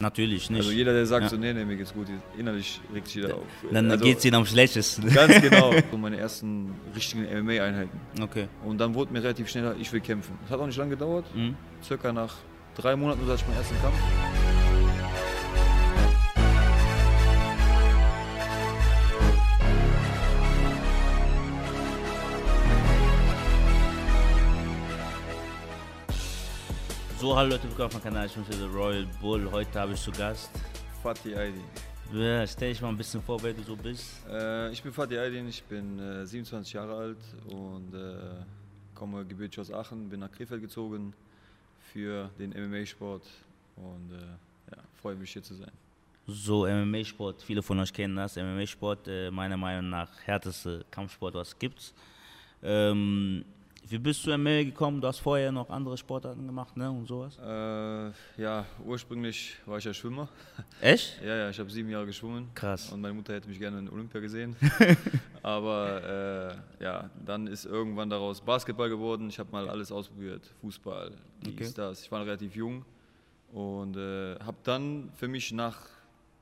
Natürlich 0.00 0.48
nicht. 0.48 0.60
Also 0.60 0.70
jeder, 0.70 0.92
der 0.92 1.06
sagt 1.06 1.24
Ja. 1.24 1.28
so, 1.28 1.36
nee, 1.36 1.52
nee, 1.52 1.64
mir 1.64 1.76
geht's 1.76 1.92
gut, 1.92 2.06
innerlich 2.38 2.80
regt 2.94 3.08
sich 3.08 3.16
jeder 3.16 3.34
auf. 3.34 3.42
Dann 3.72 3.90
also, 3.90 4.04
geht 4.04 4.18
es 4.18 4.24
ihnen 4.24 4.36
am 4.36 4.46
schlechtesten. 4.46 5.12
Ganz 5.12 5.40
genau. 5.42 5.72
So 5.90 5.98
meine 5.98 6.18
ersten 6.18 6.72
richtigen 6.94 7.24
MMA-Einheiten. 7.24 7.98
Okay. 8.22 8.46
Und 8.64 8.78
dann 8.78 8.94
wurde 8.94 9.12
mir 9.12 9.24
relativ 9.24 9.48
schnell, 9.48 9.74
ich 9.80 9.92
will 9.92 9.98
kämpfen. 10.00 10.38
Das 10.42 10.52
hat 10.52 10.60
auch 10.60 10.66
nicht 10.66 10.78
lange 10.78 10.90
gedauert. 10.90 11.24
Mhm. 11.34 11.56
Circa 11.82 12.12
nach 12.12 12.32
drei 12.76 12.94
Monaten 12.94 13.22
hatte 13.22 13.34
ich 13.34 13.46
meinen 13.48 13.56
ersten 13.56 13.74
Kampf. 13.82 13.96
So, 27.28 27.36
hallo 27.36 27.50
Leute, 27.50 27.64
willkommen 27.64 27.88
auf 27.88 27.92
meinem 27.92 28.02
Kanal. 28.04 28.26
Ich 28.26 28.32
bin 28.32 28.58
der 28.58 28.68
Royal 28.70 29.06
Bull. 29.20 29.50
Heute 29.52 29.78
habe 29.78 29.92
ich 29.92 30.00
zu 30.00 30.10
Gast. 30.12 30.50
Fatih 31.02 31.36
Aydin. 31.36 31.62
Ja, 32.10 32.46
stell 32.46 32.70
dich 32.70 32.80
mal 32.80 32.88
ein 32.88 32.96
bisschen 32.96 33.20
vor, 33.20 33.42
wer 33.42 33.52
du 33.52 33.62
so 33.64 33.76
bist. 33.76 34.26
Äh, 34.30 34.72
ich 34.72 34.82
bin 34.82 34.94
Fatih 34.94 35.18
Aydin, 35.18 35.46
ich 35.46 35.62
bin 35.62 35.98
äh, 35.98 36.24
27 36.24 36.72
Jahre 36.72 36.96
alt 36.96 37.18
und 37.50 37.92
äh, 37.92 38.16
komme 38.94 39.26
gebürtig 39.26 39.60
aus 39.60 39.70
Aachen, 39.70 40.08
bin 40.08 40.20
nach 40.20 40.32
Krefeld 40.32 40.62
gezogen 40.62 41.12
für 41.92 42.30
den 42.38 42.48
MMA-Sport 42.48 43.24
und 43.76 44.10
äh, 44.10 44.74
ja, 44.74 44.82
freue 44.94 45.16
mich 45.16 45.30
hier 45.30 45.42
zu 45.42 45.52
sein. 45.52 45.72
So, 46.26 46.66
MMA-Sport, 46.66 47.42
viele 47.42 47.62
von 47.62 47.78
euch 47.78 47.92
kennen 47.92 48.16
das. 48.16 48.36
MMA-Sport, 48.36 49.06
äh, 49.06 49.30
meiner 49.30 49.58
Meinung 49.58 49.90
nach, 49.90 50.08
härteste 50.24 50.82
Kampfsport, 50.90 51.34
was 51.34 51.48
es 51.48 51.58
gibt. 51.58 51.92
Ähm, 52.62 53.44
wie 53.88 53.98
bist 53.98 54.26
du 54.26 54.36
MMA 54.36 54.64
gekommen? 54.64 55.00
Du 55.00 55.06
hast 55.08 55.18
vorher 55.20 55.50
noch 55.52 55.70
andere 55.70 55.96
Sportarten 55.96 56.46
gemacht, 56.46 56.76
ne? 56.76 56.90
Und 56.90 57.06
sowas. 57.06 57.38
Äh, 57.38 58.40
ja, 58.42 58.64
ursprünglich 58.84 59.56
war 59.66 59.78
ich 59.78 59.84
ja 59.84 59.94
Schwimmer. 59.94 60.28
Echt? 60.80 61.20
Ja, 61.24 61.34
ja, 61.36 61.50
ich 61.50 61.58
habe 61.58 61.70
sieben 61.70 61.88
Jahre 61.88 62.06
geschwommen. 62.06 62.48
Krass. 62.54 62.90
Und 62.92 63.00
meine 63.00 63.14
Mutter 63.14 63.34
hätte 63.34 63.48
mich 63.48 63.58
gerne 63.58 63.78
in 63.78 63.88
Olympia 63.88 64.20
gesehen. 64.20 64.56
Aber 65.42 66.60
äh, 66.80 66.84
ja, 66.84 67.10
dann 67.24 67.46
ist 67.46 67.64
irgendwann 67.64 68.10
daraus 68.10 68.40
Basketball 68.40 68.88
geworden. 68.88 69.28
Ich 69.28 69.38
habe 69.38 69.50
mal 69.52 69.68
alles 69.68 69.90
ausprobiert. 69.92 70.42
Fußball, 70.60 71.12
dies, 71.44 71.52
Okay. 71.54 71.72
das. 71.74 72.02
Ich 72.02 72.12
war 72.12 72.20
relativ 72.24 72.54
jung 72.54 72.84
und 73.52 73.96
äh, 73.96 74.34
habe 74.40 74.56
dann 74.64 75.10
für 75.14 75.28
mich 75.28 75.52
nach 75.52 75.78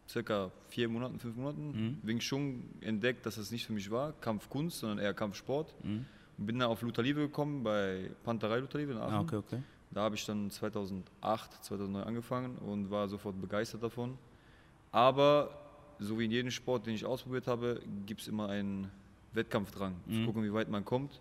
circa 0.08 0.50
vier 0.68 0.88
Monaten, 0.88 1.18
fünf 1.18 1.36
Monaten 1.36 1.70
Mhm. 1.70 1.98
Wing 2.02 2.18
Chun 2.20 2.62
entdeckt, 2.80 3.26
dass 3.26 3.36
das 3.36 3.50
nicht 3.50 3.66
für 3.66 3.72
mich 3.72 3.90
war. 3.90 4.12
Kampfkunst, 4.20 4.78
sondern 4.80 4.98
eher 4.98 5.14
Kampfsport. 5.14 5.74
Mhm. 5.84 6.04
Und 6.38 6.46
bin 6.46 6.58
dann 6.58 6.68
auf 6.68 6.82
Luther 6.82 7.02
Liebe 7.02 7.20
gekommen, 7.20 7.62
bei 7.62 8.10
Panterei 8.24 8.58
Luther 8.58 8.78
Liebe 8.78 8.92
in 8.92 8.98
Aachen. 8.98 9.14
Ah, 9.14 9.20
okay, 9.20 9.36
okay. 9.36 9.62
Da 9.90 10.02
habe 10.02 10.14
ich 10.16 10.26
dann 10.26 10.50
2008, 10.50 11.64
2009 11.64 12.04
angefangen 12.04 12.56
und 12.58 12.90
war 12.90 13.08
sofort 13.08 13.40
begeistert 13.40 13.82
davon. 13.82 14.18
Aber 14.92 15.50
so 15.98 16.18
wie 16.18 16.24
in 16.26 16.30
jedem 16.30 16.50
Sport, 16.50 16.86
den 16.86 16.94
ich 16.94 17.04
ausprobiert 17.04 17.46
habe, 17.46 17.80
gibt 18.04 18.20
es 18.20 18.28
immer 18.28 18.48
einen 18.48 18.90
Wettkampfdrang. 19.32 19.94
Zu 20.06 20.10
Mhm. 20.12 20.26
gucken, 20.26 20.44
wie 20.44 20.52
weit 20.52 20.68
man 20.68 20.84
kommt. 20.84 21.20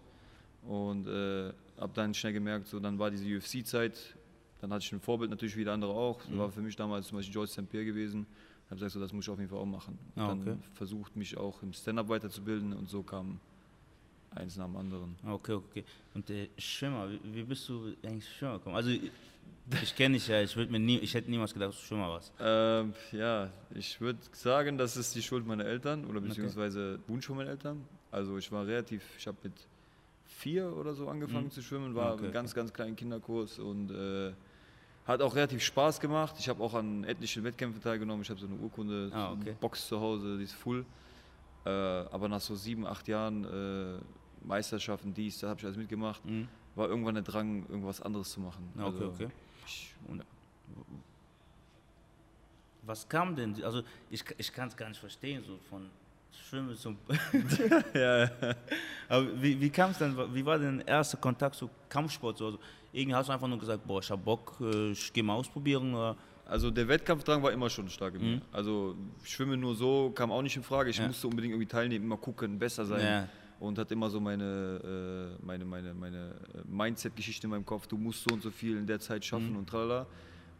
Und 0.67 1.07
äh, 1.07 1.53
habe 1.79 1.91
dann 1.93 2.13
schnell 2.13 2.33
gemerkt, 2.33 2.67
so 2.67 2.79
dann 2.79 2.97
war 2.97 3.11
diese 3.11 3.25
UFC-Zeit, 3.37 4.15
dann 4.61 4.73
hatte 4.73 4.83
ich 4.83 4.91
ein 4.91 4.99
Vorbild 4.99 5.29
natürlich 5.29 5.55
wie 5.55 5.63
der 5.63 5.73
andere 5.73 5.91
auch. 5.93 6.19
Das 6.21 6.29
Mhm. 6.31 6.37
war 6.39 6.49
für 6.51 6.61
mich 6.61 6.75
damals 6.75 7.07
zum 7.07 7.17
Beispiel 7.17 7.33
George 7.33 7.51
St. 7.51 7.69
Pierre 7.69 7.85
gewesen. 7.85 8.25
Ich 8.65 8.71
habe 8.71 8.75
gesagt, 8.77 8.93
so, 8.93 8.99
das 8.99 9.13
muss 9.13 9.25
ich 9.25 9.29
auf 9.29 9.37
jeden 9.37 9.49
Fall 9.49 9.59
auch 9.59 9.65
machen. 9.65 9.97
Ah, 10.15 10.27
dann 10.27 10.41
okay. 10.41 10.57
versucht, 10.73 11.15
mich 11.15 11.37
auch 11.37 11.61
im 11.61 11.71
Stand-Up 11.71 12.09
weiterzubilden 12.09 12.73
und 12.73 12.89
so 12.89 13.03
kam 13.03 13.39
eins 14.35 14.57
nach 14.57 14.65
dem 14.65 14.77
anderen. 14.77 15.15
Okay, 15.27 15.53
okay. 15.53 15.83
Und 16.13 16.29
äh, 16.29 16.49
Schwimmer, 16.57 17.09
wie, 17.09 17.19
wie 17.35 17.43
bist 17.43 17.67
du 17.69 17.93
eigentlich 18.03 18.27
Schwimmer 18.37 18.57
gekommen? 18.57 18.75
Also, 18.75 18.89
ich, 19.81 19.95
kenne 19.95 20.15
dich 20.15 20.27
ja, 20.27 20.41
ich, 20.41 20.55
mir 20.55 20.79
nie, 20.79 20.97
ich 20.99 21.13
hätte 21.13 21.29
niemals 21.29 21.53
gedacht, 21.53 21.69
dass 21.69 21.79
du 21.79 21.85
Schwimmer 21.87 22.09
warst. 22.09 22.31
Ähm, 22.39 22.93
ja, 23.11 23.49
ich 23.73 23.99
würde 23.99 24.19
sagen, 24.31 24.77
das 24.77 24.95
ist 24.97 25.15
die 25.15 25.21
Schuld 25.23 25.45
meiner 25.47 25.65
Eltern 25.65 26.05
oder 26.05 26.21
beziehungsweise 26.21 26.99
Wunsch 27.07 27.25
von 27.25 27.37
meinen 27.37 27.47
Eltern. 27.49 27.83
Also 28.11 28.37
ich 28.37 28.51
war 28.51 28.65
relativ, 28.65 29.01
ich 29.17 29.25
habe 29.27 29.37
mit 29.43 29.53
vier 30.27 30.71
oder 30.75 30.93
so 30.93 31.07
angefangen 31.09 31.45
Mhm. 31.45 31.51
zu 31.51 31.61
schwimmen, 31.61 31.95
war 31.95 32.13
Okay, 32.13 32.27
im 32.27 32.31
ganz, 32.31 32.53
ganz 32.53 32.71
kleinen 32.73 32.95
Kinderkurs 32.95 33.57
und 33.59 33.89
äh, 33.91 34.33
hat 35.05 35.21
auch 35.21 35.35
relativ 35.35 35.63
Spaß 35.63 35.99
gemacht. 35.99 36.35
Ich 36.39 36.47
habe 36.49 36.63
auch 36.63 36.73
an 36.73 37.03
etlichen 37.03 37.43
Wettkämpfen 37.43 37.81
teilgenommen. 37.81 38.21
Ich 38.23 38.29
habe 38.29 38.39
so 38.39 38.47
eine 38.47 38.55
Urkunde, 38.57 39.09
Ah, 39.13 39.27
so 39.29 39.33
eine 39.33 39.41
okay. 39.41 39.55
Box 39.59 39.87
zu 39.87 39.99
Hause, 39.99 40.37
die 40.37 40.43
ist 40.43 40.53
full. 40.53 40.85
Äh, 41.65 41.69
aber 41.69 42.27
nach 42.29 42.41
so 42.41 42.55
sieben, 42.55 42.85
acht 42.85 43.07
Jahren 43.07 43.43
äh, 43.45 43.97
Meisterschaften, 44.45 45.13
dies, 45.13 45.39
da 45.39 45.49
habe 45.49 45.59
ich 45.59 45.65
alles 45.65 45.77
mitgemacht, 45.77 46.23
Mhm. 46.25 46.47
war 46.75 46.87
irgendwann 46.87 47.15
der 47.15 47.23
Drang, 47.23 47.65
irgendwas 47.69 48.01
anderes 48.01 48.31
zu 48.31 48.39
machen. 48.39 48.69
Okay, 48.75 48.83
Also, 48.85 49.05
okay. 49.07 49.27
Ich, 49.65 49.93
Und 50.07 50.23
was 52.83 53.07
kam 53.09 53.35
denn? 53.35 53.63
Also 53.63 53.81
ich, 54.09 54.23
ich 54.37 54.53
kann 54.53 54.67
es 54.67 54.77
gar 54.77 54.89
nicht 54.89 54.99
verstehen, 54.99 55.43
so 55.45 55.57
von 55.69 55.89
Schwimmen 56.31 56.75
zum. 56.75 56.97
ja, 57.93 58.23
ja. 58.25 58.29
Aber 59.09 59.41
wie, 59.41 59.59
wie 59.59 59.69
kam 59.69 59.91
es 59.91 59.97
denn? 59.97 60.15
Wie 60.35 60.45
war 60.45 60.59
denn 60.59 60.77
der 60.79 60.87
erste 60.87 61.17
Kontakt 61.17 61.55
zu 61.55 61.69
Kampfsport? 61.89 62.37
So, 62.37 62.45
also, 62.47 62.59
irgendwie 62.93 63.15
hast 63.15 63.27
du 63.29 63.33
einfach 63.33 63.47
nur 63.47 63.57
gesagt, 63.57 63.85
boah, 63.87 63.99
ich 64.01 64.11
hab 64.11 64.23
Bock, 64.23 64.57
äh, 64.61 64.91
ich 64.91 65.11
gehe 65.11 65.23
mal 65.23 65.33
ausprobieren. 65.33 65.93
Oder? 65.95 66.15
Also 66.45 66.69
der 66.69 66.87
Wettkampfdrang 66.87 67.41
war 67.41 67.51
immer 67.51 67.69
schon 67.71 67.89
stark 67.89 68.13
in 68.15 68.21
mir. 68.21 68.35
Mhm. 68.35 68.41
Also 68.51 68.95
Schwimmen 69.23 69.59
nur 69.59 69.73
so 69.75 70.11
kam 70.13 70.31
auch 70.31 70.43
nicht 70.43 70.55
in 70.55 70.63
Frage. 70.63 70.91
Ich 70.91 70.97
Ja. 70.97 71.07
musste 71.07 71.27
unbedingt 71.27 71.53
irgendwie 71.53 71.67
teilnehmen, 71.67 72.05
immer 72.05 72.17
gucken, 72.17 72.59
besser 72.59 72.85
sein. 72.85 73.01
Ja. 73.01 73.27
Und 73.59 73.77
hatte 73.79 73.93
immer 73.93 74.09
so 74.09 74.19
meine, 74.19 75.37
äh, 75.39 75.45
meine, 75.45 75.63
meine, 75.65 75.93
meine 75.93 76.31
äh, 76.53 76.61
Mindset-Geschichte 76.67 77.47
in 77.47 77.51
meinem 77.51 77.65
Kopf. 77.65 77.87
Du 77.87 77.97
musst 77.97 78.23
so 78.27 78.33
und 78.35 78.41
so 78.43 78.51
viel 78.51 78.77
in 78.77 78.85
der 78.85 78.99
Zeit 78.99 79.23
schaffen 79.23 79.51
Mhm. 79.51 79.57
und 79.59 79.69
tralala. 79.69 80.05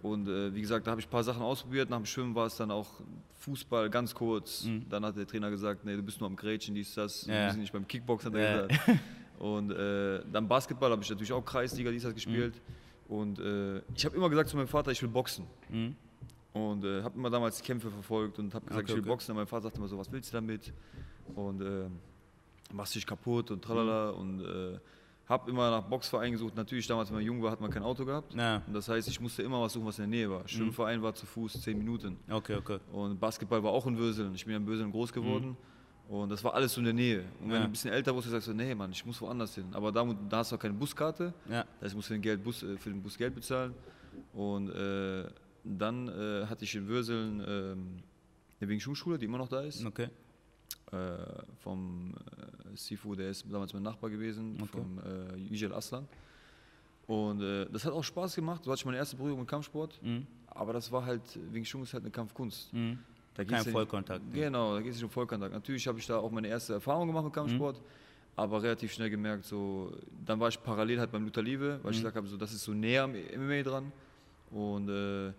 Und 0.02 0.28
äh, 0.28 0.54
wie 0.54 0.62
gesagt, 0.62 0.86
da 0.88 0.92
habe 0.92 1.02
ich 1.02 1.08
ein 1.08 1.10
paar 1.10 1.24
Sachen 1.24 1.42
ausprobiert. 1.42 1.90
Nach 1.90 1.98
dem 1.98 2.06
Schwimmen 2.06 2.36
war 2.36 2.46
es 2.46 2.56
dann 2.58 2.72
auch 2.72 2.88
Fußball 3.40 3.90
ganz 3.90 4.14
kurz. 4.14 4.64
Mhm. 4.66 4.86
Dann 4.90 5.04
hat 5.06 5.18
der 5.18 5.26
Trainer 5.28 5.50
gesagt, 5.50 5.84
nee, 5.84 5.96
du 5.96 6.04
bist 6.04 6.20
nur 6.22 6.30
am 6.30 6.36
Grätschen, 6.36 6.74
dies, 6.76 6.94
das. 6.94 7.26
Ja. 7.26 7.46
Wir 7.46 7.52
sind 7.52 7.62
nicht 7.62 7.74
beim 7.74 7.88
Kickbox, 7.88 8.26
hat 8.26 8.34
er 8.36 8.42
Ja. 8.62 8.68
gesagt. 8.68 9.00
Und 9.40 9.72
äh, 9.72 10.22
dann 10.32 10.48
Basketball 10.48 10.92
habe 10.92 11.02
ich 11.04 11.10
natürlich 11.10 11.34
auch 11.34 11.44
Kreisliga, 11.44 11.92
dies, 11.92 12.04
das 12.04 12.14
gespielt. 12.14 12.54
Und 13.10 13.38
äh, 13.40 13.80
ich 13.94 14.06
habe 14.06 14.16
immer 14.16 14.30
gesagt 14.30 14.50
zu 14.50 14.56
meinem 14.56 14.68
Vater, 14.70 14.92
ich 14.92 15.02
will 15.02 15.10
boxen. 15.10 15.46
Mhm. 15.70 15.96
Und 16.54 16.86
äh, 16.86 17.04
habe 17.04 17.18
immer 17.18 17.30
damals 17.30 17.62
Kämpfe 17.62 17.90
verfolgt 17.92 18.40
und 18.40 18.54
habe 18.54 18.66
gesagt, 18.66 18.84
Okay, 18.84 18.92
ich 18.92 18.96
will 18.96 19.02
okay. 19.02 19.10
boxen. 19.10 19.32
Und 19.32 19.38
mein 19.38 19.48
Vater 19.48 19.64
sagte 19.64 19.80
immer 19.80 19.90
so, 19.90 19.98
was 19.98 20.10
willst 20.12 20.32
du 20.32 20.38
damit? 20.38 20.72
Und 21.36 21.62
äh, 21.62 21.88
machst 22.74 22.96
dich 22.96 23.06
kaputt 23.06 23.52
und 23.52 23.62
tralala. 23.64 24.12
Mhm. 24.14 24.18
Und 24.20 24.42
äh, 24.46 24.80
habe 25.28 25.50
immer 25.50 25.72
nach 25.72 25.82
Boxvereinen 25.82 26.34
gesucht. 26.34 26.56
Natürlich, 26.56 26.86
damals, 26.86 27.10
wenn 27.10 27.16
man 27.16 27.26
jung 27.26 27.42
war, 27.42 27.50
hat 27.52 27.60
man 27.60 27.72
kein 27.72 27.82
Auto 27.82 28.06
gehabt. 28.06 28.36
Ja. 28.36 28.62
Und 28.68 28.74
das 28.74 28.88
heißt, 28.88 29.08
ich 29.08 29.20
musste 29.20 29.42
immer 29.42 29.60
was 29.60 29.74
suchen, 29.74 29.88
was 29.88 29.98
in 29.98 30.04
der 30.04 30.20
Nähe 30.20 30.30
war. 30.30 30.42
Mhm. 30.44 30.48
Schwimmverein 30.48 31.02
war 31.02 31.16
zu 31.16 31.26
Fuß 31.26 31.62
10 31.62 31.78
Minuten. 31.78 32.18
Okay, 32.30 32.56
okay. 32.58 32.78
Und 32.92 33.20
Basketball 33.20 33.64
war 33.64 33.72
auch 33.72 33.88
in 33.88 33.98
Würseln. 33.98 34.36
Ich 34.36 34.46
bin 34.46 34.52
ja 34.52 34.58
in 34.58 34.68
Würseln 34.68 34.92
groß 34.92 35.12
geworden. 35.12 35.58
Und 36.08 36.30
das 36.30 36.44
war 36.44 36.54
alles 36.54 36.74
so 36.74 36.80
in 36.82 36.86
der 36.86 36.94
Nähe. 36.94 37.22
Und 37.42 37.46
wenn 37.46 37.48
Mhm. 37.48 37.52
Ja. 37.54 37.60
du 37.62 37.66
ein 37.66 37.72
bisschen 37.72 37.92
älter 37.92 38.16
warst, 38.16 38.30
sagst 38.30 38.48
du, 38.48 38.54
nee, 38.54 38.76
Mann, 38.76 38.92
ich 38.92 39.04
muss 39.04 39.20
woanders 39.20 39.56
hin. 39.56 39.66
Aber 39.72 39.92
da, 39.92 40.06
da 40.30 40.38
hast 40.38 40.52
du 40.52 40.58
auch 40.58 40.60
keine 40.60 40.76
Buskarte. 40.76 41.34
Ja. 41.50 41.64
Das 41.80 41.86
heißt, 41.86 41.92
ich 41.94 41.96
muss 41.96 42.06
für 42.06 42.14
den, 42.14 42.22
Geld 42.22 42.44
Bus, 42.44 42.62
äh, 42.62 42.78
für 42.78 42.92
den 42.92 43.02
Bus 43.02 43.18
Geld 43.18 43.34
bezahlen. 43.34 43.74
Und 44.34 44.70
äh, 44.70 45.26
dann 45.64 46.08
äh, 46.08 46.46
hatte 46.46 46.64
ich 46.66 46.76
in 46.76 46.88
Würseln 46.88 47.44
ähm, 47.48 47.88
eine 48.62 48.70
Wing 48.70 48.78
Chun 48.78 48.96
Schule, 48.96 49.18
die 49.18 49.26
immer 49.26 49.40
noch 49.40 49.50
da 49.50 49.62
ist. 49.62 49.84
Okay. 49.84 50.10
Äh, 50.96 51.44
vom 51.64 52.14
äh, 52.14 52.76
Sifu, 52.78 53.16
der 53.16 53.30
ist 53.30 53.46
damals 53.52 53.74
mein 53.74 53.84
Nachbar 53.84 54.10
gewesen, 54.10 54.56
Okay. 54.62 54.68
vom 54.72 55.00
äh, 55.00 55.38
Yücel 55.38 55.74
Aslan. 55.74 56.08
Und 57.08 57.42
äh, 57.42 57.66
das 57.72 57.86
hat 57.86 57.94
auch 57.94 58.04
Spaß 58.04 58.36
gemacht. 58.36 58.64
So 58.64 58.72
hatte 58.72 58.80
ich 58.80 58.86
meine 58.86 58.98
erste 58.98 59.16
Berührung 59.16 59.40
mit 59.42 59.48
Kampfsport. 59.50 60.00
Mhm. 60.02 60.26
Aber 60.48 60.74
das 60.74 60.92
war 60.92 61.06
halt, 61.06 61.22
Wing 61.52 61.64
Chun 61.64 61.84
ist 61.84 61.94
halt 61.94 62.04
eine 62.04 62.12
Kampfkunst. 62.12 62.74
Mhm. 62.74 62.98
Da 63.36 63.44
Kein 63.44 63.64
Vollkontakt. 63.66 64.26
ne? 64.26 64.32
Genau, 64.34 64.74
da 64.76 64.82
geht 64.82 64.92
es 64.92 64.96
nicht 64.98 65.04
um 65.04 65.10
Vollkontakt. 65.10 65.54
Natürlich 65.54 65.86
habe 65.88 66.00
ich 66.00 66.08
da 66.08 66.18
auch 66.18 66.32
meine 66.32 66.48
erste 66.48 66.74
Erfahrung 66.74 67.08
gemacht 67.08 67.26
mit 67.26 67.34
Kampfsport, 67.34 67.82
aber 68.38 68.64
relativ 68.64 68.94
schnell 68.94 69.10
gemerkt, 69.10 69.44
so, 69.44 69.92
dann 70.26 70.40
war 70.40 70.48
ich 70.48 70.62
parallel 70.64 71.00
halt 71.00 71.12
beim 71.12 71.26
Luther 71.26 71.42
Liebe, 71.44 71.80
weil 71.84 71.92
ich 71.92 71.98
gesagt 71.98 72.16
habe, 72.16 72.28
so, 72.28 72.38
das 72.38 72.54
ist 72.54 72.64
so 72.64 72.72
näher 72.74 73.04
am 73.04 73.12
MMA 73.12 73.62
dran. 73.62 73.92
Und 74.52 74.88
äh, 74.90 75.34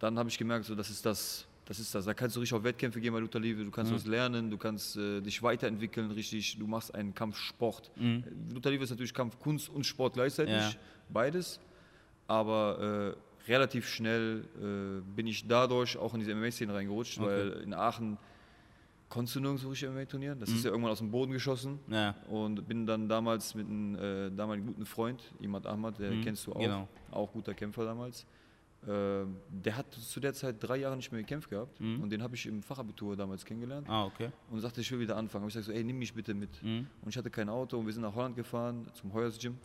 dann 0.00 0.18
habe 0.18 0.28
ich 0.28 0.36
gemerkt, 0.36 0.64
so, 0.64 0.74
das 0.74 0.90
ist 0.90 1.06
das, 1.06 1.46
das 1.70 1.78
ist 1.78 1.94
das. 1.94 2.04
Da 2.04 2.14
kannst 2.14 2.34
du 2.34 2.40
richtig 2.40 2.56
auf 2.58 2.64
Wettkämpfe 2.64 3.00
gehen 3.00 3.12
bei 3.12 3.20
Luther 3.20 3.38
Liebe, 3.38 3.62
du 3.64 3.70
kannst 3.70 3.94
was 3.94 4.04
lernen, 4.04 4.50
du 4.50 4.58
kannst 4.58 4.96
äh, 4.96 5.20
dich 5.20 5.40
weiterentwickeln, 5.40 6.10
richtig, 6.10 6.58
du 6.58 6.66
machst 6.66 6.92
einen 6.92 7.14
Kampfsport. 7.14 7.92
Mhm. 7.94 8.24
Luther 8.52 8.72
Liebe 8.72 8.82
ist 8.82 8.90
natürlich 8.90 9.14
Kampfkunst 9.14 9.68
und 9.68 9.86
Sport 9.86 10.14
gleichzeitig, 10.14 10.52
Ja. 10.54 10.72
beides. 11.08 11.60
Aber 12.26 13.14
äh, 13.46 13.48
relativ 13.50 13.88
schnell 13.88 14.44
äh, 14.60 15.00
bin 15.14 15.28
ich 15.28 15.46
dadurch 15.46 15.96
auch 15.96 16.12
in 16.14 16.18
diese 16.20 16.34
MMA-Szene 16.34 16.74
reingerutscht, 16.74 17.18
Okay. 17.20 17.28
weil 17.28 17.50
in 17.62 17.72
Aachen 17.72 18.18
konntest 19.08 19.36
du 19.36 19.40
nirgendwo 19.40 19.68
richtig 19.70 19.88
MMA 19.90 20.04
trainieren. 20.06 20.38
Das 20.40 20.50
ist 20.50 20.64
ja 20.64 20.70
irgendwann 20.70 20.90
aus 20.92 20.98
dem 20.98 21.10
Boden 21.12 21.30
geschossen. 21.32 21.78
Ja. 21.88 22.14
Und 22.28 22.66
bin 22.66 22.84
dann 22.84 23.08
damals 23.08 23.54
mit 23.54 23.68
einem 23.68 23.94
äh, 23.94 24.30
damaligen 24.30 24.66
guten 24.66 24.86
Freund, 24.86 25.22
Imad 25.40 25.66
Ahmad, 25.66 25.98
der 26.00 26.10
Mhm, 26.10 26.22
kennst 26.22 26.46
du 26.48 26.52
auch, 26.52 26.58
genau. 26.60 26.88
auch 27.12 27.32
guter 27.32 27.54
Kämpfer 27.54 27.84
damals. 27.84 28.26
Äh, 28.86 29.26
der 29.50 29.76
hat 29.76 29.92
zu 29.92 30.20
der 30.20 30.32
Zeit 30.32 30.56
drei 30.58 30.78
Jahre 30.78 30.96
nicht 30.96 31.12
mehr 31.12 31.20
gekämpft 31.20 31.50
gehabt 31.50 31.78
Mhm. 31.80 32.02
und 32.02 32.10
den 32.10 32.22
habe 32.22 32.34
ich 32.34 32.46
im 32.46 32.62
Fachabitur 32.62 33.14
damals 33.14 33.44
kennengelernt 33.44 33.86
Ah, 33.90 34.06
okay. 34.06 34.30
und 34.50 34.60
sagte, 34.60 34.80
ich 34.80 34.90
will 34.90 35.00
wieder 35.00 35.16
anfangen. 35.16 35.42
Hab 35.44 35.48
ich 35.50 35.54
gesagt 35.54 35.66
so, 35.66 35.72
ey, 35.78 35.84
nimm 35.84 35.98
mich 35.98 36.14
bitte 36.14 36.32
mit. 36.32 36.62
Mhm. 36.62 36.86
Und 37.02 37.08
ich 37.10 37.16
hatte 37.18 37.28
kein 37.30 37.48
Auto 37.50 37.78
und 37.78 37.84
wir 37.86 37.92
sind 37.92 38.02
nach 38.02 38.14
Holland 38.14 38.36
gefahren 38.36 38.86
zum 38.94 39.12
Heuers 39.12 39.38
Gym. 39.38 39.58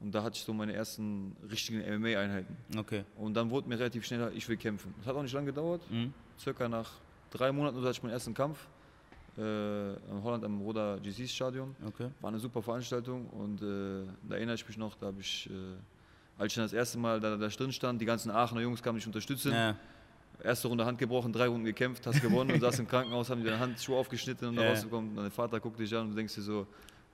Und 0.00 0.14
da 0.14 0.22
hatte 0.22 0.36
ich 0.36 0.42
so 0.42 0.52
meine 0.54 0.72
ersten 0.74 1.36
richtigen 1.50 1.80
MMA-Einheiten. 1.80 2.56
Okay. 2.78 3.04
Und 3.16 3.34
dann 3.34 3.50
wurde 3.50 3.68
mir 3.68 3.78
relativ 3.78 4.04
schnell, 4.06 4.30
ich 4.34 4.48
will 4.48 4.56
kämpfen. 4.56 4.94
Das 4.98 5.06
hat 5.06 5.16
auch 5.16 5.22
nicht 5.22 5.32
lange 5.34 5.46
gedauert. 5.46 5.82
Mhm. 5.90 6.12
Circa 6.38 6.66
nach 6.68 6.90
drei 7.30 7.52
Monaten 7.52 7.78
hatte 7.80 7.90
ich 7.90 8.02
meinen 8.02 8.12
ersten 8.12 8.32
Kampf 8.34 8.66
äh, 9.38 9.92
in 9.94 10.22
Holland 10.22 10.44
am 10.44 10.60
Roda 10.62 10.96
GCs 10.96 11.30
Stadion. 11.34 11.76
Okay. 11.86 12.08
War 12.22 12.28
eine 12.28 12.38
super 12.38 12.62
Veranstaltung 12.62 13.26
und 13.28 13.60
äh, 13.62 14.04
da 14.28 14.34
erinnere 14.36 14.54
ich 14.54 14.66
mich 14.66 14.78
noch, 14.78 14.94
da 14.96 15.06
habe 15.06 15.20
ich, 15.20 15.48
äh, 15.50 15.52
als 16.38 16.52
ich 16.52 16.56
dann 16.56 16.64
das 16.64 16.72
erste 16.72 16.98
Mal 16.98 17.20
da, 17.20 17.36
da 17.36 17.48
drin 17.48 17.72
stand, 17.72 18.00
die 18.00 18.04
ganzen 18.04 18.30
Aachener 18.30 18.60
Jungs 18.60 18.82
kamen 18.82 18.96
mich 18.96 19.06
unterstützen. 19.06 19.52
Ja. 19.52 19.76
Erste 20.42 20.68
Runde 20.68 20.84
Hand 20.84 20.98
gebrochen, 20.98 21.32
drei 21.32 21.46
Runden 21.46 21.64
gekämpft, 21.64 22.06
hast 22.06 22.20
gewonnen 22.20 22.52
und 22.52 22.60
saß 22.60 22.78
im 22.80 22.88
Krankenhaus, 22.88 23.30
haben 23.30 23.40
die 23.40 23.46
deine 23.46 23.58
Handschuhe 23.58 23.96
aufgeschnitten 23.96 24.48
und 24.48 24.54
Ja. 24.54 24.62
yeah. 24.62 24.70
rausgekommen. 24.72 25.10
Und 25.10 25.16
dein 25.16 25.30
Vater 25.30 25.58
guckt 25.58 25.78
dich 25.80 25.94
an 25.94 26.02
und 26.02 26.10
du 26.10 26.16
denkst 26.16 26.34
dir 26.34 26.42
so, 26.42 26.66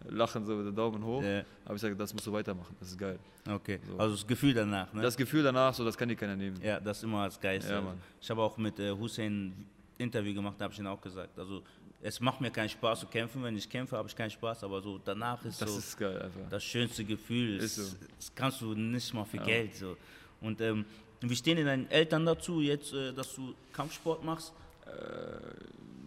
lachen 0.09 0.45
so 0.45 0.57
mit 0.57 0.67
den 0.67 0.75
Daumen 0.75 1.05
hoch. 1.05 1.23
Ja. 1.23 1.43
Aber 1.65 1.75
ich 1.75 1.81
sage, 1.81 1.95
das 1.95 2.13
musst 2.13 2.27
du 2.27 2.33
weitermachen, 2.33 2.75
das 2.81 2.89
ist 2.89 2.99
geil. 2.99 3.19
Okay. 3.49 3.79
So. 3.87 3.97
Also 3.97 4.15
das 4.17 4.27
Gefühl 4.27 4.55
danach, 4.55 4.93
ne? 4.93 5.03
Das 5.03 5.17
Gefühl 5.17 5.43
danach, 5.43 5.73
so, 5.75 5.85
das 5.85 5.97
kann 5.97 6.09
dir 6.09 6.17
keiner 6.17 6.37
nehmen. 6.37 6.61
Ja, 6.63 6.81
das 6.81 6.99
ist 6.99 7.05
immer 7.05 7.25
das 7.25 7.41
Geilste. 7.41 7.73
Ja, 7.73 7.81
Mann. 7.81 7.99
ich 8.21 8.31
habe 8.31 8.43
auch 8.43 8.57
mit 8.57 8.79
äh, 8.79 8.91
Hussein 8.91 9.49
ein 9.49 9.67
Interview 9.99 10.35
gemacht, 10.35 10.57
da 10.59 10.65
habe 10.65 10.75
ich 10.75 10.81
ihn 10.81 10.87
auch 10.87 11.01
gesagt. 11.01 11.39
Also 11.39 11.63
es 12.03 12.21
macht 12.21 12.41
mir 12.41 12.51
keinen 12.51 12.69
Spaß 12.69 13.01
zu 13.01 13.07
kämpfen. 13.07 13.43
Wenn 13.43 13.57
ich 13.57 13.69
kämpfe, 13.69 13.97
habe 13.97 14.09
ich 14.09 14.17
keinen 14.17 14.31
Spaß, 14.31 14.65
aber 14.65 14.83
so 14.83 14.99
danach 15.05 15.45
ist 15.45 15.63
Das 15.63 15.73
so 15.73 15.79
ist 15.79 15.97
geil 15.97 16.31
das 16.51 16.63
schönste 16.65 17.05
Gefühl. 17.05 17.57
Ist 17.59 17.79
Das, 17.79 17.91
so. 17.93 17.97
das 18.17 18.33
kannst 18.35 18.61
du 18.61 18.75
nicht 18.75 19.15
mal 19.15 19.25
für 19.25 19.39
Geld. 19.39 19.75
So. 19.77 19.97
Und 20.41 20.61
ähm, 20.61 20.85
wie 21.21 21.37
stehen 21.37 21.57
denn 21.57 21.67
deine 21.67 21.91
Eltern 21.91 22.27
dazu, 22.27 22.61
jetzt, 22.61 22.93
äh, 22.93 23.13
dass 23.13 23.35
du 23.37 23.55
Kampfsport 23.73 24.25
machst? 24.25 24.53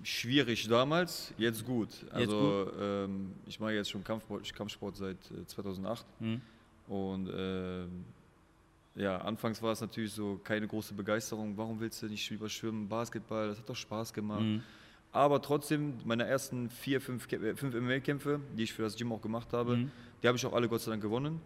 Schwierig 0.03 0.67
damals, 0.67 1.33
jetzt 1.37 1.65
gut. 1.65 1.89
Also 2.11 2.71
Ähm, 2.79 3.33
ich 3.47 3.59
mache 3.59 3.71
jetzt 3.73 3.89
schon 3.89 4.03
Kampfsport, 4.03 4.53
Kampfsport 4.53 4.95
seit 4.97 5.17
äh, 5.31 5.45
2008 5.47 6.05
Hm? 6.19 6.41
und 6.87 7.29
ähm, 7.33 8.05
ja, 8.95 9.17
anfangs 9.17 9.61
war 9.63 9.71
es 9.73 9.81
natürlich 9.81 10.13
so 10.13 10.39
keine 10.43 10.67
große 10.67 10.93
Begeisterung. 10.93 11.57
Warum 11.57 11.79
willst 11.79 12.01
du 12.03 12.05
nicht 12.05 12.29
lieber 12.29 12.47
schwimmen, 12.49 12.87
Basketball? 12.87 13.47
Das 13.49 13.57
hat 13.57 13.67
doch 13.67 13.75
Spaß 13.75 14.13
gemacht. 14.13 14.41
Mhm. 14.41 14.61
Aber 15.15 15.41
trotzdem, 15.41 15.93
meine 16.03 16.25
ersten 16.25 16.69
vier, 16.69 16.99
fünf, 16.99 17.31
äh, 17.31 17.55
fünf 17.55 17.73
MMA-Kämpfe, 17.73 18.41
die 18.57 18.63
ich 18.63 18.73
für 18.73 18.81
das 18.81 18.97
Gym 18.97 19.13
auch 19.13 19.21
gemacht 19.21 19.53
habe, 19.53 19.77
Mhm. 19.77 19.91
die 20.21 20.27
habe 20.27 20.37
ich 20.37 20.45
auch 20.45 20.51
alle 20.53 20.67
Gott 20.67 20.81
sei 20.81 20.91
Dank 20.91 21.01
gewonnen. 21.01 21.39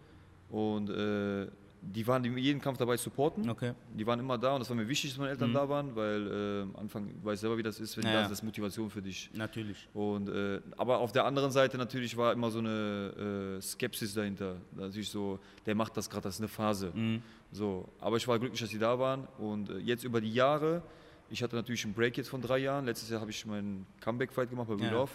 Und 0.50 0.90
äh, 0.90 1.46
die 1.82 2.04
waren 2.06 2.24
in 2.24 2.36
jedem 2.36 2.60
Kampf 2.60 2.78
dabei 2.78 2.96
supporten. 2.96 3.48
Okay. 3.48 3.72
Die 3.96 4.04
waren 4.06 4.18
immer 4.18 4.36
da 4.36 4.54
und 4.54 4.58
das 4.60 4.68
war 4.68 4.76
mir 4.76 4.88
wichtig, 4.88 5.10
dass 5.10 5.18
meine 5.18 5.30
Eltern 5.30 5.54
da 5.54 5.66
waren, 5.68 5.94
weil 5.94 6.26
äh, 6.26 6.62
am 6.62 6.76
Anfang 6.76 7.08
weiß 7.22 7.34
ich 7.34 7.40
selber, 7.40 7.56
wie 7.56 7.62
das 7.62 7.78
ist, 7.78 7.96
wenn 7.96 8.04
Ja, 8.04 8.10
die 8.10 8.14
da 8.14 8.18
ja. 8.18 8.24
sind, 8.24 8.32
das 8.32 8.38
ist 8.40 8.44
Motivation 8.44 8.90
für 8.90 9.00
dich. 9.00 9.30
Natürlich. 9.32 9.88
Und, 9.94 10.28
äh, 10.28 10.60
aber 10.76 10.98
auf 10.98 11.12
der 11.12 11.24
anderen 11.24 11.52
Seite 11.52 11.78
natürlich 11.78 12.16
war 12.16 12.32
immer 12.32 12.50
so 12.50 12.58
eine 12.58 13.56
äh, 13.58 13.62
Skepsis 13.62 14.12
dahinter. 14.14 14.56
Natürlich 14.76 15.08
so, 15.08 15.38
der 15.64 15.76
macht 15.76 15.96
das 15.96 16.10
gerade, 16.10 16.24
das 16.24 16.34
ist 16.34 16.40
eine 16.40 16.48
Phase. 16.48 16.90
Mhm. 16.92 17.22
So, 17.52 17.88
aber 18.00 18.16
ich 18.16 18.26
war 18.28 18.38
glücklich, 18.40 18.60
dass 18.60 18.70
die 18.70 18.78
da 18.78 18.98
waren. 18.98 19.26
Und 19.38 19.70
äh, 19.70 19.78
jetzt 19.78 20.02
über 20.04 20.20
die 20.20 20.32
Jahre, 20.34 20.82
ich 21.30 21.42
hatte 21.42 21.56
natürlich 21.56 21.84
einen 21.84 21.94
Break 21.94 22.16
jetzt 22.16 22.28
von 22.28 22.40
drei 22.42 22.58
Jahren. 22.58 22.84
Letztes 22.84 23.08
Jahr 23.10 23.20
habe 23.20 23.30
ich 23.30 23.44
meinen 23.46 23.86
Comeback-Fight 24.00 24.50
gemacht 24.50 24.68
bei. 24.68 24.74
Real 24.74 24.92
Love. 24.92 25.12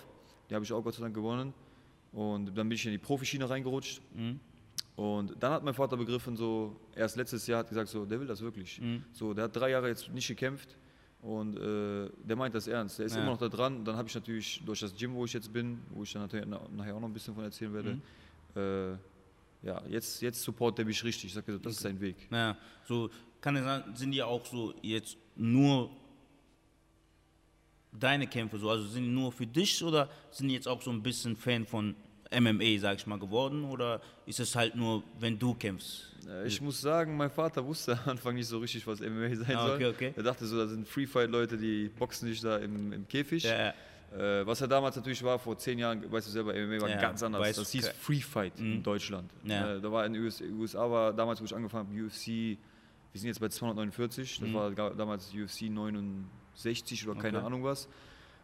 Die 0.49 0.55
habe 0.55 0.63
ich 0.63 0.71
auch 0.71 0.81
Gott 0.83 0.93
sei 0.95 1.01
Dank 1.03 1.13
gewonnen. 1.15 1.53
Und 2.13 2.45
dann 2.57 2.69
bin 2.69 2.71
ich 2.71 2.85
in 2.85 2.91
die 2.91 2.97
Profischiene 2.97 3.49
reingerutscht. 3.49 4.01
Mhm. 4.13 4.39
Und 4.95 5.35
dann 5.41 5.51
hat 5.51 5.63
mein 5.63 5.73
Vater 5.73 5.97
begriffen, 5.97 6.37
so, 6.37 6.75
erst 6.95 7.17
letztes 7.17 7.45
Jahr 7.47 7.59
hat 7.59 7.67
gesagt, 7.69 7.89
so, 7.89 8.05
der 8.05 8.19
will 8.19 8.27
das 8.27 8.39
wirklich. 8.41 8.79
Mhm. 8.79 9.03
So, 9.11 9.33
der 9.33 9.45
hat 9.45 9.55
drei 9.55 9.71
Jahre 9.71 9.89
jetzt 9.89 10.09
nicht 10.13 10.27
gekämpft 10.29 10.77
und 11.21 11.57
äh, 11.57 12.09
der 12.23 12.35
meint 12.37 12.55
das 12.55 12.67
ernst. 12.67 12.99
Der 12.99 13.07
ist 13.07 13.15
Ja. 13.15 13.21
immer 13.21 13.31
noch 13.31 13.37
da 13.37 13.49
dran. 13.49 13.83
Dann 13.83 13.97
habe 13.97 14.07
ich 14.07 14.15
natürlich 14.15 14.61
durch 14.65 14.79
das 14.79 14.95
Gym, 14.95 15.13
wo 15.13 15.25
ich 15.25 15.33
jetzt 15.33 15.51
bin, 15.51 15.79
wo 15.89 16.03
ich 16.03 16.13
dann 16.13 16.21
natürlich 16.21 16.45
na- 16.47 16.61
nachher 16.73 16.95
auch 16.95 17.01
noch 17.01 17.09
ein 17.09 17.13
bisschen 17.13 17.35
von 17.35 17.43
erzählen 17.43 17.73
werde, 17.73 17.95
Mhm. 18.55 19.01
äh, 19.63 19.67
ja, 19.67 19.81
jetzt, 19.89 20.21
jetzt 20.21 20.41
support 20.41 20.77
der 20.77 20.85
mich 20.85 21.03
richtig. 21.03 21.25
Ich 21.25 21.33
sage, 21.33 21.51
so, 21.51 21.57
das 21.57 21.73
ist 21.73 21.81
sein 21.81 21.99
Weg. 21.99 22.15
Ja, 22.31 22.55
so 22.87 23.09
kann 23.41 23.57
es 23.57 23.63
sein, 23.65 23.83
sind 23.95 24.11
die 24.11 24.23
auch 24.23 24.45
so 24.45 24.73
jetzt 24.81 25.17
nur 25.35 25.89
deine 27.99 28.27
Kämpfe 28.27 28.57
so, 28.57 28.69
also 28.69 28.85
sind 28.87 29.03
die 29.03 29.09
nur 29.09 29.31
für 29.31 29.45
dich 29.47 29.83
oder 29.83 30.09
sind 30.31 30.47
die 30.49 30.53
jetzt 30.55 30.67
auch 30.67 30.81
so 30.81 30.91
ein 30.91 31.01
bisschen 31.03 31.35
Fan 31.35 31.65
von 31.65 31.95
MMA, 32.31 32.79
sag 32.79 32.97
ich 32.97 33.07
mal, 33.07 33.19
geworden 33.19 33.63
oder 33.65 34.01
ist 34.25 34.39
es 34.39 34.55
halt 34.55 34.75
nur, 34.75 35.03
wenn 35.19 35.37
du 35.37 35.53
kämpfst? 35.53 36.11
Ich 36.45 36.59
muss 36.59 36.81
sagen, 36.81 37.15
mein 37.15 37.29
Vater 37.29 37.63
wusste 37.65 37.93
am 38.03 38.11
Anfang 38.11 38.33
nicht 38.35 38.47
so 38.47 38.57
richtig, 38.57 38.85
was 38.87 38.99
MMA 38.99 39.35
sein 39.35 39.55
Ah, 39.55 39.67
soll. 39.67 39.75
okay, 39.75 39.85
okay. 39.85 40.13
Er 40.15 40.23
dachte 40.23 40.45
so, 40.47 40.57
da 40.57 40.67
sind 40.67 40.87
Free-Fight-Leute, 40.87 41.55
die 41.57 41.87
boxen 41.89 42.27
sich 42.27 42.41
da 42.41 42.57
im, 42.57 42.91
im 42.93 43.07
Käfig. 43.07 43.43
Ja, 43.43 43.67
ja. 43.67 43.73
Äh, 44.41 44.45
was 44.47 44.59
er 44.61 44.67
damals 44.67 44.95
natürlich 44.95 45.21
war, 45.23 45.37
vor 45.37 45.55
zehn 45.57 45.77
Jahren, 45.77 46.11
weißt 46.11 46.27
du 46.27 46.31
selber, 46.31 46.53
MMA 46.53 46.81
war 46.81 46.89
Ja, 46.89 46.97
ganz 46.99 47.21
anders. 47.21 47.41
weiß- 47.41 47.55
das 47.57 47.71
hieß 47.71 47.89
Free 47.89 48.21
Fight 48.21 48.59
in 48.59 48.81
Deutschland. 48.81 49.31
Äh, 49.45 49.79
da 49.79 49.91
war 49.91 50.05
in 50.05 50.13
den 50.13 50.23
US 50.23 50.41
USA, 50.41 50.89
war 50.89 51.13
damals, 51.13 51.41
wo 51.41 51.45
ich 51.45 51.55
angefangen 51.55 51.89
habe, 51.89 52.05
UFC, 52.07 52.57
wir 53.11 53.21
sind 53.21 53.27
jetzt 53.27 53.39
bei 53.39 53.49
249, 53.49 54.39
das 54.39 54.51
war 54.53 54.71
ga- 54.71 54.89
damals 54.91 55.31
UFC 55.33 55.69
69 56.55 57.07
oder 57.07 57.19
keine 57.19 57.37
Okay. 57.37 57.45
Ahnung 57.47 57.63
was. 57.63 57.87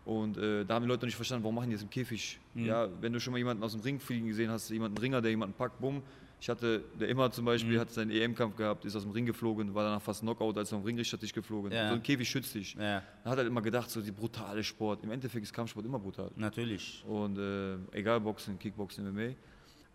Und 0.04 0.38
äh, 0.38 0.66
da 0.66 0.76
haben 0.76 0.84
die 0.84 0.88
Leute 0.90 1.02
noch 1.02 1.08
nicht 1.08 1.16
verstanden, 1.16 1.44
warum 1.44 1.56
machen 1.56 1.70
die 1.70 1.76
das 1.76 1.84
im 1.84 1.90
Käfig? 1.90 2.40
Ja, 2.56 2.90
wenn 3.02 3.14
du 3.14 3.20
schon 3.20 3.32
mal 3.34 3.38
jemanden 3.38 3.62
aus 3.64 3.74
dem 3.74 3.82
Ring 3.82 4.00
fliegen 4.00 4.28
gesehen 4.28 4.50
hast, 4.50 4.70
jemanden 4.72 4.98
Ringer, 4.98 5.22
der 5.22 5.30
jemanden 5.32 5.56
packt, 5.56 5.80
bumm. 5.80 6.02
Ich 6.40 6.50
hatte, 6.50 6.84
der 7.00 7.08
immer 7.08 7.30
zum 7.32 7.46
Beispiel, 7.46 7.80
hat 7.80 7.92
seinen 7.92 8.10
EM-Kampf 8.10 8.56
gehabt, 8.56 8.84
ist 8.84 8.96
aus 8.96 9.04
dem 9.04 9.12
Ring 9.12 9.28
geflogen, 9.28 9.76
war 9.76 9.84
danach 9.84 10.02
fast 10.02 10.22
Knockout, 10.22 10.58
als 10.58 10.72
er 10.72 10.80
am 10.80 10.84
Ringrichter 10.84 11.18
dich 11.18 11.32
geflogen. 11.34 11.72
Ja. 11.72 11.90
So 11.90 11.94
ein 11.94 12.02
Käfig 12.02 12.28
schützt 12.28 12.56
dich. 12.56 12.74
Ja, 12.74 13.04
Er 13.24 13.32
hat 13.32 13.38
halt 13.38 13.48
immer 13.48 13.62
gedacht, 13.62 13.92
so 13.92 14.02
die 14.02 14.10
brutale 14.12 14.64
Sport. 14.64 15.04
Im 15.04 15.12
Endeffekt 15.12 15.44
ist 15.44 15.54
Kampfsport 15.54 15.86
immer 15.86 16.00
brutal. 16.00 16.32
natürlich. 16.36 17.04
Und 17.08 17.38
äh, 17.38 17.76
egal, 17.92 18.20
Boxen, 18.22 18.58
Kickboxen, 18.58 19.08
MMA. 19.14 19.36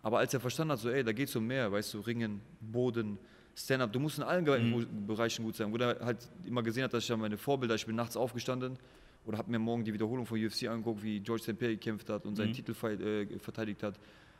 Aber 0.03 0.19
als 0.19 0.33
er 0.33 0.39
verstanden 0.39 0.71
hat, 0.71 0.79
so, 0.79 0.89
ey, 0.89 1.03
da 1.03 1.11
geht 1.11 1.27
es 1.27 1.35
um 1.35 1.45
mehr, 1.45 1.69
weißt 1.69 1.95
du, 1.95 1.99
Ringen, 1.99 2.39
Boden, 2.61 3.17
Stand-up, 3.59 3.91
du 3.91 3.99
musst 3.99 4.17
in 4.19 4.23
allen 4.23 4.45
Mhm. 4.45 5.07
Bereichen 5.07 5.43
gut 5.43 5.55
sein. 5.55 5.71
Wo 5.71 5.77
er 5.77 5.99
halt 6.05 6.17
immer 6.45 6.61
gesehen 6.61 6.83
hat, 6.83 6.93
dass 6.93 7.03
ich 7.03 7.09
ja 7.09 7.17
meine 7.17 7.37
Vorbilder, 7.37 7.73
ich 7.75 7.85
bin 7.85 7.95
nachts 7.95 8.15
aufgestanden 8.15 8.77
oder 9.25 9.39
habe 9.39 9.49
mir 9.49 9.57
morgen 9.59 9.83
die 9.83 9.93
Wiederholung 9.93 10.25
von 10.25 10.37
UFC 10.43 10.67
angeguckt, 10.67 11.01
wie 11.03 11.19
George 11.19 11.41
St. 11.43 11.57
Pierre 11.57 11.73
gekämpft 11.73 12.07
hat 12.09 12.23
und 12.25 12.33
Mhm. 12.33 12.35
seinen 12.35 12.53
Titel 12.53 12.73
fight, 12.73 13.01
äh, 13.01 13.25
verteidigt 13.39 13.81
hat. 13.83 13.95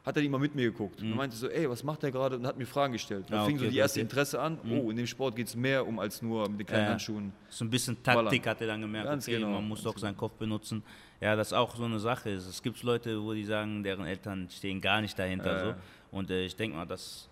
Hat 0.05 0.15
er 0.15 0.23
immer 0.23 0.39
mit 0.39 0.55
mir 0.55 0.71
geguckt 0.71 1.01
und 1.01 1.13
meinte 1.15 1.35
so, 1.35 1.49
ey, 1.49 1.69
was 1.69 1.83
macht 1.83 2.01
der 2.03 2.11
gerade? 2.11 2.37
Und 2.37 2.45
hat 2.47 2.57
mir 2.57 2.65
Fragen 2.65 2.93
gestellt. 2.93 3.25
Da 3.27 3.37
Mhm. 3.37 3.41
Ah, 3.41 3.45
fing 3.45 3.57
so 3.57 3.63
okay, 3.65 3.71
die 3.71 3.77
erste 3.79 3.99
okay. 3.99 4.03
Interesse 4.03 4.39
an. 4.39 4.57
Oh, 4.69 4.89
in 4.89 4.95
dem 4.95 5.07
Sport 5.07 5.35
geht 5.35 5.47
es 5.47 5.55
mehr 5.55 5.85
um 5.85 5.99
als 5.99 6.21
nur 6.21 6.47
mit 6.47 6.59
den 6.61 6.67
kleinen 6.67 6.83
Ja. 6.85 6.89
Handschuhen. 6.91 7.33
So 7.49 7.65
ein 7.65 7.69
bisschen 7.69 7.95
Taktik 8.03 8.15
Ballern. 8.43 8.45
hat 8.45 8.61
er 8.61 8.67
dann 8.67 8.81
gemerkt, 8.81 9.07
Ganz 9.09 9.27
okay, 9.27 9.35
genau, 9.39 9.51
man 9.51 9.67
muss 9.67 9.83
ganz 9.83 9.95
doch 9.95 9.99
seinen 9.99 10.15
Kopf 10.15 10.33
benutzen. 10.33 10.81
Ja, 11.19 11.35
das 11.35 11.47
ist 11.47 11.53
auch 11.53 11.75
so 11.75 11.83
eine 11.83 11.99
Sache. 11.99 12.29
Es 12.29 12.61
gibt 12.63 12.81
Leute, 12.83 13.21
wo 13.21 13.33
die 13.33 13.43
sagen, 13.43 13.83
deren 13.83 14.05
Eltern 14.05 14.47
stehen 14.49 14.79
gar 14.79 15.01
nicht 15.01 15.17
dahinter. 15.19 15.51
Ja, 15.51 15.59
so. 15.59 15.67
ja. 15.71 15.77
Und 16.11 16.29
äh, 16.31 16.45
ich 16.45 16.55
denke 16.55 16.77
mal, 16.77 16.85
das 16.85 17.27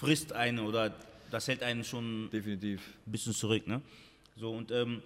frisst 0.00 0.32
einen 0.32 0.60
oder 0.60 0.92
das 1.30 1.46
hält 1.48 1.62
einen 1.62 1.84
schon 1.84 2.28
Definitiv. 2.32 2.80
ein 3.06 3.12
bisschen 3.12 3.34
zurück. 3.34 3.66
Ne? 3.66 3.80
So, 4.36 4.50
und 4.50 4.70
ähm, 4.72 5.02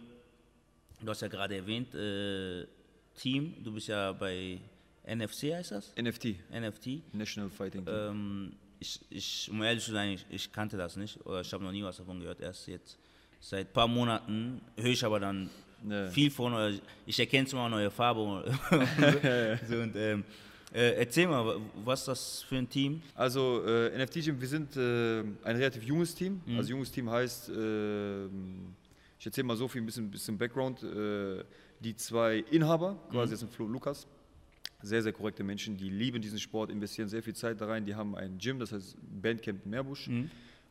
du 1.03 1.09
hast 1.11 1.21
ja 1.23 1.29
gerade 1.29 1.57
erwähnt, 1.57 1.95
äh, 1.95 2.67
Team, 3.21 3.55
du 3.63 3.73
bist 3.73 3.89
ja 3.89 4.13
bei 4.13 4.59
NFC, 5.07 5.53
heißt 5.55 5.73
das? 5.73 5.93
NFT, 6.01 6.25
NFT. 6.51 6.87
National 7.13 7.51
Fighting 7.51 7.85
Team. 7.85 7.95
Ähm, 7.95 8.53
ich, 8.79 9.01
ich, 9.11 9.49
um 9.51 9.63
ehrlich 9.63 9.85
zu 9.85 9.93
sein, 9.93 10.11
ich, 10.11 10.25
ich 10.31 10.53
kannte 10.53 10.77
das 10.77 10.97
nicht 10.97 11.25
oder 11.27 11.41
ich 11.41 11.53
habe 11.53 11.63
noch 11.65 11.73
nie 11.73 11.83
was 11.83 11.97
davon 11.97 12.21
gehört. 12.21 12.41
Erst 12.41 12.67
jetzt 12.69 12.99
seit 13.41 13.69
ein 13.69 13.73
paar 13.73 13.89
Monaten 13.89 14.61
höre 14.77 14.91
ich 14.93 15.05
aber 15.05 15.21
dann 15.21 15.51
Ja. 15.89 16.09
viel 16.09 16.31
von, 16.31 16.55
oder 16.55 16.73
ich 17.07 17.19
erkenne 17.19 17.47
zwar 17.47 17.69
neue 17.69 17.91
Farbe. 17.91 18.23
so, 19.69 19.77
und, 19.77 19.95
ähm, 19.97 20.25
äh, 20.75 20.97
erzähl 20.99 21.29
mal, 21.29 21.61
was 21.85 22.01
ist 22.01 22.09
das 22.09 22.43
für 22.43 22.57
ein 22.57 22.69
Team? 22.69 23.01
Also 23.15 23.63
äh, 23.65 23.97
NFT 23.97 24.25
Gym, 24.25 24.41
wir 24.41 24.49
sind 24.49 24.77
äh, 24.77 25.21
ein 25.21 25.57
relativ 25.57 25.85
junges 25.85 26.15
Team. 26.15 26.41
Also 26.57 26.71
junges 26.71 26.91
Team 26.91 27.09
heißt, 27.09 27.49
äh, 27.51 28.25
ich 29.19 29.27
erzähle 29.27 29.47
mal 29.47 29.57
so 29.57 29.69
viel, 29.69 29.83
ein 29.83 29.87
bisschen, 29.87 30.11
bisschen 30.11 30.37
Background. 30.37 30.83
Äh, 30.83 31.45
die 31.81 31.95
zwei 31.97 32.39
Inhaber, 32.51 32.97
quasi 33.11 33.33
das 33.33 33.41
sind 33.41 33.53
Flo 33.53 33.67
und 33.67 33.73
Lukas, 33.73 34.07
sehr, 34.83 35.03
sehr 35.03 35.13
korrekte 35.13 35.45
Menschen, 35.45 35.77
die 35.77 35.91
lieben 35.91 36.21
diesen 36.21 36.39
Sport, 36.39 36.71
investieren 36.71 37.09
sehr 37.09 37.23
viel 37.23 37.35
Zeit 37.35 37.61
da 37.61 37.67
rein. 37.67 37.85
Die 37.85 37.95
haben 37.95 38.17
ein 38.17 38.39
Gym, 38.39 38.59
das 38.59 38.73
heißt 38.73 38.97
Bandcamp 39.23 39.67
Meerbusch. 39.67 40.09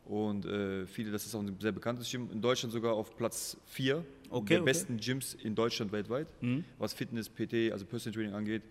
Und 0.04 0.44
äh, 0.44 0.86
viele, 0.86 1.12
das 1.12 1.24
ist 1.24 1.34
auch 1.34 1.40
ein 1.40 1.56
sehr 1.60 1.72
bekanntes 1.72 2.10
Gym, 2.10 2.28
in 2.30 2.42
Deutschland 2.42 2.72
sogar 2.72 2.92
auf 2.92 3.16
Platz 3.16 3.56
4 3.66 4.04
Okay, 4.34 4.54
der 4.54 4.62
okay. 4.62 4.64
besten 4.64 4.96
Gyms 4.96 5.34
in 5.34 5.54
Deutschland 5.54 5.92
weltweit, 5.92 6.26
was 6.78 6.92
Fitness, 6.92 7.28
PT, 7.28 7.70
also 7.72 7.84
Personal 7.86 8.14
Training 8.14 8.34
angeht. 8.34 8.62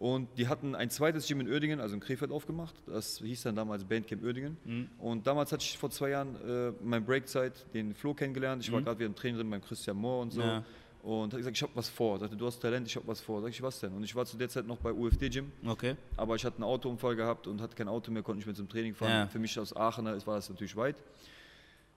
Und 0.00 0.28
die 0.38 0.48
hatten 0.48 0.74
ein 0.74 0.88
zweites 0.88 1.28
Gym 1.28 1.40
in 1.40 1.48
Uerdingen, 1.48 1.78
also 1.78 1.94
in 1.94 2.00
Krefeld 2.00 2.32
aufgemacht. 2.32 2.74
Das 2.86 3.18
hieß 3.18 3.42
dann 3.42 3.54
damals 3.54 3.84
Bandcamp 3.84 4.22
Uerdingen. 4.24 4.56
Und 4.98 5.26
damals 5.26 5.52
hatte 5.52 5.62
ich 5.62 5.76
vor 5.76 5.90
zwei 5.90 6.08
Jahren 6.08 6.34
äh, 6.42 6.72
meine 6.82 7.04
Breakzeit 7.04 7.66
den 7.74 7.94
Flo 7.94 8.14
kennengelernt. 8.14 8.64
Ich 8.64 8.72
war 8.72 8.80
gerade 8.80 8.98
wieder 8.98 9.06
im 9.08 9.14
Training 9.14 9.36
drin 9.36 9.50
beim 9.50 9.60
Christian 9.60 9.98
Mohr 9.98 10.22
und 10.22 10.32
so. 10.32 10.40
Ja. 10.40 10.64
Und 11.02 11.32
hat 11.32 11.38
gesagt, 11.38 11.54
ich 11.56 11.62
habe 11.62 11.72
was 11.74 11.90
vor. 11.90 12.18
Sagte, 12.18 12.34
du 12.36 12.46
hast 12.46 12.60
Talent, 12.60 12.86
ich 12.86 12.96
habe 12.96 13.06
was 13.06 13.20
vor. 13.20 13.42
Sag 13.42 13.50
ich, 13.50 13.60
was 13.62 13.78
denn? 13.80 13.92
Und 13.92 14.02
ich 14.02 14.14
war 14.14 14.24
zu 14.24 14.38
der 14.38 14.48
Zeit 14.48 14.66
noch 14.66 14.78
bei 14.78 14.90
UFD 14.92 15.28
Gym, 15.28 15.52
Okay. 15.66 15.96
aber 16.16 16.34
ich 16.34 16.44
hatte 16.46 16.56
einen 16.56 16.64
Autounfall 16.64 17.14
gehabt 17.14 17.46
und 17.46 17.60
hatte 17.60 17.74
kein 17.76 17.88
Auto 17.88 18.10
mehr, 18.10 18.22
konnte 18.22 18.38
nicht 18.38 18.46
mehr 18.46 18.54
zum 18.54 18.68
Training 18.70 18.94
fahren. 18.94 19.10
Ja. 19.10 19.26
Für 19.26 19.38
mich 19.38 19.58
aus 19.58 19.76
Aachener 19.76 20.14
war 20.26 20.36
das 20.36 20.48
natürlich 20.48 20.76
weit. 20.76 20.96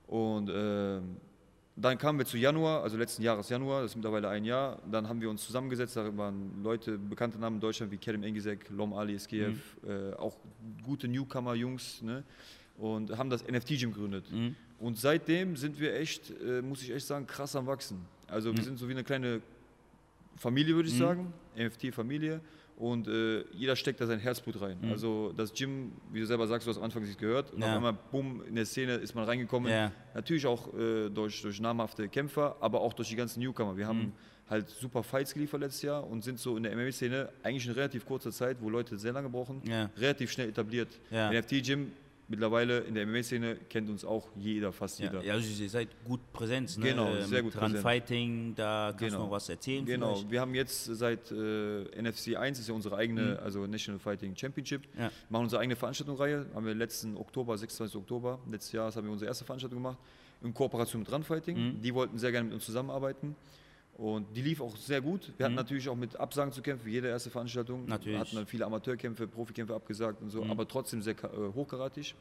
Und 0.07 0.49
ähm, 0.53 1.15
dann 1.75 1.97
kamen 1.97 2.19
wir 2.19 2.25
zu 2.25 2.37
Januar, 2.37 2.83
also 2.83 2.97
letzten 2.97 3.23
Jahres 3.23 3.49
Januar, 3.49 3.81
das 3.81 3.91
ist 3.91 3.95
mittlerweile 3.95 4.29
ein 4.29 4.45
Jahr. 4.45 4.79
Dann 4.91 5.07
haben 5.09 5.21
wir 5.21 5.29
uns 5.29 5.43
zusammengesetzt, 5.43 5.95
da 5.95 6.15
waren 6.15 6.61
Leute, 6.61 6.99
bekannte 6.99 7.39
Namen 7.39 7.55
in 7.55 7.61
Deutschland 7.61 7.91
wie 7.91 7.97
Kerem 7.97 8.23
Engisek, 8.23 8.69
Lom 8.69 8.93
Ali 8.93 9.15
Eskeev, 9.15 9.57
mhm. 9.81 9.89
äh, 9.89 10.13
auch 10.13 10.37
gute 10.83 11.07
Newcomer-Jungs, 11.07 12.03
ne? 12.03 12.23
und 12.77 13.17
haben 13.17 13.29
das 13.29 13.43
NFT-Gym 13.47 13.91
gegründet. 13.91 14.31
Mhm. 14.31 14.55
Und 14.79 14.99
seitdem 14.99 15.55
sind 15.55 15.79
wir 15.79 15.95
echt, 15.95 16.31
äh, 16.41 16.61
muss 16.61 16.81
ich 16.83 16.91
echt 16.91 17.07
sagen, 17.07 17.25
krass 17.25 17.55
am 17.55 17.65
Wachsen. 17.65 18.05
Also 18.27 18.51
mhm. 18.51 18.57
wir 18.57 18.63
sind 18.63 18.77
so 18.77 18.87
wie 18.87 18.93
eine 18.93 19.03
kleine 19.03 19.41
Familie, 20.35 20.75
würde 20.75 20.89
ich 20.89 20.95
mhm. 20.95 20.99
sagen, 20.99 21.33
NFT-Familie 21.57 22.39
und 22.77 23.07
äh, 23.07 23.43
jeder 23.51 23.75
steckt 23.75 24.01
da 24.01 24.07
sein 24.07 24.19
Herzblut 24.19 24.59
rein. 24.61 24.77
Mhm. 24.81 24.91
Also 24.91 25.33
das 25.35 25.53
Gym, 25.53 25.91
wie 26.11 26.19
du 26.19 26.25
selber 26.25 26.47
sagst, 26.47 26.65
du 26.67 26.71
hast 26.71 26.77
am 26.77 26.83
Anfang 26.83 27.03
nicht 27.03 27.19
gehört 27.19 27.51
und 27.51 27.61
ja. 27.61 27.69
auf 27.69 27.75
einmal, 27.75 27.97
bumm, 28.11 28.43
in 28.47 28.55
der 28.55 28.65
Szene 28.65 28.95
ist 28.95 29.13
man 29.13 29.25
reingekommen. 29.25 29.71
Ja. 29.71 29.91
Natürlich 30.13 30.45
auch 30.45 30.73
äh, 30.73 31.09
durch, 31.09 31.41
durch 31.41 31.59
namhafte 31.59 32.07
Kämpfer, 32.09 32.55
aber 32.59 32.81
auch 32.81 32.93
durch 32.93 33.09
die 33.09 33.15
ganzen 33.15 33.41
Newcomer. 33.41 33.77
Wir 33.77 33.87
haben 33.87 33.99
mhm. 33.99 34.11
halt 34.49 34.69
super 34.69 35.03
Fights 35.03 35.33
geliefert 35.33 35.61
letztes 35.61 35.83
Jahr 35.83 36.05
und 36.05 36.23
sind 36.23 36.39
so 36.39 36.57
in 36.57 36.63
der 36.63 36.75
MMA-Szene 36.75 37.29
eigentlich 37.43 37.67
in 37.67 37.73
relativ 37.73 38.05
kurzer 38.05 38.31
Zeit, 38.31 38.57
wo 38.59 38.69
Leute 38.69 38.97
sehr 38.97 39.13
lange 39.13 39.29
brauchen, 39.29 39.61
ja. 39.65 39.89
relativ 39.97 40.31
schnell 40.31 40.49
etabliert. 40.49 40.89
Ja. 41.11 41.31
NFT-Gym 41.31 41.91
mittlerweile 42.33 42.79
in 42.79 42.95
der 42.95 43.05
MMA-Szene 43.05 43.57
kennt 43.69 43.89
uns 43.89 44.03
auch 44.03 44.27
jeder, 44.35 44.71
fast 44.71 44.99
ja, 44.99 45.05
jeder. 45.05 45.23
Ja, 45.23 45.33
also 45.33 45.63
ihr 45.63 45.69
seid 45.69 45.89
gut 46.03 46.19
präsent. 46.33 46.77
Ne? 46.79 46.89
Genau, 46.89 47.13
sehr 47.21 47.43
Mit 47.43 47.53
gut 47.53 47.61
präsent. 47.61 47.81
Fighting, 47.81 48.55
da 48.55 48.87
kannst 48.89 49.05
genau. 49.05 49.17
du 49.17 49.23
noch 49.25 49.31
was 49.31 49.49
erzählen. 49.49 49.85
Genau, 49.85 50.15
vielleicht? 50.15 50.31
wir 50.31 50.41
haben 50.41 50.55
jetzt 50.55 50.85
seit 50.85 51.31
äh, 51.31 52.01
NFC 52.01 52.35
1, 52.35 52.59
ist 52.59 52.67
ja 52.67 52.73
unsere 52.73 52.97
eigene, 52.97 53.21
mhm. 53.21 53.43
also 53.43 53.67
National 53.67 53.99
Fighting 53.99 54.35
Championship, 54.35 54.81
ja. 54.97 55.11
machen 55.29 55.43
unsere 55.43 55.61
eigene 55.61 55.75
Veranstaltungsreihe. 55.75 56.47
Haben 56.55 56.65
wir 56.65 56.73
letzten 56.73 57.15
Oktober, 57.17 57.55
26. 57.55 57.95
Oktober, 57.95 58.39
letztes 58.49 58.71
Jahr 58.71 58.93
haben 58.93 59.05
wir 59.05 59.11
unsere 59.11 59.29
erste 59.29 59.45
Veranstaltung 59.45 59.79
gemacht, 59.79 59.99
in 60.41 60.53
Kooperation 60.53 61.03
mit 61.03 61.11
Runfighting. 61.11 61.57
Mhm. 61.57 61.81
Die 61.81 61.93
wollten 61.93 62.17
sehr 62.17 62.31
gerne 62.31 62.45
mit 62.45 62.55
uns 62.55 62.65
zusammenarbeiten. 62.65 63.35
Und 63.97 64.35
die 64.35 64.41
lief 64.41 64.59
auch 64.59 64.75
sehr 64.75 65.01
gut. 65.01 65.31
Wir 65.37 65.45
hatten 65.45 65.53
mhm. 65.53 65.57
natürlich 65.57 65.87
auch 65.87 65.95
mit 65.95 66.15
Absagen 66.19 66.51
zu 66.51 66.61
kämpfen, 66.61 66.85
wie 66.87 66.93
jede 66.93 67.09
erste 67.09 67.29
Veranstaltung. 67.29 67.85
Natürlich. 67.85 68.13
Wir 68.13 68.19
hatten 68.19 68.35
dann 68.35 68.47
viele 68.47 68.65
Amateurkämpfe, 68.65 69.27
Profikämpfe 69.27 69.75
abgesagt 69.75 70.21
und 70.21 70.29
so, 70.29 70.43
mhm. 70.43 70.49
aber 70.49 70.67
trotzdem 70.67 71.01
sehr 71.01 71.15
äh, 71.23 71.53
hochkaratig. 71.53 72.15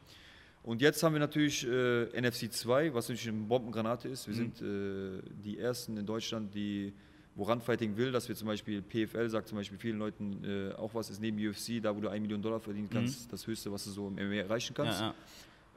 Und 0.61 0.81
jetzt 0.81 1.03
haben 1.03 1.13
wir 1.13 1.19
natürlich 1.19 1.67
äh, 1.67 2.05
NFC 2.21 2.51
2, 2.51 2.93
was 2.93 3.09
natürlich 3.09 3.27
eine 3.27 3.39
Bombengranate 3.39 4.07
ist. 4.07 4.27
Wir 4.27 4.35
mhm. 4.35 4.53
sind 4.55 4.61
äh, 4.61 5.21
die 5.43 5.59
Ersten 5.59 5.97
in 5.97 6.05
Deutschland, 6.05 6.53
die, 6.53 6.93
wo 7.35 7.43
Randfighting 7.43 7.97
will, 7.97 8.11
dass 8.11 8.29
wir 8.29 8.35
zum 8.35 8.47
Beispiel, 8.47 8.81
PFL 8.81 9.29
sagt 9.29 9.49
zum 9.49 9.57
Beispiel 9.57 9.77
vielen 9.77 9.97
Leuten 9.97 10.43
äh, 10.43 10.73
auch 10.75 10.93
was 10.93 11.09
ist 11.09 11.19
neben 11.19 11.37
UFC, 11.37 11.81
da 11.81 11.93
wo 11.93 11.99
du 11.99 12.07
1 12.07 12.21
Million 12.21 12.41
Dollar 12.41 12.59
verdienen 12.59 12.87
mhm. 12.89 12.95
kannst, 12.95 13.27
mhm. 13.27 13.31
das 13.31 13.47
Höchste, 13.47 13.71
was 13.71 13.83
du 13.83 13.89
so 13.89 14.07
im 14.07 14.13
MMA 14.13 14.35
erreichen 14.35 14.73
kannst. 14.73 15.01
Ja, 15.01 15.07
ja. 15.07 15.15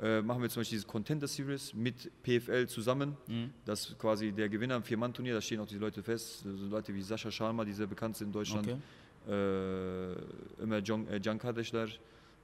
Äh, 0.01 0.21
machen 0.21 0.43
wir 0.43 0.51
zum 0.51 0.61
Beispiel 0.61 0.77
dieses 0.77 0.87
Contender 0.87 1.27
Series 1.27 1.73
mit 1.73 2.11
PFL 2.23 2.67
zusammen. 2.67 3.17
Mhm. 3.27 3.51
Das 3.65 3.89
ist 3.89 3.99
quasi 3.99 4.31
der 4.31 4.49
Gewinner 4.49 4.77
im 4.77 4.83
Vier-Mann-Turnier, 4.83 5.35
da 5.35 5.41
stehen 5.41 5.61
auch 5.61 5.67
diese 5.67 5.81
Leute 5.81 6.03
fest. 6.03 6.43
So 6.43 6.67
Leute 6.67 6.95
wie 6.95 7.01
Sascha 7.01 7.31
Schalmer, 7.31 7.65
die 7.65 7.73
sehr 7.73 7.87
bekannt 7.87 8.17
sind 8.17 8.29
in 8.29 8.33
Deutschland. 8.33 8.69
Okay. 8.69 8.79
Äh, 9.29 10.63
immer 10.63 10.79
John, 10.79 11.09
äh, 11.09 11.19
Jan 11.23 11.39
Kadeshler, 11.39 11.85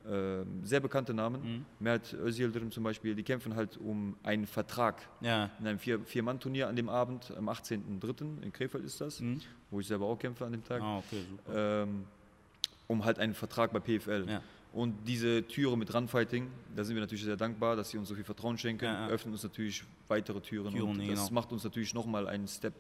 äh, 0.05 0.45
sehr 0.63 0.81
bekannte 0.81 1.13
Namen. 1.13 1.43
Mhm. 1.43 1.65
Mert 1.79 2.15
Özildirim 2.15 2.71
zum 2.71 2.85
Beispiel, 2.85 3.15
die 3.15 3.23
kämpfen 3.23 3.55
halt 3.55 3.77
um 3.77 4.17
einen 4.23 4.47
Vertrag 4.47 5.07
ja. 5.21 5.51
in 5.61 5.67
einem 5.67 5.79
Vier-Mann-Turnier 5.79 6.69
an 6.69 6.77
dem 6.77 6.89
Abend, 6.89 7.33
am 7.37 7.51
18.03. 7.51 8.43
in 8.43 8.53
Krefeld 8.53 8.85
ist 8.85 8.99
das, 9.01 9.21
mhm. 9.21 9.43
wo 9.71 9.79
ich 9.79 9.87
selber 9.87 10.07
auch 10.07 10.19
kämpfe 10.19 10.47
an 10.47 10.53
dem 10.53 10.65
Tag. 10.65 10.81
Ah, 10.81 10.99
okay, 10.99 11.23
ähm, 11.55 12.05
um 12.89 13.05
halt 13.05 13.19
einen 13.19 13.35
Vertrag 13.35 13.73
bei 13.73 13.79
PFL. 13.81 14.25
Ja. 14.29 14.43
Und 14.73 15.07
diese 15.07 15.47
Türe 15.47 15.77
mit 15.77 15.93
Runfighting, 15.95 16.51
da 16.75 16.83
sind 16.83 16.97
wir 16.97 17.03
natürlich 17.03 17.25
sehr 17.25 17.37
dankbar, 17.37 17.77
dass 17.77 17.91
sie 17.91 17.99
uns 17.99 18.09
so 18.09 18.15
viel 18.15 18.25
Vertrauen 18.25 18.57
schenken, 18.57 18.87
ja, 18.87 19.07
öffnen 19.09 19.35
uns 19.35 19.43
natürlich 19.43 19.85
weitere 20.09 20.41
Türen. 20.41 20.73
Türen 20.73 20.91
und 20.91 20.99
das 20.99 21.07
genau. 21.07 21.31
macht 21.33 21.53
uns 21.53 21.63
natürlich 21.65 21.93
nochmal 21.93 22.27
einen 22.27 22.49
Step, 22.49 22.75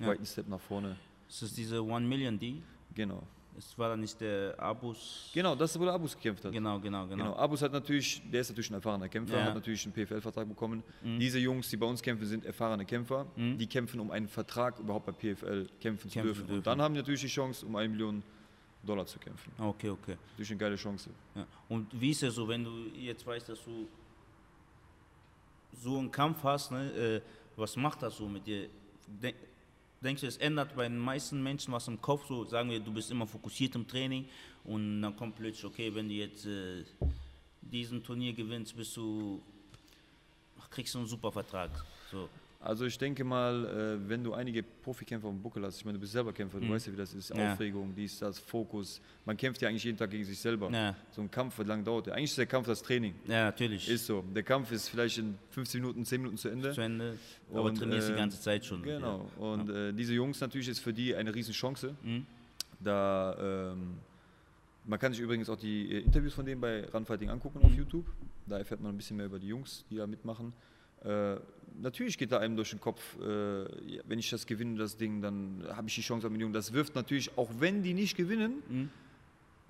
weiten 0.00 0.26
Step 0.26 0.48
nach 0.48 0.60
vorne. 0.60 0.96
Ist 1.28 1.42
das 1.42 1.52
diese 1.52 1.84
One 1.84 2.06
Million 2.06 2.38
D? 2.38 2.62
Genau. 2.94 3.22
Es 3.56 3.76
war 3.76 3.90
dann 3.90 4.00
nicht 4.00 4.20
der 4.20 4.54
Abus. 4.58 5.30
Genau, 5.34 5.56
das 5.56 5.72
ist, 5.72 5.80
wo 5.80 5.84
der 5.84 5.92
Abus 5.92 6.14
gekämpft 6.14 6.44
hat. 6.44 6.52
Genau, 6.52 6.78
genau, 6.78 7.06
genau. 7.08 7.24
genau. 7.24 7.36
Abus 7.36 7.60
hat 7.62 7.72
natürlich, 7.72 8.22
der 8.30 8.40
ist 8.40 8.50
natürlich 8.50 8.70
ein 8.70 8.74
erfahrener 8.74 9.08
Kämpfer, 9.08 9.36
ja. 9.36 9.44
hat 9.46 9.54
natürlich 9.54 9.84
einen 9.84 9.94
PFL-Vertrag 9.94 10.48
bekommen. 10.48 10.84
Mhm. 11.02 11.18
Diese 11.18 11.40
Jungs, 11.40 11.68
die 11.68 11.76
bei 11.76 11.86
uns 11.86 12.00
kämpfen, 12.00 12.24
sind 12.26 12.44
erfahrene 12.44 12.84
Kämpfer. 12.84 13.26
Mhm. 13.34 13.58
Die 13.58 13.66
kämpfen, 13.66 13.98
um 13.98 14.12
einen 14.12 14.28
Vertrag 14.28 14.78
überhaupt 14.78 15.06
bei 15.06 15.12
PFL 15.12 15.66
kämpfen, 15.80 15.80
kämpfen 15.80 16.10
zu 16.10 16.20
dürfen. 16.20 16.46
dürfen. 16.46 16.56
Und 16.58 16.66
dann 16.66 16.80
haben 16.80 16.94
die 16.94 17.00
natürlich 17.00 17.22
die 17.22 17.26
Chance, 17.26 17.66
um 17.66 17.74
eine 17.74 17.88
Million 17.88 18.22
Dollar 18.82 19.06
zu 19.06 19.18
kämpfen. 19.18 19.52
Okay, 19.58 19.90
okay. 19.90 20.16
Durch 20.36 20.50
eine 20.50 20.58
geile 20.58 20.76
Chance. 20.76 21.10
Ja. 21.34 21.46
Und 21.68 21.88
wie 22.00 22.10
ist 22.10 22.22
es 22.22 22.34
so, 22.34 22.46
wenn 22.46 22.64
du 22.64 22.70
jetzt 22.94 23.26
weißt, 23.26 23.48
dass 23.48 23.64
du 23.64 23.88
so 25.82 25.98
einen 25.98 26.10
Kampf 26.10 26.42
hast, 26.42 26.70
ne, 26.70 26.90
äh, 26.92 27.20
was 27.56 27.76
macht 27.76 28.02
das 28.02 28.16
so 28.16 28.28
mit 28.28 28.46
dir? 28.46 28.68
denkst 30.00 30.20
du, 30.20 30.26
es 30.26 30.36
ändert 30.36 30.76
bei 30.76 30.84
den 30.84 30.98
meisten 30.98 31.42
Menschen 31.42 31.72
was 31.72 31.88
im 31.88 32.00
Kopf? 32.00 32.26
So 32.26 32.44
sagen 32.44 32.70
wir, 32.70 32.80
du 32.80 32.92
bist 32.92 33.10
immer 33.10 33.26
fokussiert 33.26 33.74
im 33.74 33.86
Training 33.86 34.28
und 34.64 35.02
dann 35.02 35.16
kommt 35.16 35.36
plötzlich, 35.36 35.64
okay, 35.64 35.94
wenn 35.94 36.08
du 36.08 36.14
jetzt 36.14 36.46
äh, 36.46 36.84
diesen 37.60 38.02
Turnier 38.02 38.32
gewinnst, 38.32 38.76
bist 38.76 38.96
du, 38.96 39.42
kriegst 40.70 40.94
du 40.94 40.98
einen 40.98 41.08
super 41.08 41.32
Vertrag. 41.32 41.70
So. 42.10 42.28
Also 42.60 42.86
ich 42.86 42.98
denke 42.98 43.22
mal, 43.22 43.66
äh, 43.66 44.08
wenn 44.08 44.24
du 44.24 44.34
einige 44.34 44.64
Profikämpfer 44.64 45.28
am 45.28 45.40
Buckel 45.40 45.64
hast, 45.64 45.78
ich 45.78 45.84
meine, 45.84 45.96
du 45.96 46.00
bist 46.00 46.12
selber 46.12 46.32
Kämpfer, 46.32 46.58
du 46.58 46.66
mhm. 46.66 46.72
weißt 46.72 46.88
ja, 46.88 46.92
wie 46.92 46.96
das 46.96 47.14
ist, 47.14 47.34
ja. 47.34 47.52
Aufregung, 47.52 47.94
dies, 47.94 48.18
das, 48.18 48.40
Fokus. 48.40 49.00
Man 49.24 49.36
kämpft 49.36 49.62
ja 49.62 49.68
eigentlich 49.68 49.84
jeden 49.84 49.96
Tag 49.96 50.10
gegen 50.10 50.24
sich 50.24 50.40
selber. 50.40 50.68
Ja. 50.70 50.96
So 51.12 51.22
ein 51.22 51.30
Kampf, 51.30 51.56
wie 51.60 51.62
lange 51.62 51.84
dauert? 51.84 52.08
Eigentlich 52.08 52.30
ist 52.30 52.38
der 52.38 52.46
Kampf 52.46 52.66
das 52.66 52.82
Training. 52.82 53.14
Ja, 53.28 53.44
natürlich. 53.44 53.88
Ist 53.88 54.06
so. 54.06 54.24
Der 54.34 54.42
Kampf 54.42 54.72
ist 54.72 54.88
vielleicht 54.88 55.18
in 55.18 55.38
15 55.50 55.80
Minuten, 55.80 56.04
10 56.04 56.20
Minuten 56.20 56.36
zu 56.36 56.48
Ende. 56.48 56.72
Zu 56.72 56.80
Ende, 56.80 57.16
aber 57.52 57.62
und, 57.62 57.78
trainierst 57.78 58.08
äh, 58.08 58.12
die 58.12 58.18
ganze 58.18 58.40
Zeit 58.40 58.64
schon. 58.64 58.82
Genau. 58.82 59.30
Ja. 59.36 59.42
Und 59.42 59.70
äh, 59.70 59.92
diese 59.92 60.14
Jungs 60.14 60.40
natürlich 60.40 60.68
ist 60.68 60.80
für 60.80 60.92
die 60.92 61.14
eine 61.14 61.32
Riesenchance. 61.32 61.94
Mhm. 62.02 62.26
Da, 62.80 63.72
ähm, 63.72 63.98
man 64.84 64.98
kann 64.98 65.12
sich 65.12 65.20
übrigens 65.20 65.48
auch 65.48 65.58
die 65.58 65.92
äh, 65.92 66.00
Interviews 66.00 66.34
von 66.34 66.44
denen 66.44 66.60
bei 66.60 66.88
Runfighting 66.88 67.30
angucken 67.30 67.60
mhm. 67.60 67.66
auf 67.66 67.74
YouTube. 67.76 68.06
Da 68.46 68.58
erfährt 68.58 68.80
man 68.80 68.92
ein 68.92 68.96
bisschen 68.96 69.16
mehr 69.16 69.26
über 69.26 69.38
die 69.38 69.48
Jungs, 69.48 69.84
die 69.88 69.96
da 69.96 70.08
mitmachen. 70.08 70.52
Äh, 71.04 71.36
natürlich 71.80 72.18
geht 72.18 72.32
da 72.32 72.38
einem 72.38 72.56
durch 72.56 72.70
den 72.70 72.80
Kopf, 72.80 73.16
äh, 73.20 73.64
wenn 74.06 74.18
ich 74.18 74.30
das 74.30 74.46
gewinne, 74.46 74.78
das 74.78 74.96
Ding, 74.96 75.20
dann 75.20 75.64
habe 75.68 75.88
ich 75.88 75.94
die 75.94 76.00
Chance 76.00 76.26
auf 76.26 76.32
Millionen. 76.32 76.52
Das 76.52 76.72
wirft 76.72 76.94
natürlich, 76.94 77.36
auch 77.36 77.50
wenn 77.58 77.82
die 77.82 77.94
nicht 77.94 78.16
gewinnen, 78.16 78.62
mhm. 78.68 78.90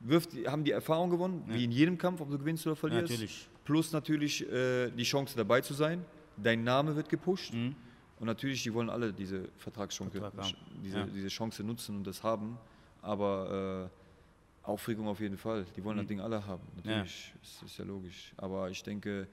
wirft, 0.01 0.31
haben 0.47 0.65
die 0.65 0.73
Erfahrung 0.73 1.11
gewonnen, 1.11 1.45
ja. 1.49 1.55
wie 1.55 1.65
in 1.65 1.71
jedem 1.71 1.99
Kampf, 1.99 2.21
ob 2.21 2.31
du 2.31 2.39
gewinnst 2.39 2.67
oder 2.67 2.77
verlierst. 2.77 3.11
Natürlich. 3.11 3.49
Plus 3.65 3.93
natürlich 3.93 4.51
äh, 4.51 4.91
die 4.91 5.03
Chance 5.03 5.37
dabei 5.37 5.61
zu 5.61 5.75
sein. 5.75 6.05
Dein 6.37 6.65
Name 6.65 6.97
wird 6.97 7.09
gepusht. 7.09 7.53
Mhm. 7.53 7.75
Und 8.19 8.27
natürlich, 8.27 8.63
die 8.63 8.75
wollen 8.75 8.91
alle 8.91 9.13
diese 9.13 9.49
Vertragschance, 9.59 10.19
Vertrag 10.19 10.47
diese, 10.83 10.99
ja. 10.99 11.07
diese 11.07 11.29
Chance 11.29 11.63
nutzen 11.63 11.97
und 11.97 12.07
das 12.07 12.23
haben. 12.23 12.59
Aber 13.01 13.91
äh, 13.93 14.67
Aufregung 14.67 15.07
auf 15.07 15.21
jeden 15.21 15.37
Fall. 15.37 15.65
Die 15.77 15.85
wollen 15.85 15.97
mhm. 15.97 16.01
das 16.01 16.09
Ding 16.09 16.21
alle 16.21 16.45
haben. 16.45 16.63
Natürlich, 16.77 17.33
ja. 17.35 17.41
ist, 17.43 17.63
ist 17.63 17.79
ja 17.79 17.85
logisch. 17.85 18.33
Aber 18.37 18.71
ich 18.71 18.83
denke, 18.83 19.29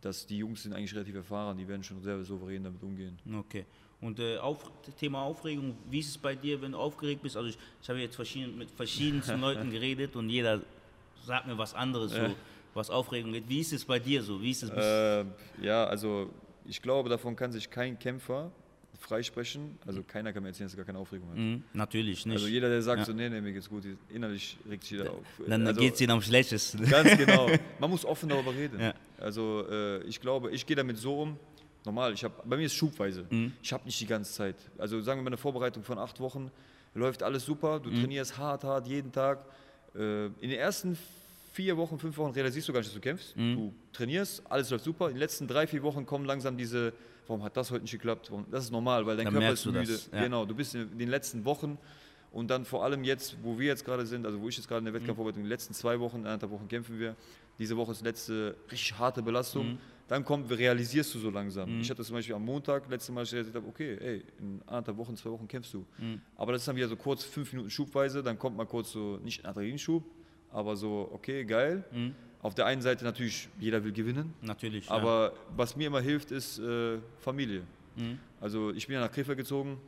dass 0.00 0.26
die 0.26 0.38
Jungs 0.38 0.62
sind 0.62 0.72
eigentlich 0.72 0.94
relativ 0.94 1.14
erfahren, 1.14 1.56
die 1.56 1.66
werden 1.66 1.82
schon 1.82 2.00
sehr 2.02 2.22
souverän 2.24 2.64
damit 2.64 2.82
umgehen. 2.82 3.18
Okay. 3.38 3.64
Und 4.00 4.18
äh, 4.18 4.36
auf, 4.38 4.70
Thema 4.98 5.22
Aufregung, 5.22 5.76
wie 5.90 6.00
ist 6.00 6.10
es 6.10 6.18
bei 6.18 6.34
dir, 6.34 6.60
wenn 6.60 6.72
du 6.72 6.78
aufgeregt 6.78 7.22
bist? 7.22 7.36
Also 7.36 7.48
ich, 7.48 7.58
ich 7.82 7.88
habe 7.88 7.98
jetzt 8.00 8.14
verschieden, 8.14 8.58
mit 8.58 8.70
verschiedensten 8.70 9.40
Leuten 9.40 9.70
geredet 9.70 10.16
und 10.16 10.28
jeder 10.28 10.60
sagt 11.24 11.46
mir 11.46 11.56
was 11.56 11.74
anderes, 11.74 12.12
so, 12.12 12.34
was 12.74 12.90
Aufregung 12.90 13.32
geht. 13.32 13.48
Wie 13.48 13.60
ist 13.60 13.72
es 13.72 13.84
bei 13.84 13.98
dir 13.98 14.22
so? 14.22 14.40
Wie 14.40 14.50
ist 14.50 14.64
es 14.64 14.70
äh, 14.70 15.24
ja, 15.62 15.84
also 15.86 16.30
ich 16.66 16.82
glaube, 16.82 17.08
davon 17.08 17.34
kann 17.34 17.50
sich 17.52 17.70
kein 17.70 17.98
Kämpfer 17.98 18.52
freisprechen. 19.00 19.78
Also 19.86 20.02
keiner 20.02 20.32
kann 20.32 20.42
mir 20.42 20.50
erzählen, 20.50 20.66
dass 20.66 20.74
er 20.74 20.78
gar 20.78 20.86
keine 20.86 20.98
Aufregung 20.98 21.28
hat. 21.30 21.36
Mhm, 21.36 21.64
natürlich 21.72 22.26
nicht. 22.26 22.34
Also 22.34 22.46
jeder, 22.46 22.68
der 22.68 22.82
sagt 22.82 23.00
ja. 23.00 23.04
so, 23.04 23.12
nee, 23.12 23.28
nee, 23.28 23.40
mir 23.40 23.52
geht's 23.52 23.68
gut, 23.68 23.84
innerlich 24.08 24.56
regt 24.68 24.82
sich 24.82 24.92
jeder 24.92 25.10
auf. 25.10 25.24
Dann 25.46 25.66
also, 25.66 25.80
geht 25.80 25.94
es 25.94 26.00
ihnen 26.00 26.12
am 26.12 26.22
schlechtesten. 26.22 26.84
Ganz 26.90 27.16
genau. 27.16 27.48
Man 27.78 27.90
muss 27.90 28.04
offen 28.04 28.28
darüber 28.28 28.54
reden. 28.54 28.80
Ja. 28.80 28.94
Also 29.18 29.64
äh, 29.70 30.02
ich 30.04 30.20
glaube, 30.20 30.50
ich 30.50 30.66
gehe 30.66 30.76
damit 30.76 30.98
so 30.98 31.22
um, 31.22 31.36
normal, 31.84 32.12
ich 32.12 32.24
hab, 32.24 32.48
bei 32.48 32.56
mir 32.56 32.66
ist 32.66 32.74
schubweise. 32.74 33.26
Mhm. 33.30 33.52
Ich 33.62 33.72
habe 33.72 33.84
nicht 33.84 34.00
die 34.00 34.06
ganze 34.06 34.32
Zeit. 34.32 34.56
Also 34.78 35.00
sagen 35.00 35.20
wir 35.20 35.24
mal 35.24 35.30
eine 35.30 35.36
Vorbereitung 35.36 35.82
von 35.82 35.98
acht 35.98 36.20
Wochen, 36.20 36.50
läuft 36.94 37.22
alles 37.22 37.44
super, 37.44 37.80
du 37.80 37.90
mhm. 37.90 38.00
trainierst 38.00 38.38
hart, 38.38 38.64
hart, 38.64 38.86
jeden 38.86 39.12
Tag. 39.12 39.44
Äh, 39.94 40.26
in 40.26 40.50
den 40.50 40.58
ersten 40.58 40.98
vier 41.52 41.76
Wochen, 41.78 41.98
fünf 41.98 42.16
Wochen 42.18 42.32
realisierst 42.32 42.68
du 42.68 42.72
gar 42.72 42.80
nicht, 42.80 42.88
dass 42.88 42.94
du 42.94 43.00
kämpfst. 43.00 43.34
Mhm. 43.34 43.56
Du 43.56 43.74
trainierst, 43.92 44.42
alles 44.50 44.70
läuft 44.70 44.84
super. 44.84 45.06
In 45.06 45.14
den 45.14 45.20
letzten 45.20 45.48
drei, 45.48 45.66
vier 45.66 45.82
Wochen 45.82 46.04
kommen 46.04 46.26
langsam 46.26 46.58
diese 46.58 46.92
warum 47.26 47.42
hat 47.42 47.56
das 47.56 47.70
heute 47.70 47.82
nicht 47.82 47.92
geklappt? 47.92 48.30
Das 48.50 48.64
ist 48.64 48.70
normal, 48.70 49.06
weil 49.06 49.16
dein 49.16 49.26
dann 49.26 49.34
Körper 49.34 49.52
ist 49.52 49.66
müde. 49.66 49.98
Ja. 50.12 50.22
Genau, 50.22 50.44
du 50.44 50.54
bist 50.54 50.74
in 50.74 50.98
den 50.98 51.08
letzten 51.08 51.44
Wochen 51.44 51.78
und 52.32 52.48
dann 52.48 52.64
vor 52.64 52.84
allem 52.84 53.04
jetzt, 53.04 53.36
wo 53.42 53.58
wir 53.58 53.66
jetzt 53.66 53.84
gerade 53.84 54.04
sind, 54.04 54.26
also 54.26 54.40
wo 54.40 54.48
ich 54.48 54.56
jetzt 54.56 54.68
gerade 54.68 54.80
in 54.80 54.84
der 54.84 54.92
mhm. 54.92 54.98
Wettkampfvorbereitung, 54.98 55.42
die 55.42 55.48
letzten 55.48 55.74
zwei 55.74 55.98
Wochen, 56.00 56.18
eineinhalb 56.18 56.50
Wochen 56.50 56.68
kämpfen 56.68 56.98
wir. 56.98 57.16
Diese 57.58 57.76
Woche 57.76 57.92
ist 57.92 58.02
letzte 58.02 58.56
richtig 58.70 58.98
harte 58.98 59.22
Belastung. 59.22 59.72
Mhm. 59.72 59.78
Dann 60.08 60.24
kommt, 60.24 60.50
realisierst 60.50 61.14
du 61.14 61.18
so 61.18 61.30
langsam. 61.30 61.76
Mhm. 61.76 61.80
Ich 61.80 61.90
hatte 61.90 62.04
zum 62.04 62.14
Beispiel 62.14 62.34
am 62.34 62.44
Montag, 62.44 62.88
letztes 62.90 63.12
Mal, 63.14 63.24
realisiert 63.24 63.56
habe, 63.56 63.66
okay, 63.66 63.96
ey, 63.98 64.24
in 64.38 64.60
anderthalb 64.66 64.98
Wochen, 64.98 65.16
zwei 65.16 65.30
Wochen 65.30 65.48
kämpfst 65.48 65.72
du. 65.74 65.86
Mhm. 65.98 66.20
Aber 66.36 66.52
das 66.52 66.62
ist 66.62 66.68
dann 66.68 66.76
wieder 66.76 66.88
so 66.88 66.96
kurz, 66.96 67.24
fünf 67.24 67.52
Minuten 67.52 67.70
Schubweise, 67.70 68.22
dann 68.22 68.38
kommt 68.38 68.56
mal 68.56 68.66
kurz 68.66 68.92
so, 68.92 69.18
nicht 69.24 69.44
ein 69.44 69.50
Adrenalinschub, 69.50 70.04
aber 70.52 70.76
so, 70.76 71.08
okay, 71.12 71.44
geil. 71.44 71.84
Mhm. 72.46 72.48
Auf 72.48 72.54
der 72.54 72.66
einen 72.66 72.82
Seite 72.82 73.04
natürlich, 73.04 73.48
jeder 73.58 73.82
will 73.82 73.92
gewinnen. 73.92 74.32
Natürlich. 74.42 74.90
Aber 74.90 75.32
ja. 75.34 75.40
was 75.56 75.76
mir 75.76 75.88
immer 75.88 76.00
hilft, 76.00 76.30
ist 76.30 76.58
äh, 76.58 76.98
Familie. 77.18 77.62
Also 78.40 78.72
ich 78.72 78.86
bin 78.86 78.94
ja 78.94 79.00
nach 79.00 79.10
Krefeld 79.10 79.38
gezogen, 79.38 79.78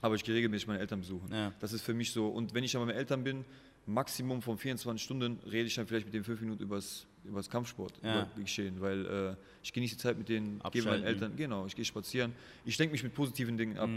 aber 0.00 0.14
ich 0.14 0.22
gehe 0.22 0.34
regelmäßig 0.34 0.68
meine 0.68 0.78
Eltern 0.78 1.00
besuchen. 1.00 1.28
Ja. 1.32 1.52
Das 1.58 1.72
ist 1.72 1.82
für 1.82 1.92
mich 1.92 2.12
so. 2.12 2.28
Und 2.28 2.54
wenn 2.54 2.62
ich 2.62 2.72
bei 2.72 2.78
meinen 2.78 2.96
Eltern 2.96 3.24
bin, 3.24 3.44
Maximum 3.86 4.42
von 4.42 4.58
24 4.58 5.02
Stunden 5.02 5.40
rede 5.44 5.66
ich 5.66 5.74
dann 5.74 5.86
vielleicht 5.86 6.06
mit 6.06 6.14
denen 6.14 6.24
fünf 6.24 6.40
Minuten 6.40 6.62
über 6.62 6.76
das 6.76 7.50
Kampfsport, 7.50 7.94
Ja. 8.02 8.22
über 8.22 8.42
Geschehen, 8.42 8.80
weil 8.80 9.06
äh, 9.06 9.34
ich 9.62 9.72
genieße 9.72 9.96
die 9.96 10.00
Zeit 10.00 10.16
mit 10.18 10.28
denen, 10.28 10.62
gebe 10.70 10.88
meinen. 10.88 11.04
Eltern, 11.04 11.34
genau, 11.36 11.66
ich 11.66 11.74
gehe 11.74 11.84
spazieren. 11.84 12.32
Ich 12.64 12.76
denke 12.76 12.92
mich 12.92 13.02
mit 13.02 13.14
positiven 13.14 13.56
Dingen 13.56 13.76
ab. 13.78 13.90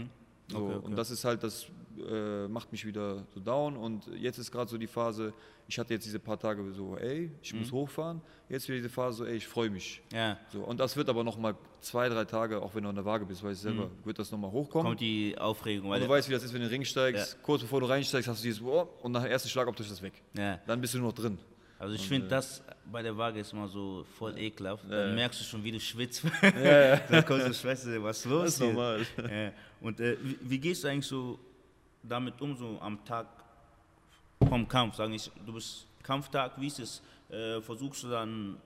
So, 0.52 0.58
Okay, 0.66 0.74
okay. 0.76 0.86
Und 0.86 0.96
das 0.96 1.10
ist 1.10 1.24
halt, 1.24 1.42
das 1.42 1.66
äh, 2.08 2.48
macht 2.48 2.70
mich 2.72 2.84
wieder 2.86 3.24
so 3.34 3.40
down. 3.40 3.76
Und 3.76 4.06
jetzt 4.16 4.38
ist 4.38 4.50
gerade 4.50 4.70
so 4.70 4.78
die 4.78 4.86
Phase, 4.86 5.32
ich 5.68 5.78
hatte 5.78 5.94
jetzt 5.94 6.04
diese 6.06 6.18
paar 6.18 6.38
Tage 6.38 6.72
so, 6.72 6.96
ey, 6.96 7.30
ich 7.42 7.52
Mhm. 7.52 7.60
muss 7.60 7.72
hochfahren. 7.72 8.20
Jetzt 8.48 8.68
wieder 8.68 8.76
diese 8.78 8.88
Phase 8.88 9.18
so, 9.18 9.24
ey, 9.24 9.36
ich 9.36 9.46
freue 9.46 9.70
mich. 9.70 10.02
Ja. 10.12 10.38
So, 10.52 10.60
und 10.62 10.78
das 10.80 10.96
wird 10.96 11.08
aber 11.08 11.22
noch 11.24 11.36
mal 11.38 11.54
zwei, 11.80 12.08
drei 12.08 12.24
Tage, 12.24 12.60
auch 12.60 12.74
wenn 12.74 12.82
du 12.82 12.88
an 12.88 12.94
der 12.94 13.04
Waage 13.04 13.24
bist, 13.26 13.42
weißt 13.42 13.64
du 13.64 13.68
selber, 13.68 13.90
wird 14.04 14.18
das 14.18 14.30
noch 14.30 14.38
mal 14.38 14.50
hochkommen. 14.50 14.84
Mhm. 14.84 14.90
Kommt 14.90 15.00
die 15.00 15.36
Aufregung. 15.38 15.86
und 15.86 15.92
Weil 15.92 16.00
du 16.00 16.08
weißt, 16.08 16.28
wie 16.28 16.32
das 16.32 16.42
ist, 16.44 16.52
wenn 16.52 16.60
du 16.60 16.66
in 16.66 16.70
den 16.70 16.76
Ring 16.80 16.84
steigst. 16.84 17.42
Kurz 17.42 17.62
bevor 17.62 17.80
du 17.80 17.86
reinsteigst, 17.86 18.28
hast 18.28 18.42
du 18.42 18.46
dieses, 18.48 18.62
oh, 18.62 18.88
und 19.02 19.12
nach 19.12 19.22
dem 19.22 19.30
ersten 19.30 19.48
Schlag 19.48 19.68
ist 19.80 19.90
das 19.90 20.02
weg. 20.02 20.14
ja. 20.36 20.58
Dann 20.66 20.80
bist 20.80 20.94
du 20.94 20.98
nur 20.98 21.08
noch 21.08 21.14
drin. 21.14 21.38
Also 21.82 21.96
ich 21.96 22.06
finde 22.06 22.28
das 22.28 22.62
bei 22.92 23.02
der 23.02 23.16
Waage 23.16 23.40
ist 23.40 23.52
immer 23.52 23.66
so 23.66 24.04
voll 24.16 24.38
ekelhaft. 24.38 24.84
Ja. 24.84 25.06
Dann 25.06 25.16
merkst 25.16 25.40
du 25.40 25.44
schon, 25.44 25.64
wie 25.64 25.72
du 25.72 25.80
schwitzt. 25.80 26.22
Ja. 26.40 26.96
Dann 27.10 27.24
kommst 27.24 27.48
du, 27.48 27.54
Schwester, 27.54 28.00
was 28.00 28.18
ist 28.18 28.26
los 28.26 28.44
Das 28.44 28.54
ist 28.54 28.60
normal. 28.60 29.06
Ja. 29.16 29.52
Und 29.80 29.98
äh, 29.98 30.16
wie, 30.22 30.38
wie 30.42 30.58
gehst 30.60 30.84
du 30.84 30.88
eigentlich 30.88 31.06
so 31.06 31.40
damit 32.00 32.40
um, 32.40 32.56
so 32.56 32.78
am 32.80 33.04
Tag 33.04 33.26
vom 34.48 34.68
Kampf? 34.68 34.94
Sagen 34.94 35.12
ich, 35.14 35.28
du 35.44 35.54
bist 35.54 35.88
Kampftag, 36.04 36.52
wie 36.56 36.68
ist 36.68 36.78
es? 36.78 37.02
Äh, 37.28 37.60
versuchst 37.60 38.04
du 38.04 38.10
dann 38.10 38.58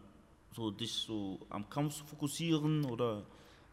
so 0.54 0.70
dich 0.70 0.92
so 0.92 1.38
am 1.48 1.70
Kampf 1.70 1.94
zu 1.94 2.04
fokussieren 2.04 2.84
oder? 2.84 3.22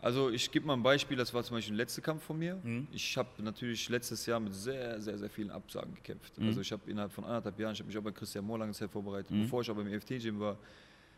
Also 0.03 0.29
ich 0.29 0.51
gebe 0.51 0.67
mal 0.67 0.73
ein 0.73 0.83
Beispiel, 0.83 1.15
das 1.15 1.33
war 1.33 1.43
zum 1.43 1.55
Beispiel 1.55 1.77
der 1.77 1.85
letzte 1.85 2.01
Kampf 2.01 2.23
von 2.23 2.37
mir. 2.37 2.59
Mhm. 2.61 2.87
Ich 2.91 3.17
habe 3.17 3.29
natürlich 3.41 3.87
letztes 3.87 4.25
Jahr 4.25 4.37
mit 4.41 4.53
sehr, 4.53 4.99
sehr, 4.99 5.17
sehr 5.17 5.29
vielen 5.29 5.49
Absagen 5.49 5.95
gekämpft. 5.95 6.37
Mhm. 6.37 6.47
Also 6.47 6.59
ich 6.59 6.71
habe 6.73 6.81
innerhalb 6.91 7.13
von 7.13 7.23
anderthalb 7.23 7.57
Jahren, 7.57 7.71
ich 7.71 7.79
habe 7.79 7.87
mich 7.87 7.97
auch 7.97 8.03
bei 8.03 8.11
Christian 8.11 8.45
Mohr 8.45 8.59
lange 8.59 8.73
Zeit 8.73 8.91
vorbereitet, 8.91 9.31
bevor 9.31 9.61
ich 9.61 9.71
auch 9.71 9.75
beim 9.75 9.87
EFT-Gym 9.87 10.41
war, 10.41 10.57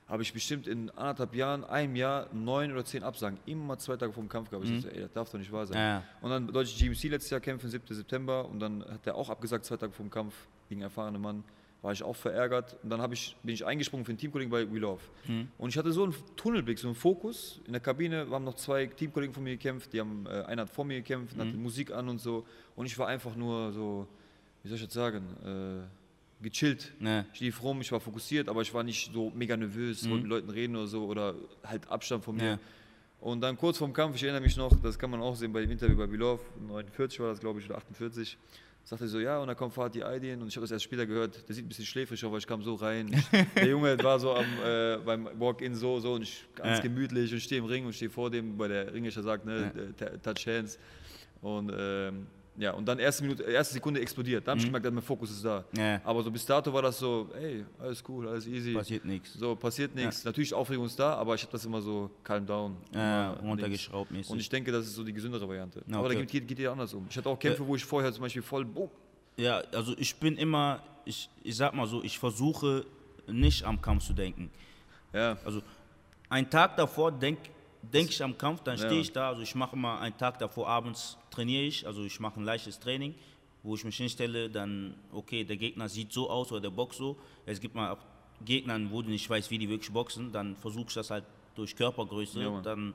habe 0.08 0.22
ich 0.22 0.32
bestimmt 0.32 0.68
in 0.68 0.92
anderthalb 0.92 1.34
Jahren, 1.34 1.64
einem 1.64 1.96
Jahr, 1.96 2.30
neun 2.32 2.72
oder 2.74 2.86
zehn 2.86 3.02
Absagen, 3.02 3.40
immer 3.48 3.76
zwei 3.80 3.98
Tage 3.98 4.14
vor 4.14 4.22
dem 4.22 4.30
Kampf 4.30 4.52
gehabt. 4.52 4.68
Ich 4.70 4.84
so, 4.84 4.88
ey, 4.88 5.02
das 5.02 5.12
darf 5.14 5.32
doch 5.32 5.40
nicht 5.40 5.52
wahr 5.52 5.66
sein. 5.66 5.78
Mhm. 5.78 5.84
Ja. 5.84 6.04
Und 6.22 6.30
dann 6.30 6.48
deutsche 6.54 6.78
GMC 6.78 7.10
letztes 7.10 7.32
Jahr 7.32 7.42
kämpfen, 7.42 7.68
7. 7.68 7.84
September, 7.90 8.48
und 8.48 8.60
dann 8.60 8.86
hat 8.86 9.08
er 9.08 9.16
auch 9.16 9.32
abgesagt, 9.32 9.66
zwei 9.66 9.78
Tage 9.78 9.94
vor 9.94 10.06
dem 10.06 10.12
Kampf, 10.12 10.36
gegen 10.70 10.82
einen 10.82 10.92
erfahrenen 10.92 11.22
Mann. 11.22 11.44
War 11.86 11.92
ich 11.92 12.02
auch 12.02 12.16
verärgert. 12.16 12.78
Und 12.82 12.90
dann 12.90 13.12
ich, 13.12 13.36
bin 13.44 13.54
ich 13.54 13.64
eingesprungen 13.64 14.06
für 14.06 14.10
einen 14.10 14.18
Teamkollegen 14.18 14.50
bei 14.50 14.68
We 14.72 14.80
Love. 14.80 15.04
Und 15.60 15.70
ich 15.70 15.78
hatte 15.78 15.92
so 15.92 16.06
einen 16.06 16.16
Tunnelblick, 16.36 16.80
so 16.80 16.88
einen 16.88 16.96
Fokus. 16.96 17.62
In 17.68 17.74
der 17.74 17.80
Kabine 17.80 18.28
haben 18.32 18.44
noch 18.44 18.56
zwei 18.56 18.88
Teamkollegen 18.88 19.36
von 19.36 19.44
mir 19.44 19.52
gekämpft, 19.52 19.94
die 19.94 20.00
haben, 20.00 20.26
äh, 20.26 20.42
einer 20.46 20.64
hat 20.64 20.72
vor 20.72 20.84
mir 20.84 20.96
gekämpft, 20.96 21.36
und 21.36 21.42
hatte 21.42 21.56
Musik 21.56 21.92
an 21.92 22.10
und 22.10 22.20
so. 22.20 22.44
Und 22.76 22.88
ich 22.88 22.98
war 22.98 23.08
einfach 23.08 23.36
nur 23.36 23.72
so, 23.72 24.08
wie 24.64 24.70
soll 24.70 24.78
ich 24.80 24.86
das 24.86 24.96
sagen, 24.96 25.28
äh, 25.46 26.44
gechillt. 26.44 26.92
Ja. 27.00 27.24
Ich 27.36 27.40
lief 27.40 27.62
rum, 27.62 27.82
ich 27.82 27.92
war 27.92 28.00
fokussiert, 28.00 28.50
aber 28.50 28.64
ich 28.64 28.74
war 28.74 28.82
nicht 28.82 29.14
so 29.14 29.32
mega 29.36 29.56
nervös, 29.56 30.10
wollte 30.10 30.24
mit 30.24 30.32
Leuten 30.32 30.50
reden 30.50 30.76
oder 30.76 30.88
so 30.88 31.06
oder 31.06 31.36
halt 31.64 31.88
Abstand 31.88 32.24
von 32.24 32.36
mir. 32.36 32.44
Ja. 32.44 32.60
Und 33.22 33.42
dann 33.42 33.58
kurz 33.58 33.78
vorm 33.78 33.94
Kampf, 33.94 34.16
ich 34.16 34.24
erinnere 34.24 34.42
mich 34.42 34.58
noch, 34.58 34.76
das 34.82 34.98
kann 34.98 35.12
man 35.12 35.22
auch 35.22 35.36
sehen 35.36 35.54
bei 35.54 35.62
dem 35.62 35.70
Interview 35.70 35.96
bei 35.96 36.08
Bilov, 36.08 36.42
49 36.68 37.20
war 37.20 37.28
das 37.28 37.40
glaube 37.40 37.60
ich 37.60 37.66
oder 37.68 37.78
48, 37.78 38.40
sagte 38.86 39.06
er 39.06 39.08
so, 39.10 39.20
ja, 39.20 39.40
und 39.40 39.48
dann 39.48 39.58
kommt 39.58 39.74
Fatih 39.74 40.04
Aydin 40.04 40.42
und 40.42 40.48
ich 40.48 40.56
habe 40.56 40.64
das 40.64 40.72
erst 40.72 40.86
später 40.86 41.06
gehört, 41.06 41.48
der 41.50 41.56
sieht 41.56 41.66
ein 41.66 41.68
bisschen 41.68 41.86
schläfrig 41.86 42.24
aus, 42.24 42.32
weil 42.32 42.38
ich 42.40 42.48
kam 42.48 42.62
so 42.64 42.76
rein. 42.76 43.12
Ich, 43.12 43.28
der 43.56 43.68
Junge 43.68 44.02
war 44.04 44.20
so 44.20 44.34
am, 44.34 44.46
äh, 44.64 44.98
beim 45.04 45.28
Walk-In 45.40 45.76
so, 45.76 46.00
so 46.00 46.14
und 46.14 46.22
ich 46.22 46.46
ganz 46.56 46.78
Ja. 46.78 46.84
gemütlich 46.84 47.34
und 47.34 47.40
stehe 47.42 47.60
im 47.60 47.66
Ring 47.66 47.86
und 47.86 47.94
stehe 47.94 48.10
vor 48.12 48.30
dem, 48.30 48.58
weil 48.60 48.70
der 48.70 48.94
Ringischer 48.94 49.24
sagt, 49.24 49.46
ne, 49.46 49.72
Ja. 50.00 50.10
Touch 50.18 50.46
Hands. 50.48 50.78
Und 51.42 51.72
ähm, 51.76 52.28
ja, 52.58 52.72
und 52.72 52.86
dann 52.86 53.00
erste 53.00 53.24
Minute, 53.24 53.44
erste 53.44 53.74
Sekunde 53.74 54.00
explodiert. 54.00 54.48
Da 54.48 54.52
habe 54.52 54.60
ich 54.60 54.66
gemerkt, 54.66 54.86
mein 54.92 55.04
Fokus 55.04 55.32
ist 55.32 55.44
da. 55.44 55.66
Mhm. 55.74 55.80
Ja. 55.80 56.02
Aber 56.04 56.24
so 56.24 56.32
bis 56.32 56.46
dato 56.46 56.72
war 56.72 56.82
das 56.82 56.98
so, 56.98 57.30
ey, 57.40 57.66
alles 57.80 58.04
cool, 58.08 58.28
alles 58.30 58.48
easy. 58.48 58.74
Passiert 58.74 59.04
nichts. 59.06 59.34
So, 59.34 59.56
passiert 59.56 59.94
nichts. 59.94 60.24
Natürlich 60.24 60.54
Aufregung 60.54 60.86
ist 60.86 60.98
da, 60.98 61.14
aber 61.16 61.36
ich 61.36 61.42
habe 61.42 61.52
das 61.52 61.66
immer 61.66 61.82
so 61.82 62.10
calm 62.24 62.46
down. 62.46 62.78
Ja, 62.94 63.32
runtergeschraubt 63.34 64.12
mäßig. 64.12 64.32
Und 64.32 64.40
ich 64.40 64.50
denke, 64.50 64.72
das 64.72 64.86
ist 64.86 64.96
so 64.96 65.04
die 65.04 65.14
gesündere 65.14 65.48
Variante. 65.48 65.82
Ja, 65.88 65.98
Aber 65.98 66.10
da 66.10 66.16
okay. 66.16 66.26
geht, 66.26 66.48
geht 66.48 66.60
jeder 66.60 66.72
anders 66.72 66.94
um. 66.94 67.06
Ich 67.10 67.18
hatte 67.18 67.30
auch 67.30 67.38
Kämpfe, 67.40 67.66
wo 67.68 67.76
ich 67.76 67.84
vorher 67.84 68.12
zum 68.14 68.22
Beispiel 68.22 68.42
voll, 68.42 68.64
boom, 68.66 68.90
Ja, 69.38 69.62
also 69.74 69.94
ich 69.98 70.16
bin 70.16 70.38
immer, 70.38 70.82
ich, 71.04 71.30
ich 71.44 71.56
sag 71.58 71.74
mal 71.74 71.88
so, 71.88 72.04
ich 72.04 72.18
versuche 72.18 72.86
nicht 73.28 73.64
am 73.66 73.82
Kampf 73.82 74.06
zu 74.06 74.14
denken. 74.14 74.50
ja, 75.14 75.38
Also 75.44 75.62
einen 76.30 76.50
Tag 76.50 76.78
davor 76.78 77.12
denke 77.12 77.50
denk 77.82 78.10
ich 78.10 78.24
am 78.24 78.36
Kampf, 78.38 78.62
dann 78.64 78.78
Ja. 78.78 78.86
stehe 78.86 79.02
ich 79.02 79.12
da. 79.12 79.30
Also 79.30 79.42
ich 79.44 79.54
mache 79.54 79.76
immer 79.76 80.00
einen 80.00 80.18
Tag 80.18 80.40
davor 80.40 80.68
abends 80.68 81.18
trainiere 81.36 81.64
ich. 81.64 81.86
Also 81.86 82.04
ich 82.04 82.20
mache 82.20 82.40
ein 82.40 82.44
leichtes 82.44 82.80
Training, 82.80 83.14
wo 83.64 83.76
ich 83.76 83.84
mich 83.84 83.98
hinstelle, 83.98 84.50
dann, 84.50 84.96
okay, 85.12 85.44
der 85.44 85.58
Gegner 85.58 85.90
sieht 85.90 86.12
so 86.12 86.30
aus 86.30 86.52
oder 86.52 86.62
der 86.62 86.70
boxt 86.70 86.98
so. 87.00 87.18
Es 87.46 87.60
gibt 87.60 87.76
mal 87.76 87.92
auch 87.92 88.00
Gegner, 88.44 88.80
wo 88.92 89.02
du 89.02 89.10
nicht 89.10 89.30
weißt, 89.30 89.50
wie 89.52 89.58
die 89.58 89.70
wirklich 89.70 89.92
boxen, 89.92 90.32
dann 90.32 90.56
versuche 90.56 90.86
ich 90.88 90.94
das 90.94 91.10
halt 91.10 91.24
durch 91.56 91.76
Körpergröße. 91.76 92.42
Ja, 92.42 92.62
dann 92.62 92.94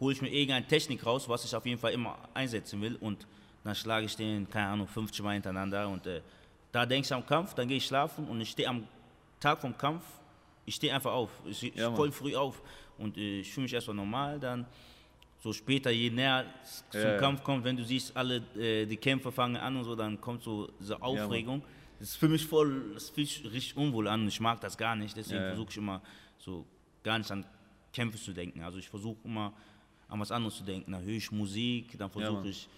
hole 0.00 0.12
ich 0.12 0.20
mir 0.20 0.28
irgendeine 0.28 0.66
Technik 0.66 1.04
raus, 1.06 1.28
was 1.28 1.44
ich 1.44 1.54
auf 1.54 1.64
jeden 1.64 1.78
Fall 1.78 1.92
immer 1.92 2.18
einsetzen 2.34 2.80
will. 2.80 2.96
Und 2.96 3.26
dann 3.64 3.74
schlage 3.74 4.06
ich 4.06 4.16
den, 4.16 4.48
keine 4.50 4.68
Ahnung, 4.68 4.88
50 4.88 5.22
Mal 5.22 5.34
hintereinander. 5.34 5.88
Und 5.88 6.06
äh, 6.06 6.20
da 6.72 6.84
denke 6.84 7.06
ich 7.06 7.12
am 7.12 7.24
Kampf, 7.24 7.54
dann 7.54 7.68
gehe 7.68 7.76
ich 7.76 7.86
schlafen 7.86 8.26
und 8.26 8.40
ich 8.40 8.50
stehe 8.50 8.68
am 8.68 8.86
Tag 9.38 9.60
vom 9.60 9.76
Kampf, 9.76 10.04
ich 10.64 10.74
stehe 10.76 10.94
einfach 10.94 11.12
auf. 11.12 11.30
Ich 11.46 11.58
stehe 11.58 11.72
Ja, 11.74 11.92
voll 11.92 12.12
früh 12.12 12.34
auf. 12.34 12.60
Und 12.98 13.16
äh, 13.16 13.40
ich 13.40 13.52
fühle 13.52 13.64
mich 13.64 13.72
erstmal 13.72 13.96
normal, 13.96 14.38
dann 14.40 14.66
so 15.42 15.52
später, 15.52 15.90
je 15.90 16.10
näher 16.10 16.44
es 16.62 16.84
zum 16.90 17.00
Ja, 17.00 17.12
ja. 17.14 17.18
Kampf 17.18 17.42
kommt, 17.42 17.64
wenn 17.64 17.76
du 17.76 17.84
siehst, 17.84 18.16
alle 18.16 18.36
äh, 18.56 18.86
die 18.86 18.96
Kämpfe 18.96 19.32
fangen 19.32 19.56
an 19.56 19.76
und 19.76 19.84
so, 19.84 19.96
dann 19.96 20.20
kommt 20.20 20.42
so 20.44 20.70
diese 20.78 21.02
Aufregung. 21.02 21.62
das 21.98 22.10
ist 22.10 22.16
für 22.16 22.28
mich 22.28 22.46
voll, 22.46 22.92
das 22.94 23.10
fühlt 23.10 23.28
sich 23.28 23.44
richtig 23.44 23.76
unwohl 23.76 24.06
an. 24.06 24.26
Ich 24.28 24.38
mag 24.40 24.60
das 24.60 24.78
gar 24.78 24.94
nicht, 24.94 25.16
deswegen 25.16 25.40
Ja, 25.40 25.42
ja. 25.42 25.48
versuche 25.48 25.70
ich 25.70 25.76
immer 25.78 26.00
so 26.38 26.64
gar 27.02 27.18
nicht 27.18 27.30
an 27.32 27.44
Kämpfe 27.92 28.18
zu 28.18 28.32
denken. 28.32 28.62
Also 28.62 28.78
ich 28.78 28.88
versuche 28.88 29.16
immer 29.24 29.52
an 30.08 30.20
was 30.20 30.30
anderes 30.30 30.56
zu 30.56 30.62
denken. 30.62 30.92
Dann 30.92 31.02
höre 31.02 31.16
ich 31.16 31.32
Musik, 31.32 31.98
dann 31.98 32.10
versuche 32.10 32.48
ich 32.48 32.68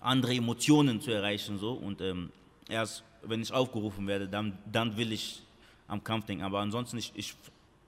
andere 0.00 0.34
Emotionen 0.34 1.00
zu 1.00 1.10
erreichen 1.10 1.58
so 1.58 1.72
und 1.72 2.00
ähm, 2.00 2.30
erst 2.68 3.04
wenn 3.22 3.42
ich 3.42 3.52
aufgerufen 3.52 4.06
werde, 4.06 4.28
dann, 4.28 4.56
dann 4.70 4.96
will 4.96 5.12
ich 5.12 5.42
am 5.86 6.02
Kampf 6.02 6.26
denken. 6.26 6.44
Aber 6.44 6.60
ansonsten 6.60 6.98
ich, 6.98 7.12
ich, 7.14 7.34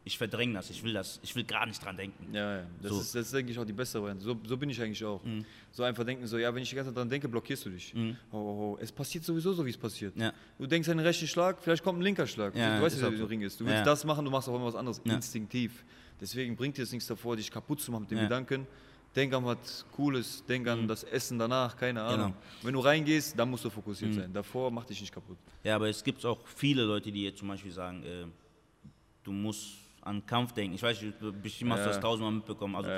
ich 0.05 0.17
verdränge 0.17 0.55
das. 0.55 0.71
Ich 0.71 0.83
will 0.83 0.93
das, 0.95 1.21
ich 1.23 1.35
will 1.37 1.45
gar 1.45 1.67
nicht 1.67 1.85
dran 1.85 1.97
denken. 1.97 2.35
ja, 2.35 2.57
ja. 2.59 2.67
Das, 2.81 2.91
So. 2.93 3.01
ist, 3.01 3.15
das 3.15 3.27
ist, 3.27 3.35
denke 3.35 3.53
ich, 3.53 3.59
auch 3.59 3.65
die 3.67 3.73
beste 3.73 4.01
Variante. 4.01 4.25
So, 4.25 4.37
so 4.47 4.57
bin 4.57 4.71
ich 4.71 4.81
eigentlich 4.81 5.05
auch. 5.05 5.23
Mhm. 5.25 5.45
So 5.73 5.83
einfach 5.83 6.05
denken, 6.05 6.27
so, 6.27 6.39
ja, 6.39 6.55
wenn 6.55 6.63
ich 6.63 6.71
die 6.71 6.75
ganze 6.77 6.91
Zeit 6.91 6.97
dran 6.97 7.09
denke, 7.09 7.29
blockierst 7.29 7.67
du 7.67 7.71
dich. 7.71 7.95
Oh, 8.33 8.37
oh, 8.37 8.39
oh. 8.39 8.79
Es 8.81 8.91
passiert 8.91 9.25
sowieso 9.25 9.53
so, 9.53 9.65
wie 9.65 9.71
es 9.71 9.77
passiert. 9.77 10.17
Ja. 10.17 10.33
Du 10.59 10.67
denkst 10.67 10.89
an 10.89 10.97
den 10.97 11.07
rechten 11.07 11.27
Schlag, 11.27 11.59
vielleicht 11.63 11.85
kommt 11.85 11.99
ein 11.99 12.03
linker 12.03 12.27
Schlag. 12.27 12.57
Ja, 12.57 12.77
du 12.79 12.83
weißt 12.83 13.01
ja, 13.01 13.11
wie 13.11 13.17
so. 13.17 13.23
der 13.23 13.31
Ring 13.31 13.43
ist. 13.43 13.61
Du 13.61 13.67
willst 13.67 13.87
das 13.87 14.05
machen, 14.05 14.25
du 14.25 14.31
machst 14.31 14.49
auch 14.49 14.55
immer 14.57 14.67
was 14.67 14.75
anderes, 14.75 15.01
instinktiv. 15.05 15.85
Deswegen 16.21 16.57
bringt 16.57 16.77
dir 16.77 16.83
es 16.83 16.93
nichts 16.93 17.07
davor, 17.07 17.37
dich 17.37 17.51
kaputt 17.51 17.81
zu 17.81 17.91
machen 17.93 18.03
mit 18.03 18.11
dem. 18.11 18.19
Gedanken. 18.21 18.67
Denk 19.17 19.35
an 19.35 19.45
was 19.45 19.85
Cooles, 19.97 20.45
denk 20.49 20.69
an 20.69 20.87
das 20.87 21.03
Essen 21.03 21.37
danach, 21.39 21.77
keine 21.77 22.01
Ahnung. 22.03 22.27
Genau. 22.29 22.37
Wenn 22.63 22.75
du 22.75 22.81
reingehst, 22.81 23.37
dann 23.37 23.51
musst 23.51 23.65
du 23.65 23.71
fokussiert 23.71 24.15
sein. 24.15 24.33
Davor 24.33 24.71
mach 24.71 24.85
dich 24.85 25.01
nicht 25.01 25.13
kaputt. 25.13 25.37
Ja, 25.65 25.75
aber 25.75 25.89
es 25.89 26.05
gibt 26.05 26.25
auch 26.25 26.47
viele 26.47 26.85
Leute, 26.85 27.11
die 27.11 27.25
jetzt 27.25 27.39
zum 27.39 27.49
Beispiel 27.49 27.73
sagen, 27.73 28.05
äh, 28.05 28.27
du 29.25 29.33
musst 29.33 29.73
an 30.03 30.25
Kampf 30.27 30.53
denken. 30.53 30.75
Ich 30.75 30.83
weiß, 30.83 30.99
bestimmt 31.43 31.73
hast 31.73 31.85
du 31.85 31.89
das 31.89 32.01
tausendmal 32.01 32.33
mitbekommen. 32.33 32.77
Also 32.77 32.91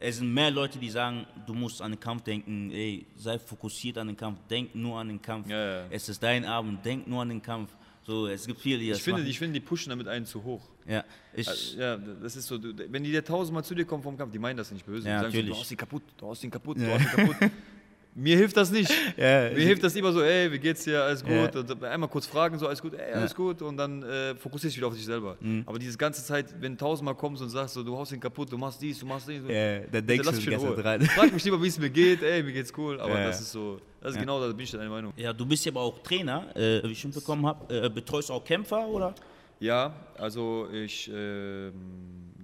es 0.00 0.18
sind 0.18 0.32
mehr 0.32 0.50
Leute, 0.50 0.78
die 0.78 0.90
sagen, 0.90 1.26
du 1.46 1.54
musst 1.54 1.82
an 1.82 1.90
den 1.92 2.00
Kampf 2.00 2.22
denken. 2.22 2.70
Ey, 2.70 3.06
sei 3.16 3.38
fokussiert 3.38 3.98
an 3.98 4.06
den 4.06 4.16
Kampf, 4.16 4.38
denk 4.48 4.74
nur 4.74 4.98
an 4.98 5.08
den 5.08 5.20
Kampf. 5.20 5.48
Ja, 5.48 5.80
ja. 5.80 5.86
Es 5.90 6.08
ist 6.08 6.22
dein 6.22 6.44
Abend, 6.44 6.84
denk 6.84 7.06
nur 7.08 7.22
an 7.22 7.28
den 7.30 7.42
Kampf. 7.42 7.70
So, 8.02 8.26
es 8.26 8.46
gibt 8.46 8.60
viele, 8.60 8.78
die 8.78 8.88
das 8.88 8.98
Ich 8.98 9.04
finde, 9.04 9.20
machen. 9.20 9.30
ich 9.30 9.38
finde, 9.38 9.54
die 9.60 9.66
pushen 9.66 9.90
damit 9.90 10.08
einen 10.08 10.24
zu 10.24 10.42
hoch. 10.42 10.62
ja, 10.86 11.04
ich, 11.34 11.46
Also, 11.46 11.78
Ja, 11.78 11.96
das 11.96 12.36
ist 12.36 12.46
so, 12.46 12.56
du, 12.56 12.72
wenn 12.90 13.04
die 13.04 13.10
dir 13.10 13.22
tausendmal 13.24 13.64
zu 13.64 13.74
dir 13.74 13.84
kommen 13.84 14.02
vom 14.02 14.16
Kampf, 14.16 14.32
die 14.32 14.38
meinen 14.38 14.56
das 14.56 14.70
nicht 14.70 14.86
böse. 14.86 15.06
Ja, 15.08 15.16
die 15.16 15.22
sagen 15.24 15.32
so, 15.32 15.36
natürlich. 15.38 15.54
du 15.56 15.60
hast 15.60 15.70
ihn 15.72 15.76
kaputt, 15.76 16.02
du 16.16 16.30
hast 16.30 16.44
ihn 16.44 16.50
kaputt, 16.50 16.78
du 16.78 16.86
hast 16.90 17.00
ihn 17.02 17.26
kaputt. 17.26 17.50
Mir 18.20 18.36
hilft 18.36 18.56
das 18.56 18.70
nicht. 18.70 18.90
Ja, 19.16 19.50
Mir 19.50 19.64
hilft 19.64 19.82
das 19.82 19.94
immer 19.96 20.12
so, 20.12 20.20
ey, 20.22 20.50
wie 20.52 20.58
geht's 20.58 20.84
dir, 20.84 21.02
alles 21.02 21.22
gut? 21.22 21.32
Ja. 21.54 21.60
Und 21.60 21.84
einmal 21.84 22.08
kurz 22.08 22.26
fragen, 22.26 22.58
so, 22.58 22.66
alles 22.66 22.80
gut, 22.82 22.94
ey, 22.94 23.12
alles 23.12 23.34
gut. 23.34 23.62
Und 23.62 23.76
dann 23.76 24.02
äh, 24.02 24.34
fokussierst 24.34 24.74
du 24.74 24.78
wieder 24.78 24.86
auf 24.88 24.94
dich 24.94 25.04
selber. 25.04 25.36
Mhm. 25.40 25.62
Aber 25.66 25.78
diese 25.78 25.96
ganze 25.96 26.24
Zeit, 26.24 26.46
wenn 26.60 26.72
du 26.72 26.78
tausendmal 26.78 27.14
kommst 27.14 27.42
und 27.42 27.48
sagst 27.50 27.74
so, 27.74 27.82
du 27.82 27.96
haust 27.96 28.12
ihn 28.12 28.20
kaputt, 28.20 28.50
du 28.50 28.58
machst 28.58 28.80
dies, 28.82 28.98
du 28.98 29.06
machst 29.06 29.28
dies. 29.28 29.42
So, 29.42 29.48
Ja, 29.48 29.80
dann 29.80 30.06
denkst 30.06 30.26
lass 30.26 30.36
du 30.36 30.42
die 30.42 30.50
ganze. 30.50 30.74
Zeit 30.74 30.84
rein. 30.84 31.02
Frag 31.02 31.32
mich 31.32 31.44
lieber, 31.44 31.62
wie 31.62 31.68
es 31.68 31.78
mir 31.78 31.90
geht, 31.90 32.22
ey, 32.22 32.42
mir 32.42 32.52
geht's 32.52 32.72
cool. 32.76 33.00
Aber 33.00 33.10
Ja, 33.18 33.26
das 33.26 33.36
ja. 33.36 33.42
ist 33.42 33.52
so, 33.52 33.80
das 34.00 34.12
ist 34.14 34.20
genau, 34.20 34.40
da 34.40 34.48
bin 34.48 34.60
ich 34.64 34.70
deiner 34.70 34.88
Meinung. 34.90 35.12
ja, 35.16 35.32
du 35.32 35.46
bist 35.46 35.64
ja 35.64 35.72
aber 35.72 35.80
auch 35.82 35.98
Trainer, 36.02 36.54
äh, 36.56 36.82
wie 36.84 36.92
ich 36.92 37.00
schon 37.00 37.10
bekommen 37.12 37.46
habe. 37.46 37.72
Äh, 37.84 37.88
betreust 37.88 38.28
du 38.28 38.34
auch 38.34 38.44
Kämpfer, 38.44 38.86
oder? 38.88 39.14
Ja, 39.60 39.92
also 40.16 40.68
ich 40.72 41.10
ähm, 41.12 41.72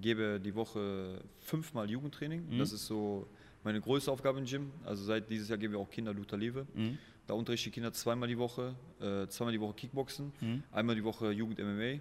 gebe 0.01 0.41
die 0.41 0.55
Woche 0.55 1.19
fünfmal 1.41 1.89
Jugendtraining. 1.89 2.43
Mhm. 2.51 2.59
Das 2.59 2.73
ist 2.73 2.87
so 2.87 3.27
meine 3.65 3.81
größte 3.81 4.11
Aufgabe 4.13 4.39
im 4.39 4.45
Gym. 4.45 4.71
Also 4.85 5.05
seit 5.05 5.29
dieses 5.31 5.49
Jahr 5.49 5.59
geben 5.59 5.73
wir 5.75 5.81
auch 5.81 5.91
Kinder 5.91 6.13
Luther 6.13 6.37
Liebe. 6.37 6.67
Mhm. 6.75 6.99
Da 7.27 7.35
unterrichte 7.35 7.69
ich 7.69 7.73
die 7.73 7.81
Kinder 7.81 7.93
zweimal 7.93 8.29
die 8.29 8.39
Woche, 8.39 8.75
äh, 9.01 9.27
zweimal 9.29 9.53
die 9.53 9.61
Woche 9.61 9.75
Kickboxen, 9.75 10.33
Mhm. 10.41 10.63
einmal 10.73 10.95
die 10.95 11.05
Woche 11.05 11.31
Jugend 11.33 11.59
MMA 11.59 12.01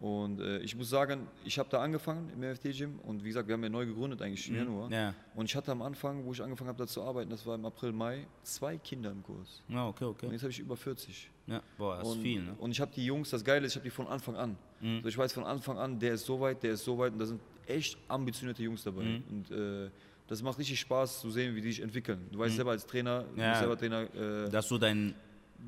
Und 0.00 0.40
äh, 0.40 0.58
ich 0.60 0.74
muss 0.74 0.88
sagen, 0.90 1.28
ich 1.44 1.58
habe 1.60 1.68
da 1.70 1.80
angefangen 1.80 2.28
im 2.34 2.40
MFT-Gym 2.40 2.98
und 3.04 3.22
wie 3.22 3.28
gesagt, 3.28 3.46
wir 3.46 3.52
haben 3.52 3.62
ja 3.62 3.68
neu 3.68 3.86
gegründet 3.86 4.20
eigentlich 4.20 4.48
im 4.48 4.56
Januar. 4.56 4.88
Mhm. 4.88 4.92
Ja. 4.94 5.14
Und 5.36 5.44
ich 5.44 5.54
hatte 5.54 5.70
am 5.70 5.80
Anfang, 5.82 6.24
wo 6.24 6.32
ich 6.32 6.42
angefangen 6.42 6.68
habe, 6.68 6.78
da 6.78 6.88
zu 6.88 7.02
arbeiten, 7.02 7.30
das 7.30 7.46
war 7.46 7.54
im 7.54 7.64
April, 7.66 7.92
Mai, 7.92 8.26
zwei 8.42 8.78
Kinder 8.78 9.12
im 9.12 9.22
Kurs. 9.22 9.62
Ja, 9.68 9.86
okay, 9.86 10.06
okay. 10.06 10.26
Und 10.26 10.32
jetzt 10.32 10.42
habe 10.42 10.50
ich 10.50 10.58
über 10.58 10.76
40. 10.76 11.30
Ja, 11.46 11.62
boah, 11.78 11.98
das 11.98 12.08
ist 12.08 12.14
und, 12.16 12.22
viel, 12.22 12.42
ne? 12.42 12.54
Und 12.58 12.70
ich 12.72 12.80
habe 12.80 12.90
die 12.96 13.04
Jungs, 13.04 13.30
das 13.30 13.44
Geile 13.44 13.66
ist, 13.66 13.72
ich 13.72 13.76
habe 13.76 13.84
die 13.84 13.90
von 13.90 14.08
Anfang 14.08 14.34
an. 14.34 14.56
Mhm. 14.80 14.96
Also 14.96 15.08
ich 15.08 15.18
weiß 15.18 15.32
von 15.34 15.44
Anfang 15.44 15.78
an, 15.78 15.98
der 16.00 16.14
ist 16.14 16.24
so 16.26 16.40
weit, 16.40 16.62
der 16.64 16.72
ist 16.72 16.84
so 16.84 16.98
weit 16.98 17.12
und 17.12 17.18
da 17.20 17.26
sind 17.26 17.40
echt 17.66 17.96
ambitionierte 18.08 18.62
Jungs 18.64 18.82
dabei. 18.82 19.04
Mhm. 19.04 19.22
Und 19.30 19.50
äh, 19.52 19.88
das 20.32 20.42
macht 20.42 20.58
richtig 20.58 20.80
Spaß 20.80 21.20
zu 21.20 21.30
sehen, 21.30 21.54
wie 21.54 21.60
die 21.60 21.68
sich 21.72 21.82
entwickeln. 21.82 22.26
Du 22.32 22.38
weißt 22.38 22.56
selber 22.56 22.70
als 22.72 22.86
Trainer, 22.86 23.24
du 23.24 23.32
Mhm. 23.34 23.38
Ja. 23.40 23.50
bist 23.50 23.60
selber 23.60 23.76
Trainer, 23.78 24.00
äh, 24.46 24.50
Das 24.50 24.64
ist 24.64 24.68
so 24.70 24.78
dein 24.78 25.14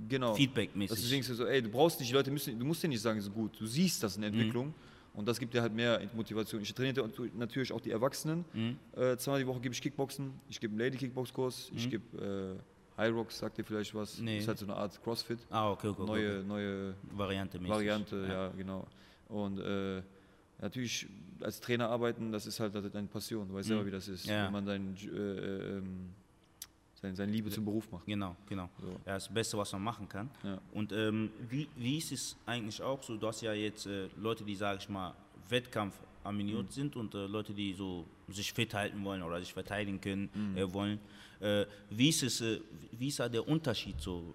genau. 0.08 0.34
Feedback-mäßig. 0.34 0.88
Dass 0.96 1.04
du 1.04 1.10
denkst 1.10 1.28
so, 1.28 1.44
ey, 1.46 1.60
du 1.62 1.68
brauchst 1.68 2.00
nicht, 2.00 2.08
die 2.10 2.14
Leute 2.14 2.30
müssen, 2.30 2.58
du 2.58 2.64
musst 2.64 2.82
dir 2.82 2.88
nicht 2.88 3.00
sagen, 3.02 3.20
so 3.20 3.30
gut. 3.30 3.52
Du 3.60 3.66
siehst 3.66 4.02
das 4.02 4.16
in 4.16 4.20
Mhm. 4.20 4.22
der 4.22 4.32
Entwicklung 4.32 4.74
und 5.14 5.28
das 5.28 5.38
gibt 5.38 5.52
dir 5.54 5.60
halt 5.62 5.74
mehr 5.74 6.00
Motivation. 6.14 6.62
Ich 6.62 6.72
trainiere 6.74 7.08
natürlich 7.36 7.72
auch 7.72 7.80
die 7.80 7.90
Erwachsenen. 7.90 8.44
Mhm. 8.54 8.78
Äh, 8.96 9.16
zweimal 9.18 9.40
die 9.40 9.46
Woche 9.46 9.60
gebe 9.60 9.74
ich 9.74 9.82
Kickboxen. 9.82 10.32
Ich 10.48 10.58
gebe 10.58 10.72
einen 10.72 10.80
Lady 10.80 10.96
Kickbox 10.96 11.32
Kurs. 11.32 11.70
Ich 11.76 11.88
gebe 11.90 12.56
äh, 12.58 13.00
High 13.00 13.12
Rocks, 13.12 13.38
sagt 13.38 13.58
dir 13.58 13.64
vielleicht 13.64 13.94
was. 13.94 14.18
Mhm. 14.18 14.24
Nee. 14.24 14.34
Das 14.36 14.42
ist 14.44 14.48
halt 14.48 14.58
so 14.60 14.64
eine 14.66 14.76
Art 14.76 15.02
Crossfit. 15.02 15.40
ah, 15.50 15.70
okay, 15.72 15.88
okay. 15.88 16.02
neue, 16.06 16.38
okay. 16.38 16.46
neue 16.48 16.94
Variante 17.12 17.58
mäßig. 17.58 17.74
Variante, 17.74 18.26
ja, 18.28 18.48
genau. 18.56 18.86
Und 19.28 19.58
äh, 19.58 20.00
natürlich 20.60 21.06
als 21.40 21.60
Trainer 21.60 21.88
arbeiten, 21.88 22.32
das 22.32 22.46
ist 22.46 22.60
halt 22.60 22.74
deine 22.74 23.06
Passion. 23.08 23.48
Du 23.48 23.54
weißt 23.54 23.68
selber, 23.68 23.86
wie 23.86 23.90
das 23.90 24.08
ist, 24.08 24.26
Mhm. 24.26 24.32
Ja. 24.32 24.44
wenn 24.46 24.52
man 24.52 24.66
dein, 24.66 24.96
äh, 24.96 25.06
äh, 25.16 25.78
ähm, 25.78 26.10
sein, 27.00 27.14
seine 27.16 27.32
Liebe 27.32 27.50
zum 27.50 27.64
Beruf 27.64 27.90
macht. 27.92 28.06
Genau, 28.06 28.34
genau. 28.48 28.70
So. 28.80 28.88
Ja, 29.04 29.14
das 29.14 29.28
Beste, 29.28 29.58
was 29.58 29.70
man 29.72 29.82
machen 29.82 30.08
kann. 30.08 30.30
Ja. 30.42 30.58
Und 30.72 30.92
ähm, 30.92 31.30
wie, 31.50 31.68
wie 31.76 31.98
ist 31.98 32.12
es 32.12 32.36
eigentlich 32.46 32.80
auch 32.80 33.02
so? 33.02 33.16
Du 33.16 33.26
hast 33.26 33.42
ja 33.42 33.52
jetzt 33.52 33.86
äh, 33.86 34.08
Leute, 34.16 34.42
die, 34.44 34.54
sage 34.54 34.78
ich 34.80 34.88
mal, 34.88 35.14
Wettkampf 35.48 35.94
aminiert 36.22 36.62
Mhm. 36.64 36.70
sind 36.70 36.96
und 36.96 37.14
äh, 37.14 37.26
Leute, 37.26 37.52
die 37.52 37.74
so 37.74 38.06
sich 38.28 38.50
fit 38.54 38.72
halten 38.72 39.04
wollen 39.04 39.22
oder 39.22 39.38
sich 39.40 39.52
verteidigen 39.52 40.00
können 40.00 40.30
Mhm. 40.32 40.56
äh, 40.56 40.72
wollen. 40.72 40.98
Äh, 41.40 41.66
wie 41.90 42.08
ist 42.08 42.22
es, 42.22 42.40
äh, 42.40 42.60
wie 42.92 43.08
ist 43.08 43.20
da 43.20 43.28
der 43.28 43.46
Unterschied 43.46 44.00
so? 44.00 44.34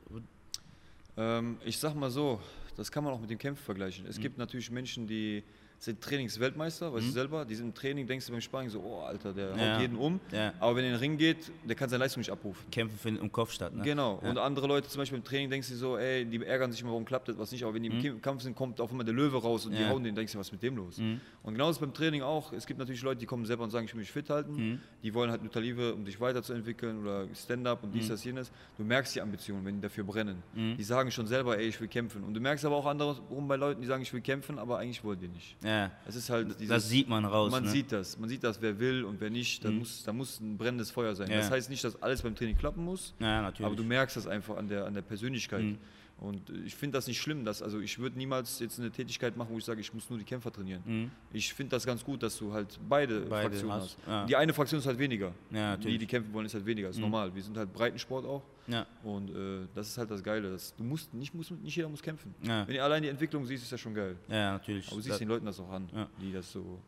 Ähm, 1.18 1.58
ich 1.66 1.78
sag 1.80 1.96
mal 1.96 2.12
so, 2.12 2.40
das 2.76 2.92
kann 2.92 3.04
man 3.04 3.14
auch 3.14 3.20
mit 3.20 3.30
dem 3.32 3.40
Kämpfen 3.40 3.64
vergleichen. 3.64 4.04
Mhm. 4.04 4.10
Es 4.12 4.20
gibt 4.20 4.38
natürlich 4.38 4.70
Menschen, 4.70 5.08
die 5.08 5.44
sind 5.80 6.02
Trainingsweltmeister, 6.02 6.94
weißt 6.94 7.08
du 7.08 7.12
selber, 7.12 7.46
die 7.46 7.56
sind 7.56 7.68
im 7.68 7.74
Training, 7.74 8.06
denkst 8.06 8.26
du 8.26 8.32
beim 8.34 8.42
Sparring 8.42 8.70
so, 8.70 8.82
oh 8.82 9.00
Alter, 9.02 9.34
der 9.34 9.56
Ja. 9.56 9.74
haut 9.76 9.82
jeden 9.82 9.98
um. 9.98 10.20
Ja. 10.32 10.54
Aber 10.60 10.76
wenn 10.76 10.84
er 10.84 10.90
in 10.90 10.94
den 10.96 11.00
Ring 11.00 11.18
geht, 11.18 11.52
der 11.64 11.76
kann 11.76 11.90
seine 11.90 12.04
Leistung 12.04 12.20
nicht 12.22 12.32
abrufen. 12.32 12.70
Kämpfen 12.70 12.98
finden 13.00 13.22
im 13.24 13.32
Kopf 13.32 13.52
statt, 13.54 13.74
ne? 13.74 13.84
Genau. 13.84 14.16
Und 14.16 14.38
andere 14.38 14.68
Leute 14.68 14.90
zum 14.90 15.00
Beispiel 15.00 15.18
im 15.18 15.24
Training 15.24 15.50
denkst 15.50 15.70
du 15.70 15.76
so, 15.76 15.98
ey, 15.98 16.26
die 16.26 16.44
ärgern 16.46 16.72
sich 16.72 16.82
immer, 16.82 16.92
warum 16.92 17.06
klappt 17.06 17.30
das 17.30 17.38
was 17.38 17.52
nicht. 17.52 17.64
Aber 17.64 17.74
wenn 17.74 17.84
die 17.84 17.90
Mhm. 17.90 18.06
im 18.06 18.22
Kampf 18.22 18.44
sind, 18.44 18.56
kommt 18.56 18.82
auf 18.82 18.92
einmal 18.92 19.06
der 19.06 19.14
Löwe 19.16 19.38
raus 19.42 19.66
und 19.66 19.72
die 19.74 19.82
Ja. 19.82 19.90
hauen 19.90 20.04
den, 20.04 20.16
denkst 20.16 20.34
du, 20.34 20.40
was 20.40 20.48
ist 20.48 20.52
mit 20.52 20.62
dem 20.64 20.76
los? 20.76 20.98
Mhm. 20.98 21.22
Und 21.44 21.54
genauso 21.54 21.80
beim 21.80 21.94
Training 21.94 22.22
auch. 22.24 22.52
Es 22.52 22.66
gibt 22.68 22.78
natürlich 22.80 23.02
Leute, 23.02 23.20
die 23.22 23.26
kommen 23.26 23.46
selber 23.46 23.64
und 23.64 23.70
sagen, 23.70 23.86
ich 23.86 23.94
will 23.94 24.02
mich 24.02 24.12
fit 24.12 24.30
halten. 24.30 24.54
Mhm. 24.56 24.80
Die 25.02 25.14
wollen 25.14 25.32
halt 25.32 25.44
Nuttalive, 25.44 25.94
um 25.94 26.06
sich 26.06 26.20
weiterzuentwickeln 26.20 27.00
oder 27.02 27.26
Stand-up 27.34 27.84
und 27.84 27.94
dies, 27.94 28.06
Mhm. 28.06 28.10
das, 28.10 28.24
jenes. 28.26 28.52
Du 28.78 28.84
merkst 28.84 29.16
die 29.16 29.22
Ambitionen, 29.22 29.64
wenn 29.66 29.76
die 29.76 29.82
dafür 29.82 30.04
brennen. 30.04 30.44
Die 30.56 30.84
sagen 30.84 31.10
schon 31.12 31.26
selber, 31.28 31.58
ey, 31.58 31.68
ich 31.68 31.80
will 31.80 31.88
kämpfen. 31.88 32.24
Und 32.24 32.34
du 32.34 32.42
merkst 32.42 32.66
aber 32.66 32.76
auch 32.76 32.86
andere 32.86 33.18
rum 33.30 33.48
bei 33.48 33.56
Leuten, 33.56 33.80
die 33.82 33.88
sagen, 33.88 34.02
ich 34.04 34.12
will 34.14 34.22
kämpfen, 34.22 34.60
aber 34.60 34.78
eigentlich 34.80 35.04
wollen 35.04 35.20
die 35.20 35.28
nicht. 35.30 35.56
Ja, 35.70 35.92
Es 36.08 36.16
ist 36.16 36.30
halt 36.30 36.48
dieses, 36.60 36.70
das 36.70 36.90
sieht 36.90 37.08
man 37.08 37.26
raus. 37.26 37.52
man 37.52 37.64
ne? 37.64 37.70
sieht 37.70 37.92
das, 37.92 38.18
man 38.18 38.28
sieht 38.28 38.44
das, 38.44 38.60
wer 38.62 38.80
will 38.80 39.04
und 39.04 39.22
wer 39.22 39.30
nicht. 39.30 39.64
Da, 39.64 39.70
muss, 39.70 40.04
da 40.04 40.12
muss 40.12 40.40
ein 40.40 40.58
brennendes 40.58 40.90
Feuer 40.90 41.14
sein. 41.16 41.30
Ja. 41.30 41.38
Das 41.38 41.52
heißt 41.52 41.70
nicht, 41.70 41.84
dass 41.84 42.02
alles 42.02 42.22
beim 42.24 42.36
Training 42.36 42.58
klappen 42.58 42.84
muss, 42.84 43.14
Ja, 43.20 43.42
natürlich. 43.42 43.66
aber 43.68 43.76
du 43.76 43.84
merkst 43.84 44.18
das 44.18 44.26
einfach 44.26 44.58
an 44.58 44.68
der, 44.68 44.86
an 44.86 44.94
der 44.94 45.02
Persönlichkeit. 45.04 45.62
Mhm. 45.64 45.78
Und 46.22 46.50
ich 46.66 46.76
finde 46.76 46.98
das 46.98 47.08
nicht 47.08 47.22
schlimm, 47.22 47.46
dass, 47.46 47.62
also 47.62 47.80
ich 47.80 47.98
würde 47.98 48.18
niemals 48.18 48.60
jetzt 48.60 48.78
eine 48.78 48.92
Tätigkeit 48.92 49.38
machen, 49.38 49.50
wo 49.54 49.58
ich 49.58 49.64
sage, 49.64 49.80
ich 49.80 49.94
muss 49.94 50.10
nur 50.10 50.20
die 50.20 50.26
Kämpfer 50.26 50.52
trainieren. 50.52 50.82
Mhm. 50.86 51.12
Ich 51.32 51.54
finde 51.54 51.70
das 51.72 51.86
ganz 51.86 52.04
gut, 52.04 52.22
dass 52.24 52.38
du 52.38 52.52
halt 52.52 52.78
beide, 52.90 53.22
Beide 53.22 53.50
Fraktionen 53.50 53.76
hast, 53.76 53.98
hast. 54.00 54.08
ja. 54.08 54.26
Die 54.26 54.36
eine 54.36 54.54
Fraktion 54.54 54.80
ist 54.80 54.86
halt 54.88 55.00
weniger. 55.00 55.32
Ja, 55.52 55.78
die. 55.78 55.94
Mhm. 55.94 56.00
die 56.00 56.06
kämpfen 56.08 56.34
wollen, 56.34 56.46
ist 56.46 56.54
halt 56.56 56.66
weniger. 56.66 56.90
ist 56.90 57.00
normal. 57.00 57.34
Wir 57.34 57.42
sind 57.44 57.56
halt 57.58 57.72
Breitensport 57.72 58.26
auch. 58.26 58.44
Ja. 58.70 58.86
Und 59.04 59.30
äh, 59.30 59.68
das 59.76 59.88
ist 59.90 59.98
halt 59.98 60.10
das 60.12 60.24
Geile. 60.24 60.52
Das, 60.52 60.74
du 60.76 60.84
musst, 60.84 61.14
nicht, 61.14 61.34
muss, 61.34 61.50
nicht 61.52 61.76
jeder 61.76 61.90
muss 61.90 62.02
kämpfen. 62.02 62.34
Ja. 62.44 62.66
Wenn 62.68 62.76
du 62.76 62.84
allein 62.84 63.04
die 63.04 63.10
Entwicklung 63.10 63.46
siehst, 63.46 63.64
ist 63.64 63.72
das 63.72 63.80
schon 63.82 63.94
geil. 63.94 64.16
ja, 64.30 64.54
natürlich. 64.54 64.88
Aber 64.88 64.96
du 64.98 65.02
siehst 65.02 65.12
Das- 65.14 65.20
den 65.20 65.28
Leuten 65.28 65.46
das 65.46 65.60
auch 65.60 65.70
an, 65.72 65.90
Ja. 65.94 66.08
die 66.22 66.32
das 66.32 66.52
so. 66.52 66.80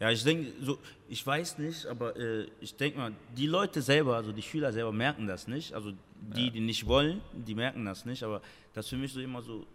Ja, 0.00 0.10
ich 0.10 0.22
denke, 0.24 0.52
so, 0.60 0.78
ich 1.08 1.26
weiß 1.26 1.56
nicht, 1.58 1.86
aber 1.86 2.14
äh, 2.16 2.46
ich 2.60 2.74
denke 2.76 2.98
mal, 2.98 3.12
die 3.34 3.46
Leute 3.46 3.80
selber, 3.80 4.16
also 4.16 4.30
die 4.32 4.42
Schüler 4.42 4.70
selber 4.72 4.92
merken 4.92 5.26
das 5.26 5.48
nicht. 5.48 5.72
Also 5.72 5.92
die, 6.34 6.50
die 6.50 6.60
nicht 6.60 6.86
wollen, 6.86 7.22
die 7.32 7.54
merken 7.54 7.84
das 7.86 8.04
nicht. 8.04 8.22
Aber 8.22 8.42
das 8.74 8.84
ist 8.86 8.90
für 8.90 8.96
mich 8.98 9.12
so 9.12 9.20
immer 9.20 9.40
so 9.40 9.66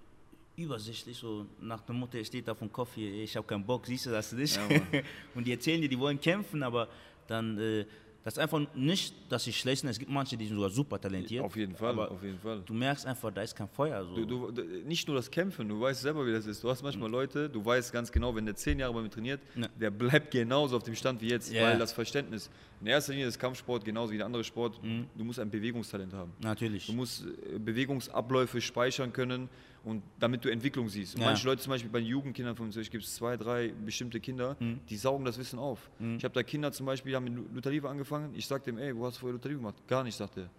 übersichtlich, 0.55 1.17
so 1.17 1.45
nach 1.59 1.81
der 1.81 1.95
Mutter 1.95 2.23
steht 2.23 2.47
da 2.47 2.53
vom 2.53 2.71
Kopf 2.71 2.93
hier, 2.95 3.23
ich 3.23 3.35
habe 3.35 3.47
keinen 3.47 3.65
Bock, 3.65 3.85
siehst 3.87 4.05
du 4.05 4.09
das 4.11 4.31
nicht? 4.33 4.57
Ja. 4.57 5.01
Und 5.35 5.45
die 5.47 5.53
erzählen 5.53 5.81
dir, 5.81 5.89
die 5.89 5.97
wollen 5.97 6.19
kämpfen, 6.19 6.61
aber 6.61 6.87
dann, 7.27 7.57
äh, 7.57 7.85
das 8.23 8.35
ist 8.35 8.39
einfach 8.39 8.61
nicht, 8.75 9.15
dass 9.29 9.43
sie 9.45 9.51
schlecht 9.53 9.81
sind. 9.81 9.89
Es 9.89 9.97
gibt 9.97 10.11
manche, 10.11 10.37
die 10.37 10.45
sind 10.45 10.55
sogar 10.55 10.69
super 10.69 11.01
talentiert. 11.01 11.43
Auf 11.43 11.55
jeden 11.55 11.75
Fall, 11.75 11.97
auf 11.97 12.21
jeden 12.21 12.37
Fall. 12.37 12.61
du 12.65 12.73
merkst 12.73 13.05
einfach, 13.07 13.31
da 13.33 13.41
ist 13.41 13.55
kein 13.55 13.67
Feuer. 13.67 14.05
So. 14.05 14.23
Du, 14.25 14.51
du, 14.51 14.61
nicht 14.85 15.07
nur 15.07 15.15
das 15.17 15.31
Kämpfen, 15.31 15.67
du 15.67 15.81
weißt 15.81 16.01
selber, 16.01 16.25
wie 16.27 16.31
das 16.31 16.45
ist. 16.45 16.63
Du 16.63 16.69
hast 16.69 16.83
manchmal 16.83 17.09
Leute, 17.09 17.49
du 17.49 17.63
weißt 17.65 17.91
ganz 17.91 18.11
genau, 18.11 18.35
wenn 18.35 18.45
der 18.45 18.55
zehn 18.55 18.77
Jahre 18.77 18.93
bei 18.93 19.01
mir 19.01 19.09
trainiert, 19.09 19.41
Ja. 19.55 19.67
der 19.79 19.89
bleibt 19.89 20.29
genauso 20.31 20.77
auf 20.77 20.83
dem 20.83 20.93
Stand 20.95 21.19
wie 21.21 21.29
jetzt, 21.29 21.51
Ja. 21.51 21.63
weil 21.63 21.79
das 21.79 21.93
Verständnis, 21.93 22.49
in 22.79 22.87
erster 22.87 23.11
Linie 23.13 23.27
ist 23.27 23.39
Kampfsport 23.39 23.83
genauso 23.83 24.11
wie 24.13 24.17
der 24.17 24.25
andere 24.27 24.43
Sport, 24.43 24.83
Mhm. 24.83 25.07
du 25.17 25.23
musst 25.23 25.39
ein 25.39 25.49
Bewegungstalent 25.49 26.13
haben. 26.13 26.31
Natürlich. 26.41 26.85
Du 26.87 26.93
musst 26.93 27.25
äh, 27.25 27.57
Bewegungsabläufe 27.59 28.61
speichern 28.61 29.11
können 29.13 29.49
und 29.83 30.03
damit 30.19 30.45
du 30.45 30.49
Entwicklung 30.51 30.89
siehst. 30.89 31.17
Ja. 31.17 31.25
manche 31.25 31.45
Leute 31.47 31.61
zum 31.61 31.71
Beispiel 31.71 31.89
bei 31.91 31.99
den 31.99 32.07
Jugendkindern 32.07 32.55
von 32.55 32.67
uns, 32.67 32.75
gibt 32.89 33.03
es 33.03 33.15
zwei, 33.15 33.35
drei 33.37 33.69
bestimmte 33.85 34.19
Kinder, 34.19 34.55
Mhm. 34.59 34.79
die 34.89 34.97
saugen 34.97 35.25
das 35.25 35.37
Wissen 35.37 35.57
auf. 35.59 35.89
Ich 36.17 36.23
habe 36.23 36.33
da 36.33 36.43
Kinder 36.43 36.71
zum 36.71 36.85
Beispiel, 36.85 37.11
die 37.11 37.15
haben 37.15 37.23
mit 37.25 37.53
Luther 37.55 37.71
Liebe 37.71 37.89
angefangen. 37.89 38.33
Ich 38.35 38.45
sagte 38.47 38.69
ihm, 38.69 38.77
ey, 38.77 38.95
wo 38.95 39.05
hast 39.05 39.15
du 39.17 39.21
vorher 39.21 39.33
Luther 39.33 39.49
Liebe 39.49 39.59
gemacht? 39.61 39.75
Gar 39.87 40.03
nicht, 40.03 40.15
sagt 40.15 40.37
er. 40.37 40.49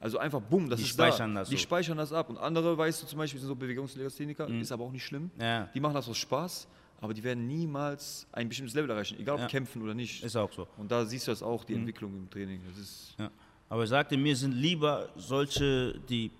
Also 0.00 0.18
einfach 0.18 0.40
bumm, 0.40 0.68
das 0.70 0.78
Mhm. 0.78 0.82
Die 0.84 0.88
ist 0.88 0.94
speichern 0.94 1.34
da. 1.34 1.40
das 1.40 1.48
die 1.48 1.56
so. 1.56 1.62
speichern 1.62 1.96
das 1.98 2.12
ab. 2.12 2.30
Und 2.30 2.38
andere, 2.38 2.76
weißt 2.78 3.02
du, 3.02 3.06
zum 3.06 3.18
Beispiel 3.18 3.40
sind 3.40 3.48
so 3.48 3.56
Bewegungslegastheniker, 3.56 4.48
ist 4.48 4.70
aber 4.70 4.84
auch 4.84 4.92
nicht 4.92 5.04
schlimm. 5.04 5.30
Mhm. 5.36 5.40
Ja. 5.42 5.68
Die 5.74 5.80
machen 5.80 5.94
das 5.94 6.08
aus 6.08 6.18
Spaß, 6.18 6.68
aber 7.00 7.14
die 7.14 7.24
werden 7.24 7.46
niemals 7.48 8.26
ein 8.32 8.48
bestimmtes 8.48 8.74
Level 8.74 8.90
erreichen, 8.90 9.18
egal 9.18 9.34
ob 9.36 9.40
Ja. 9.40 9.46
kämpfen 9.48 9.82
oder 9.82 9.94
nicht. 9.94 10.22
Ist 10.22 10.36
auch 10.36 10.52
so. 10.52 10.68
Und 10.76 10.90
da 10.92 11.04
siehst 11.04 11.26
du 11.26 11.32
das 11.32 11.42
auch, 11.42 11.62
Mhm. 11.62 11.66
die 11.66 11.74
Entwicklung 11.74 12.14
im 12.16 12.30
Training. 12.30 12.60
Das 12.68 12.78
ist 12.78 13.14
Ja. 13.18 13.30
Aber 13.70 13.82
er 13.82 13.86
sagte, 13.88 14.16
mir 14.16 14.34
sind 14.36 14.52
lieber 14.54 15.08
solche, 15.16 15.98
die 16.08 16.30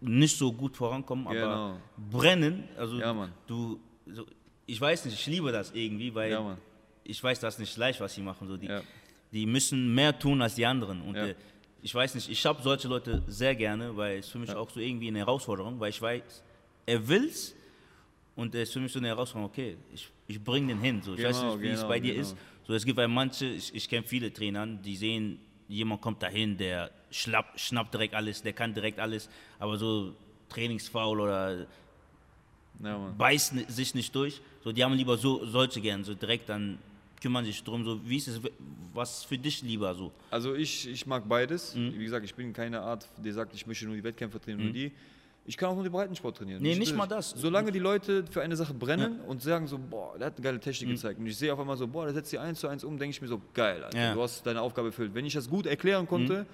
nicht 0.00 0.36
so 0.36 0.52
gut 0.52 0.76
vorankommen, 0.76 1.26
aber 1.26 1.34
Genau. 1.34 1.80
brennen. 2.10 2.64
Also 2.76 2.98
Ja, 2.98 3.28
du, 3.46 3.80
so, 4.06 4.26
ich 4.66 4.80
weiß 4.80 5.04
nicht, 5.06 5.14
ich 5.14 5.26
liebe 5.26 5.50
das 5.52 5.72
irgendwie, 5.72 6.14
weil 6.14 6.30
Ja, 6.32 6.58
ich 7.04 7.22
weiß, 7.22 7.40
das 7.40 7.54
ist 7.54 7.60
nicht 7.60 7.76
leicht, 7.76 8.00
was 8.00 8.14
sie 8.14 8.22
machen. 8.22 8.46
So, 8.48 8.56
die, 8.56 8.66
Ja. 8.66 8.82
die 9.32 9.46
müssen 9.46 9.94
mehr 9.94 10.18
tun 10.18 10.40
als 10.42 10.54
die 10.54 10.66
anderen. 10.66 11.02
Und 11.02 11.16
äh, 11.16 11.34
ich 11.82 11.94
weiß 11.94 12.14
nicht, 12.14 12.28
ich 12.30 12.44
habe 12.46 12.62
solche 12.62 12.88
Leute 12.88 13.22
sehr 13.26 13.54
gerne, 13.54 13.94
weil 13.96 14.18
es 14.18 14.28
für 14.28 14.38
mich 14.38 14.50
auch 14.54 14.70
so 14.70 14.80
irgendwie 14.80 15.08
eine 15.08 15.18
Herausforderung, 15.18 15.78
weil 15.80 15.90
ich 15.90 16.00
weiß, 16.00 16.42
er 16.86 17.06
will's 17.08 17.54
und 18.36 18.54
es 18.54 18.68
ist 18.68 18.72
für 18.72 18.80
mich 18.80 18.92
so 18.92 18.98
eine 18.98 19.08
Herausforderung, 19.08 19.50
okay, 19.50 19.76
ich, 19.92 20.08
ich 20.26 20.42
bringe 20.42 20.68
den 20.68 20.80
hin. 20.80 21.02
So. 21.02 21.14
Ich 21.14 21.22
weiß 21.22 21.36
Genau, 21.40 21.52
nicht, 21.54 21.62
wie 21.62 21.68
es 21.68 21.80
genau, 21.80 21.88
bei 21.88 22.00
dir 22.00 22.14
genau. 22.14 22.22
ist. 22.26 22.36
So, 22.66 22.72
es 22.74 22.84
gibt 22.84 22.96
bei 22.96 23.06
manche, 23.06 23.46
ich, 23.46 23.74
ich 23.74 23.88
kenne 23.88 24.06
viele 24.06 24.32
Trainer, 24.32 24.66
die 24.66 24.96
sehen, 24.96 25.38
jemand 25.68 26.00
kommt 26.00 26.22
dahin, 26.22 26.56
der 26.56 26.90
schlapp, 27.10 27.58
schnappt 27.58 27.94
direkt 27.94 28.14
alles, 28.14 28.42
der 28.42 28.52
kann 28.52 28.74
direkt 28.74 28.98
alles, 28.98 29.28
aber 29.58 29.76
so 29.76 30.14
Trainingsfaul 30.48 31.20
oder 31.20 31.66
ja, 32.82 32.98
beißt 33.16 33.54
sich 33.68 33.94
nicht 33.94 34.14
durch. 34.14 34.40
So, 34.62 34.72
die 34.72 34.82
haben 34.82 34.94
lieber 34.94 35.16
so 35.16 35.44
solche 35.44 35.80
gern, 35.80 36.04
so 36.04 36.14
direkt 36.14 36.48
dann 36.48 36.78
kümmern 37.20 37.44
sich 37.44 37.62
drum. 37.62 37.84
So, 37.84 38.00
wie 38.06 38.16
ist 38.16 38.28
es, 38.28 38.40
was 38.92 39.24
für 39.24 39.38
dich 39.38 39.62
lieber 39.62 39.94
so? 39.94 40.12
Also 40.30 40.54
ich, 40.54 40.86
ich 40.88 41.06
mag 41.06 41.26
beides. 41.28 41.74
Mhm. 41.74 41.98
Wie 41.98 42.04
gesagt, 42.04 42.24
ich 42.24 42.34
bin 42.34 42.52
keine 42.52 42.80
Art, 42.80 43.08
der 43.16 43.32
sagt, 43.32 43.54
ich 43.54 43.66
möchte 43.66 43.86
nur 43.86 43.96
die 43.96 44.04
Wettkämpfe 44.04 44.40
trainieren, 44.40 44.64
nur 44.64 44.72
die. 44.72 44.92
Ich 45.46 45.56
kann 45.58 45.68
auch 45.68 45.74
nur 45.74 45.82
den 45.84 45.92
Breitensport 45.92 46.36
trainieren. 46.38 46.60
Mhm. 46.60 46.66
Nee, 46.66 46.72
Ich 46.72 46.78
nicht 46.78 46.90
will- 46.92 46.98
mal 46.98 47.06
das. 47.06 47.30
Solange 47.30 47.70
die 47.70 47.78
Leute 47.78 48.24
für 48.30 48.40
eine 48.42 48.56
Sache 48.56 48.72
brennen 48.72 49.20
und 49.20 49.42
sagen 49.42 49.66
so, 49.66 49.78
boah, 49.78 50.16
der 50.18 50.28
hat 50.28 50.36
eine 50.36 50.42
geile 50.44 50.58
Technik 50.60 50.90
gezeigt. 50.90 51.18
Und 51.20 51.26
ich 51.26 51.36
sehe 51.36 51.52
auf 51.52 51.60
einmal 51.60 51.76
so, 51.76 51.86
boah, 51.86 52.04
der 52.06 52.14
setzt 52.14 52.32
die 52.32 52.38
eins 52.38 52.60
zu 52.60 52.68
eins 52.68 52.82
um, 52.82 52.98
denke 52.98 53.10
ich 53.10 53.20
mir 53.20 53.28
so, 53.28 53.40
geil, 53.52 53.84
Alter, 53.84 53.96
Mhm. 53.96 54.02
Ja. 54.02 54.10
Mhm. 54.12 54.14
du 54.16 54.22
hast 54.22 54.46
deine 54.46 54.60
Aufgabe 54.62 54.88
erfüllt. 54.88 55.14
Wenn 55.14 55.26
ich 55.26 55.34
das 55.34 55.48
gut 55.50 55.66
erklären 55.66 56.06
konnte 56.08 56.46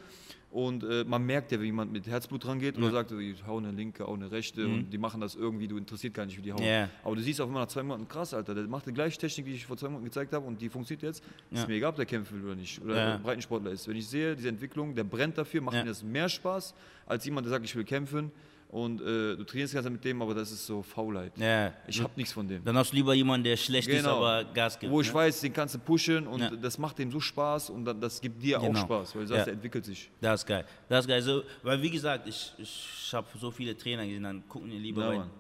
und 0.51 0.83
äh, 0.83 1.05
man 1.05 1.25
merkt 1.25 1.53
ja, 1.53 1.61
wie 1.61 1.67
jemand 1.67 1.93
mit 1.93 2.09
Herzblut 2.09 2.45
rangeht 2.45 2.77
oder 2.77 2.91
sagt, 2.91 3.13
ich 3.13 3.47
hau 3.47 3.59
eine 3.59 3.71
linke, 3.71 4.05
hau 4.05 4.15
eine 4.15 4.33
rechte 4.33 4.67
und 4.67 4.91
die 4.91 4.99
machen 4.99 5.21
das 5.21 5.37
irgendwie, 5.37 5.69
du 5.69 5.77
interessiert 5.77 6.13
gar 6.13 6.27
nicht, 6.27 6.37
wie 6.37 6.43
die 6.43 6.53
hauen. 6.53 6.61
Mhm. 6.61 6.67
Ja. 6.67 6.89
Aber 7.05 7.15
du 7.15 7.23
siehst 7.23 7.41
auf 7.41 7.47
einmal 7.47 7.63
nach 7.63 7.69
zwei 7.69 7.85
Monaten, 7.85 8.09
krass, 8.09 8.35
Alter, 8.35 8.57
der 8.57 8.65
macht 8.65 8.87
die 8.87 8.93
gleiche 8.93 9.17
Technik, 9.17 9.47
die 9.47 9.53
ich 9.53 9.67
vor 9.67 9.77
zwei 9.77 9.87
Monaten 9.87 10.07
gezeigt 10.07 10.33
habe 10.33 10.45
und 10.45 10.61
die 10.61 10.69
funktioniert 10.69 11.03
jetzt. 11.05 11.23
Ja. 11.53 11.61
Ist 11.61 11.69
mir 11.69 11.75
egal, 11.75 11.91
ob 11.91 11.97
der 11.97 12.07
kämpfen 12.07 12.39
will 12.41 12.47
oder 12.47 12.57
nicht. 12.57 12.83
Oder 12.83 12.97
Ja. 12.97 13.17
Breitensportler 13.19 13.71
ist. 13.71 13.87
Wenn 13.87 13.95
ich 13.97 14.09
sehe, 14.09 14.35
diese 14.35 14.49
Entwicklung, 14.49 14.97
der 14.97 15.05
brennt 15.05 15.39
dafür, 15.39 15.61
macht 15.61 15.77
Ja. 15.77 15.83
mir 15.85 15.91
das 15.91 16.03
mehr 16.03 16.29
Spaß, 16.29 16.75
als 17.07 17.25
jemand, 17.25 17.47
der 17.47 17.51
sagt, 17.53 17.65
ich 17.65 17.77
will 17.77 17.85
kämpfen 17.85 18.33
und 18.71 19.01
äh, 19.01 19.37
du 19.37 19.45
trainierst 19.45 19.75
ganz 19.75 19.89
mit 19.91 20.05
dem, 20.05 20.23
aber 20.23 20.33
das 20.35 20.53
ist 20.53 20.65
so 20.65 20.81
Faulheit. 20.83 21.33
Ja, 21.37 21.73
Ich 21.89 22.01
habe 22.01 22.13
nichts 22.17 22.33
von 22.33 22.47
dem. 22.47 22.65
dann 22.65 22.77
hast 22.77 22.93
du 22.93 22.97
lieber 22.97 23.15
jemanden, 23.15 23.43
der 23.45 23.57
schlecht 23.57 23.89
ist, 23.89 23.97
Genau. 24.05 24.19
aber 24.25 24.45
Gas 24.53 24.79
gibt. 24.79 24.93
Wo 24.93 25.01
ich 25.01 25.09
ne? 25.09 25.15
weiß, 25.15 25.41
den 25.41 25.53
kannst 25.53 25.75
du 25.75 25.79
pushen 25.81 26.27
und 26.27 26.41
Ja. 26.41 26.51
das 26.51 26.79
macht 26.79 26.99
dem 26.99 27.11
so 27.11 27.19
Spaß 27.19 27.71
und 27.71 27.85
das 27.85 28.21
gibt 28.21 28.41
dir 28.43 28.59
Genau. 28.61 28.79
auch 28.79 28.83
Spaß, 28.85 29.15
weil 29.17 29.23
du 29.23 29.29
sagst, 29.29 29.39
Ja. 29.41 29.45
der 29.47 29.55
entwickelt 29.55 29.85
sich. 29.85 30.09
Das 30.21 30.41
ist 30.43 30.47
geil. 30.47 30.65
Das 30.89 31.05
ist 31.05 31.09
geil. 31.09 31.21
So, 31.23 31.43
weil 31.65 31.83
wie 31.83 31.91
gesagt, 31.91 32.29
ich, 32.29 32.53
ich 32.59 33.11
habe 33.13 33.27
so 33.41 33.51
viele 33.51 33.77
Trainer 33.77 34.07
gesehen, 34.07 34.23
dann 34.23 34.49
gucken 34.49 34.71
die 34.71 34.79
lieber, 34.79 35.13
Ja, 35.13 35.19
Mann. 35.21 35.31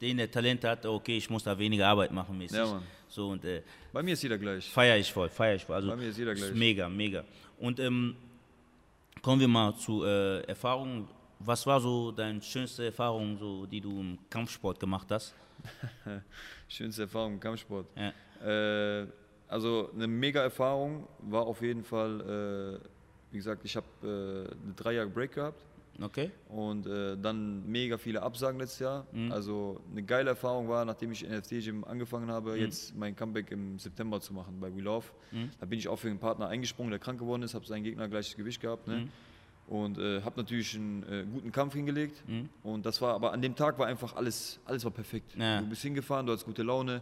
den 0.00 0.16
der 0.16 0.30
Talent 0.30 0.64
hat, 0.64 0.84
okay, 0.84 1.16
ich 1.16 1.30
muss 1.30 1.44
da 1.44 1.56
weniger 1.56 1.86
Arbeit 1.86 2.10
machen 2.10 2.36
mäßig. 2.36 2.56
Ja, 2.58 2.66
Mann. 2.66 2.82
So 3.08 3.28
und 3.30 3.44
äh, 3.44 3.62
Bei 3.92 4.02
mir 4.02 4.14
ist 4.14 4.22
jeder 4.22 4.38
gleich. 4.38 4.68
feiere 4.68 4.96
ich 4.98 5.12
voll, 5.12 5.28
feiere 5.28 5.54
ich 5.56 5.64
voll. 5.64 5.76
Also 5.76 5.88
Bei 5.88 5.96
mir 5.96 6.08
ist 6.08 6.18
jeder 6.18 6.32
ist 6.32 6.38
gleich. 6.40 6.54
mega, 6.54 6.88
mega. 6.88 7.24
Und 7.58 7.78
ähm, 7.80 8.16
kommen 9.22 9.40
wir 9.40 9.48
mal 9.48 9.74
zu 9.76 10.04
äh, 10.04 10.40
Erfahrungen. 10.42 11.06
Was 11.42 11.66
war 11.66 11.80
so 11.80 12.12
deine 12.12 12.42
schönste 12.42 12.84
Erfahrung, 12.84 13.38
so, 13.38 13.64
die 13.66 13.80
du 13.80 13.90
im 14.00 14.18
Kampfsport 14.28 14.78
gemacht 14.78 15.10
hast? 15.10 15.34
Schönste 16.68 17.02
Erfahrung 17.02 17.34
im 17.34 17.40
Kampfsport. 17.40 17.86
Ja. 17.96 19.00
Äh, 19.02 19.06
also 19.48 19.90
eine 19.94 20.06
mega 20.06 20.42
Erfahrung 20.42 21.06
war 21.20 21.42
auf 21.46 21.60
jeden 21.62 21.82
Fall, 21.82 22.80
äh, 22.82 22.86
wie 23.32 23.38
gesagt, 23.38 23.64
ich 23.64 23.74
habe 23.76 23.86
äh, 24.02 24.06
eine 24.64 24.74
drei 24.76 24.92
Jahre 24.94 25.08
Break 25.08 25.32
gehabt 25.34 25.64
Okay? 26.00 26.30
und 26.48 26.86
äh, 26.86 27.16
dann 27.20 27.66
mega 27.70 27.98
viele 27.98 28.22
Absagen 28.22 28.58
letztes 28.60 28.78
Jahr. 28.80 29.06
Mhm. 29.12 29.32
Also 29.32 29.80
eine 29.90 30.02
geile 30.02 30.30
Erfahrung 30.30 30.68
war, 30.68 30.84
nachdem 30.84 31.12
ich 31.12 31.26
NFT 31.28 31.50
Gym 31.62 31.84
angefangen 31.84 32.30
habe, 32.30 32.52
Mhm. 32.52 32.60
jetzt 32.60 32.94
mein 32.96 33.16
Comeback 33.16 33.50
im 33.50 33.78
September 33.78 34.20
zu 34.20 34.32
machen 34.34 34.58
bei 34.60 34.74
We 34.74 34.80
Love. 34.80 35.06
Mhm. 35.32 35.50
Da 35.58 35.66
bin 35.66 35.78
ich 35.78 35.88
auch 35.88 35.96
für 35.98 36.08
einen 36.08 36.18
Partner 36.18 36.48
eingesprungen, 36.48 36.90
der 36.90 37.00
krank 37.00 37.18
geworden 37.18 37.42
ist, 37.42 37.54
habe 37.54 37.66
seinen 37.66 37.84
Gegner 37.84 38.08
gleiches 38.08 38.36
Gewicht 38.36 38.60
gehabt. 38.60 38.86
Ne? 38.86 39.08
Und 39.70 39.98
äh, 39.98 40.20
habe 40.22 40.40
natürlich 40.40 40.74
einen 40.74 41.04
äh, 41.04 41.24
guten 41.32 41.52
Kampf 41.52 41.74
hingelegt. 41.74 42.22
Mhm. 42.28 42.48
Und 42.64 42.84
das 42.84 43.00
war, 43.00 43.14
aber 43.14 43.32
an 43.32 43.40
dem 43.40 43.54
Tag 43.54 43.78
war 43.78 43.86
einfach 43.86 44.16
alles, 44.16 44.58
alles 44.64 44.84
war 44.84 44.90
perfekt. 44.90 45.36
Ja. 45.38 45.60
Du 45.60 45.68
bist 45.68 45.82
hingefahren, 45.82 46.26
du 46.26 46.32
hattest 46.32 46.44
gute 46.44 46.64
Laune, 46.64 47.00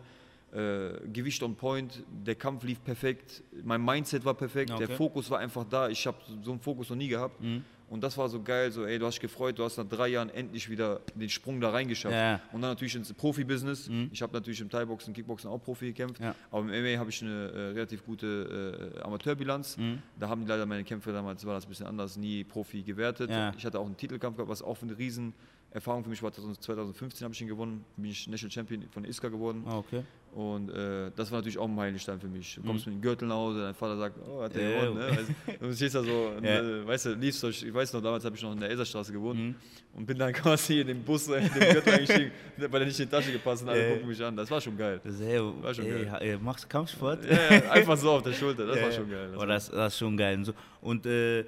äh, 0.53 0.91
Gewicht 1.11 1.43
on 1.43 1.55
point, 1.55 2.03
der 2.27 2.35
Kampf 2.35 2.65
lief 2.65 2.85
perfekt, 2.85 3.43
mein 3.65 3.83
Mindset 3.83 4.23
war 4.23 4.35
perfekt, 4.35 4.71
Okay. 4.71 4.87
der 4.87 4.97
Fokus 4.97 5.31
war 5.31 5.39
einfach 5.39 5.65
da. 5.65 5.89
Ich 5.89 6.07
habe 6.07 6.19
so 6.43 6.51
einen 6.51 6.61
Fokus 6.61 6.91
noch 6.91 6.97
nie 6.97 7.09
gehabt. 7.09 7.41
Mhm. 7.41 7.65
Und 7.91 8.03
das 8.03 8.19
war 8.19 8.29
so 8.29 8.43
geil, 8.43 8.71
so 8.71 8.85
ey, 8.85 8.99
du 8.99 9.07
hast 9.07 9.15
dich 9.15 9.23
gefreut, 9.23 9.59
du 9.59 9.65
hast 9.65 9.79
nach 9.79 9.89
drei 9.89 10.09
Jahren 10.09 10.29
endlich 10.31 10.69
wieder 10.69 11.01
den 11.15 11.29
Sprung 11.29 11.61
da 11.61 11.71
reingeschafft. 11.71 12.15
Ja. 12.15 12.35
Und 12.53 12.61
dann 12.61 12.71
natürlich 12.73 12.95
ins 12.95 13.13
Profibusiness. 13.15 13.89
Mhm. 13.89 14.11
Ich 14.13 14.21
habe 14.23 14.33
natürlich 14.35 14.61
im 14.61 14.69
Thai-Boxen, 14.69 15.15
Kickboxen 15.15 15.49
auch 15.51 15.59
Profi 15.59 15.87
gekämpft, 15.87 16.21
Ja. 16.21 16.35
aber 16.51 16.61
im 16.61 16.67
MMA 16.69 16.99
habe 16.99 17.11
ich 17.11 17.23
eine 17.23 17.49
äh, 17.51 17.59
relativ 17.73 18.05
gute 18.05 18.93
äh, 18.99 19.01
Amateurbilanz. 19.01 19.77
Mhm. 19.79 20.03
Da 20.19 20.29
haben 20.29 20.43
die 20.43 20.49
leider 20.49 20.67
meine 20.67 20.85
Kämpfe 20.85 21.13
damals, 21.13 21.45
war 21.47 21.55
das 21.55 21.65
ein 21.65 21.69
bisschen 21.71 21.87
anders, 21.87 22.17
nie 22.17 22.45
Profi 22.45 22.83
gewertet. 22.83 23.31
Ja. 23.31 23.53
Ich 23.57 23.65
hatte 23.65 23.79
auch 23.81 23.87
einen 23.87 23.97
Titelkampf 23.97 24.37
gehabt, 24.37 24.51
was 24.51 24.63
auch 24.63 24.81
eine 24.83 24.97
riesen 24.99 25.33
Erfahrung 25.71 26.03
für 26.03 26.11
mich 26.11 26.23
war. 26.23 26.33
2015 26.33 27.25
habe 27.25 27.35
ich 27.35 27.41
ihn 27.43 27.49
gewonnen, 27.49 27.85
bin 27.97 28.11
ich 28.11 28.27
National 28.27 28.51
Champion 28.51 28.85
von 28.91 29.05
ISKA 29.05 29.29
geworden. 29.29 29.63
Ah, 29.67 29.79
okay. 29.79 30.03
Und 30.35 30.71
äh, 30.71 31.11
das 31.17 31.31
war 31.31 31.39
natürlich 31.39 31.59
auch 31.59 31.65
ein 31.67 31.75
Meilenstein 31.75 32.21
für 32.21 32.27
mich. 32.29 32.55
Du 32.57 32.63
kommst 32.63 32.87
Mhm. 32.87 32.93
mit 32.95 32.99
dem 33.01 33.03
Gürtel 33.03 33.29
nach 33.29 33.35
Hause, 33.37 33.61
dein 33.63 33.75
Vater 33.75 33.97
sagt, 33.97 34.17
oh, 34.29 34.43
hat 34.43 34.55
der 34.55 34.71
Ja, 34.71 34.81
gewonnen. 34.85 34.99
Ne? 34.99 35.11
Weißt, 35.17 35.29
du, 35.61 35.67
du 35.69 35.75
stehst 35.75 35.95
da 35.95 36.03
so, 36.03 36.33
und, 36.37 36.45
äh, 36.45 36.87
weißt 36.87 37.07
du, 37.07 37.15
liebst 37.15 37.43
du, 37.43 37.49
ich 37.49 37.73
weiß 37.75 37.93
noch, 37.95 38.03
damals 38.03 38.25
habe 38.25 38.37
ich 38.37 38.43
noch 38.43 38.53
in 38.53 38.61
der 38.61 38.71
Elserstraße 38.71 39.13
gewohnt 39.13 39.39
Mhm. 39.41 39.55
und 39.95 40.07
bin 40.07 40.19
dann 40.19 40.33
quasi 40.35 40.81
in 40.81 40.87
den 40.87 41.03
Bus, 41.03 41.29
in 41.29 41.43
den 41.43 41.51
Gürtel 41.73 41.93
eingestiegen, 41.95 42.31
weil 42.57 42.69
der 42.71 42.85
nicht 42.87 43.01
in 43.01 43.07
die 43.07 43.11
Tasche 43.11 43.33
gepasst 43.33 43.63
und 43.63 43.71
alle 43.71 43.93
gucken 43.95 44.09
mich 44.09 44.23
an. 44.23 44.37
Das 44.37 44.51
war 44.51 44.61
schon 44.61 44.77
geil. 44.77 45.01
Ey, 45.05 45.41
War 45.63 45.75
schon 45.75 45.87
ey, 45.87 46.05
geil. 46.05 46.19
ey, 46.21 46.39
machst 46.39 46.65
du 46.65 46.69
Kampfsport? 46.69 47.25
Ja, 47.25 47.71
einfach 47.73 47.97
so 47.97 48.11
auf 48.13 48.23
der 48.23 48.33
Schulter, 48.33 48.67
das 48.67 48.81
war 48.83 48.93
schon 48.93 49.11
geil. 49.11 49.29
Das 49.29 49.37
Oh, 49.37 49.41
war- 49.41 49.47
das, 49.47 49.71
das 49.71 49.93
ist 49.95 49.99
schon 49.99 50.17
geil. 50.17 50.37
Und, 50.37 50.45
so, 50.45 50.53
und 50.83 51.07
äh, 51.07 51.45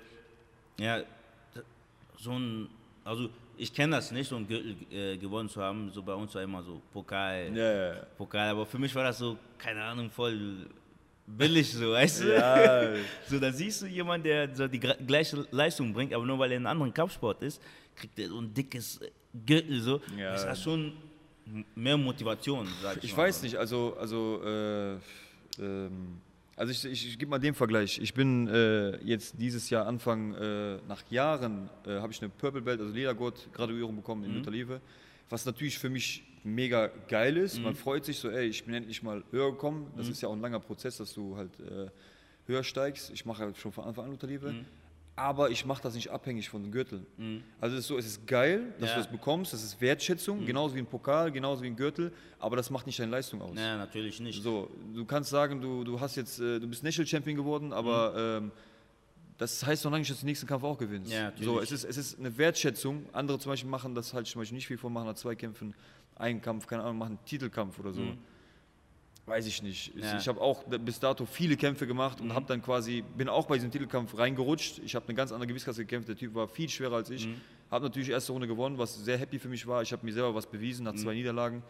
ja, 0.78 1.02
so 2.18 2.32
ein, 2.32 2.68
also 3.04 3.28
ich 3.60 3.72
kenne 3.74 3.96
das 3.96 4.10
nicht, 4.10 4.28
so 4.28 4.36
ein 4.36 4.46
Gürtel 4.46 4.74
äh, 4.90 5.16
gewonnen 5.18 5.48
zu 5.48 5.60
haben. 5.60 5.90
So 5.92 6.02
bei 6.02 6.14
uns 6.14 6.34
war 6.34 6.42
immer 6.42 6.62
so 6.62 6.80
Pokal, 6.92 7.54
ja. 7.54 7.94
Pokal. 8.16 8.48
Aber 8.50 8.64
für 8.64 8.78
mich 8.78 8.94
war 8.94 9.04
das 9.04 9.18
so, 9.18 9.36
keine 9.58 9.82
Ahnung, 9.82 10.10
voll 10.10 10.66
billig 11.26 11.70
so, 11.72 11.92
weißt 11.92 12.22
du? 12.22 12.34
Ja, 12.34 12.94
So, 13.28 13.38
da 13.38 13.52
siehst 13.52 13.82
du 13.82 13.86
jemanden, 13.86 14.24
der 14.24 14.54
so 14.54 14.66
die 14.66 14.80
gleiche 14.80 15.46
Leistung 15.50 15.92
bringt, 15.92 16.12
aber 16.14 16.24
nur 16.24 16.38
weil 16.38 16.50
er 16.52 16.56
in 16.56 16.66
einem 16.66 16.72
anderen 16.72 16.94
Kampfsport 16.94 17.42
ist, 17.42 17.60
kriegt 17.94 18.18
er 18.18 18.28
so 18.28 18.38
ein 18.40 18.52
dickes 18.52 18.98
Gürtel 19.46 19.80
so. 19.80 20.00
Ja. 20.16 20.32
Das 20.32 20.46
hat 20.46 20.58
schon 20.58 20.94
mehr 21.74 21.96
Motivation, 21.98 22.66
sag 22.82 22.96
ich 22.96 23.04
Ich 23.04 23.16
mal. 23.16 23.24
weiß 23.24 23.42
nicht, 23.42 23.56
also, 23.56 23.94
also, 23.98 24.40
äh, 24.44 24.94
ähm, 25.60 26.18
also 26.60 26.72
ich, 26.72 26.84
ich, 26.84 27.08
ich 27.08 27.18
gebe 27.18 27.30
mal 27.30 27.38
den 27.38 27.54
Vergleich. 27.54 27.98
Ich 28.02 28.12
bin 28.12 28.46
äh, 28.46 29.02
jetzt 29.02 29.34
dieses 29.38 29.70
Jahr 29.70 29.86
Anfang, 29.86 30.34
äh, 30.34 30.76
nach 30.86 31.02
Jahren, 31.10 31.70
äh, 31.86 31.92
habe 32.00 32.12
ich 32.12 32.20
eine 32.20 32.28
Purple 32.28 32.60
Belt, 32.60 32.80
also 32.80 32.92
Ledergurt, 32.92 33.48
Graduierung 33.54 33.96
bekommen 33.96 34.24
in 34.24 34.34
Lutherliebe, 34.36 34.82
was 35.30 35.46
natürlich 35.46 35.78
für 35.78 35.88
mich 35.88 36.22
mega 36.44 36.88
geil 37.08 37.38
ist. 37.38 37.62
Man 37.62 37.74
freut 37.74 38.04
sich 38.04 38.18
so, 38.18 38.28
ey, 38.28 38.46
ich 38.46 38.62
bin 38.64 38.74
endlich 38.74 39.02
mal 39.02 39.24
höher 39.30 39.52
gekommen. 39.52 39.90
Das 39.96 40.06
ist 40.12 40.20
ja 40.20 40.28
auch 40.28 40.34
ein 40.34 40.40
langer 40.42 40.60
Prozess, 40.60 40.98
dass 40.98 41.14
du 41.14 41.34
halt 41.34 41.58
äh, 41.60 41.88
höher 42.46 42.62
steigst. 42.62 43.10
Ich 43.10 43.24
mache 43.24 43.42
halt 43.42 43.56
schon 43.56 43.72
von 43.72 43.84
Anfang 43.84 44.04
an 44.04 44.10
Lutherliebe. 44.10 44.54
Aber 45.16 45.50
ich 45.50 45.66
mache 45.66 45.82
das 45.82 45.94
nicht 45.94 46.08
abhängig 46.10 46.48
von 46.48 46.62
den 46.62 46.72
Gürteln. 46.72 47.04
Also 47.60 47.76
es 47.76 47.82
ist 47.82 47.88
so, 47.88 47.98
es 47.98 48.06
ist 48.06 48.26
geil, 48.26 48.72
dass 48.78 48.90
Ja. 48.90 48.94
du 48.96 49.02
das 49.02 49.10
bekommst, 49.10 49.52
das 49.52 49.62
ist 49.62 49.78
Wertschätzung, 49.80 50.46
genauso 50.46 50.74
wie 50.74 50.78
ein 50.78 50.86
Pokal, 50.86 51.30
genauso 51.30 51.62
wie 51.62 51.66
ein 51.66 51.76
Gürtel, 51.76 52.10
aber 52.38 52.56
das 52.56 52.70
macht 52.70 52.86
nicht 52.86 52.98
deine 52.98 53.10
Leistung 53.10 53.42
aus. 53.42 53.56
Ja, 53.56 53.76
natürlich 53.76 54.18
nicht. 54.20 54.42
So, 54.42 54.70
du 54.94 55.04
kannst 55.04 55.28
sagen, 55.30 55.60
du, 55.60 55.84
du 55.84 56.00
hast 56.00 56.16
jetzt, 56.16 56.40
äh, 56.40 56.58
du 56.58 56.66
bist 56.66 56.82
National 56.82 57.06
Champion 57.06 57.36
geworden, 57.36 57.72
aber 57.74 58.14
ähm, 58.38 58.50
das 59.36 59.64
heißt 59.66 59.84
noch 59.84 59.90
lange 59.90 60.00
nicht, 60.00 60.10
dass 60.10 60.18
du 60.18 60.22
den 60.24 60.28
nächsten 60.30 60.46
Kampf 60.46 60.64
auch 60.64 60.78
gewinnst. 60.78 61.12
Ja, 61.12 61.24
natürlich. 61.24 61.44
so, 61.46 61.60
es 61.60 61.70
ist, 61.72 61.84
es 61.84 61.96
ist 61.98 62.18
eine 62.18 62.36
Wertschätzung. 62.38 63.04
Andere 63.12 63.38
zum 63.38 63.52
Beispiel 63.52 63.70
machen 63.70 63.94
das 63.94 64.14
halt 64.14 64.26
zum 64.26 64.40
Beispiel 64.40 64.56
nicht 64.56 64.66
viel 64.68 64.78
vor, 64.78 64.88
machen 64.90 65.06
nach 65.06 65.14
zwei 65.16 65.34
Kämpfen 65.34 65.74
einen 66.16 66.40
Kampf, 66.40 66.66
keine 66.66 66.82
Ahnung, 66.82 66.98
machen 66.98 67.16
einen 67.18 67.24
Titelkampf 67.26 67.78
oder 67.78 67.92
so. 67.92 68.02
Weiß 69.26 69.46
ich 69.46 69.62
nicht. 69.62 69.94
Ich- 69.96 70.02
Ja. 70.02 70.16
Ich 70.18 70.26
habe 70.28 70.40
auch 70.40 70.64
bis 70.64 70.98
dato 70.98 71.24
viele 71.24 71.56
Kämpfe 71.56 71.86
gemacht 71.86 72.20
und 72.20 72.34
habe 72.34 72.46
dann 72.46 72.62
quasi, 72.62 73.04
bin 73.16 73.28
auch 73.28 73.46
bei 73.46 73.54
diesem 73.56 73.70
Titelkampf 73.70 74.16
reingerutscht. 74.18 74.80
Ich 74.84 74.94
habe 74.94 75.06
eine 75.06 75.14
ganz 75.14 75.30
andere 75.30 75.46
Gewichtsklasse 75.46 75.82
gekämpft. 75.82 76.08
Der 76.08 76.16
Typ 76.16 76.34
war 76.34 76.48
viel 76.48 76.68
schwerer 76.68 76.96
als 76.96 77.10
ich. 77.10 77.28
Habe 77.70 77.84
natürlich 77.84 78.08
erste 78.08 78.32
Runde 78.32 78.48
gewonnen, 78.48 78.76
was 78.78 78.96
sehr 79.04 79.16
happy 79.18 79.38
für 79.38 79.48
mich 79.48 79.64
war. 79.66 79.82
Ich 79.82 79.92
habe 79.92 80.04
mir 80.04 80.12
selber 80.12 80.34
was 80.34 80.46
bewiesen 80.46 80.84
nach 80.84 80.94
zwei 80.94 81.14
Niederlagen. 81.14 81.62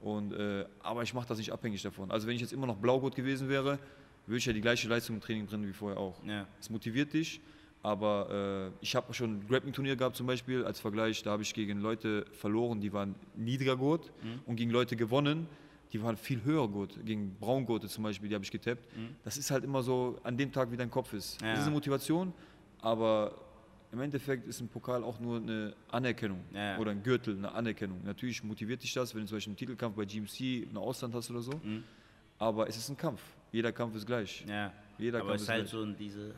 Und, 0.00 0.32
äh, 0.32 0.64
aber 0.80 1.02
ich 1.02 1.12
mache 1.12 1.26
das 1.26 1.38
nicht 1.38 1.50
abhängig 1.52 1.82
davon. 1.82 2.12
Also 2.12 2.28
wenn 2.28 2.36
ich 2.36 2.40
jetzt 2.40 2.52
immer 2.52 2.68
noch 2.68 2.76
Blaugurt 2.76 3.16
gewesen 3.16 3.48
wäre, 3.48 3.80
würde 4.26 4.38
ich 4.38 4.46
ja 4.46 4.52
die 4.52 4.60
gleiche 4.60 4.86
Leistung 4.88 5.16
im 5.16 5.20
Training 5.22 5.46
bringen 5.46 5.66
wie 5.66 5.72
vorher 5.72 5.98
auch. 5.98 6.22
Ja. 6.24 6.46
Es 6.60 6.70
motiviert 6.70 7.12
dich, 7.14 7.40
aber 7.82 8.70
äh, 8.70 8.84
ich 8.84 8.94
habe 8.94 9.12
schon 9.12 9.38
ein 9.40 9.46
Grappling-Turnier 9.48 9.96
gehabt 9.96 10.14
zum 10.14 10.28
Beispiel 10.28 10.64
als 10.64 10.78
Vergleich. 10.78 11.24
Da 11.24 11.32
habe 11.32 11.42
ich 11.42 11.52
gegen 11.52 11.80
Leute 11.80 12.26
verloren, 12.30 12.80
die 12.80 12.92
waren 12.92 13.16
niedriger 13.34 13.76
Gurt 13.76 14.12
Mhm. 14.22 14.40
und 14.46 14.54
gegen 14.54 14.70
Leute 14.70 14.94
gewonnen, 14.94 15.48
die 15.92 16.02
waren 16.02 16.16
viel 16.16 16.42
höher 16.44 16.68
Gurt. 16.68 16.98
Gegen 17.04 17.34
Braungurte 17.40 17.88
zum 17.88 18.04
Beispiel, 18.04 18.28
die 18.28 18.34
habe 18.34 18.44
ich 18.44 18.50
getappt. 18.50 18.84
Das 19.24 19.36
ist 19.36 19.50
halt 19.50 19.64
immer 19.64 19.82
so 19.82 20.18
an 20.22 20.36
dem 20.36 20.52
Tag, 20.52 20.70
wie 20.70 20.76
dein 20.76 20.90
Kopf 20.90 21.12
ist. 21.12 21.40
Mhm. 21.40 21.46
Ja. 21.46 21.52
Das 21.52 21.60
ist 21.60 21.66
eine 21.66 21.74
Motivation, 21.74 22.32
aber 22.80 23.34
im 23.90 24.00
Endeffekt 24.00 24.46
ist 24.46 24.60
ein 24.60 24.68
Pokal 24.68 25.02
auch 25.02 25.18
nur 25.18 25.38
eine 25.38 25.74
Anerkennung 25.90 26.40
Ja. 26.52 26.78
oder 26.78 26.90
ein 26.90 27.02
Gürtel, 27.02 27.36
eine 27.38 27.50
Anerkennung. 27.52 28.00
Natürlich 28.04 28.42
motiviert 28.44 28.82
dich 28.82 28.92
das, 28.92 29.14
wenn 29.14 29.22
du 29.22 29.28
zum 29.28 29.36
Beispiel 29.38 29.50
einen 29.52 29.56
Titelkampf 29.56 29.96
bei 29.96 30.04
GMC 30.04 30.66
einen 30.68 30.76
Ausland 30.76 31.14
hast 31.14 31.30
oder 31.30 31.40
so. 31.40 31.52
Mhm. 31.62 31.84
Aber 32.38 32.68
es 32.68 32.76
ist 32.76 32.88
ein 32.90 32.96
Kampf. 32.96 33.22
Jeder 33.50 33.72
Kampf 33.72 33.96
ist 33.96 34.06
gleich. 34.06 34.44
Ja. 34.46 34.72
Jeder 34.98 35.20
aber 35.20 35.28
Kampf 35.30 35.36
es 35.36 35.42
ist 35.42 35.48
halt 35.48 35.60
gleich. 35.62 35.70
so 35.70 35.86
diese. 35.86 36.34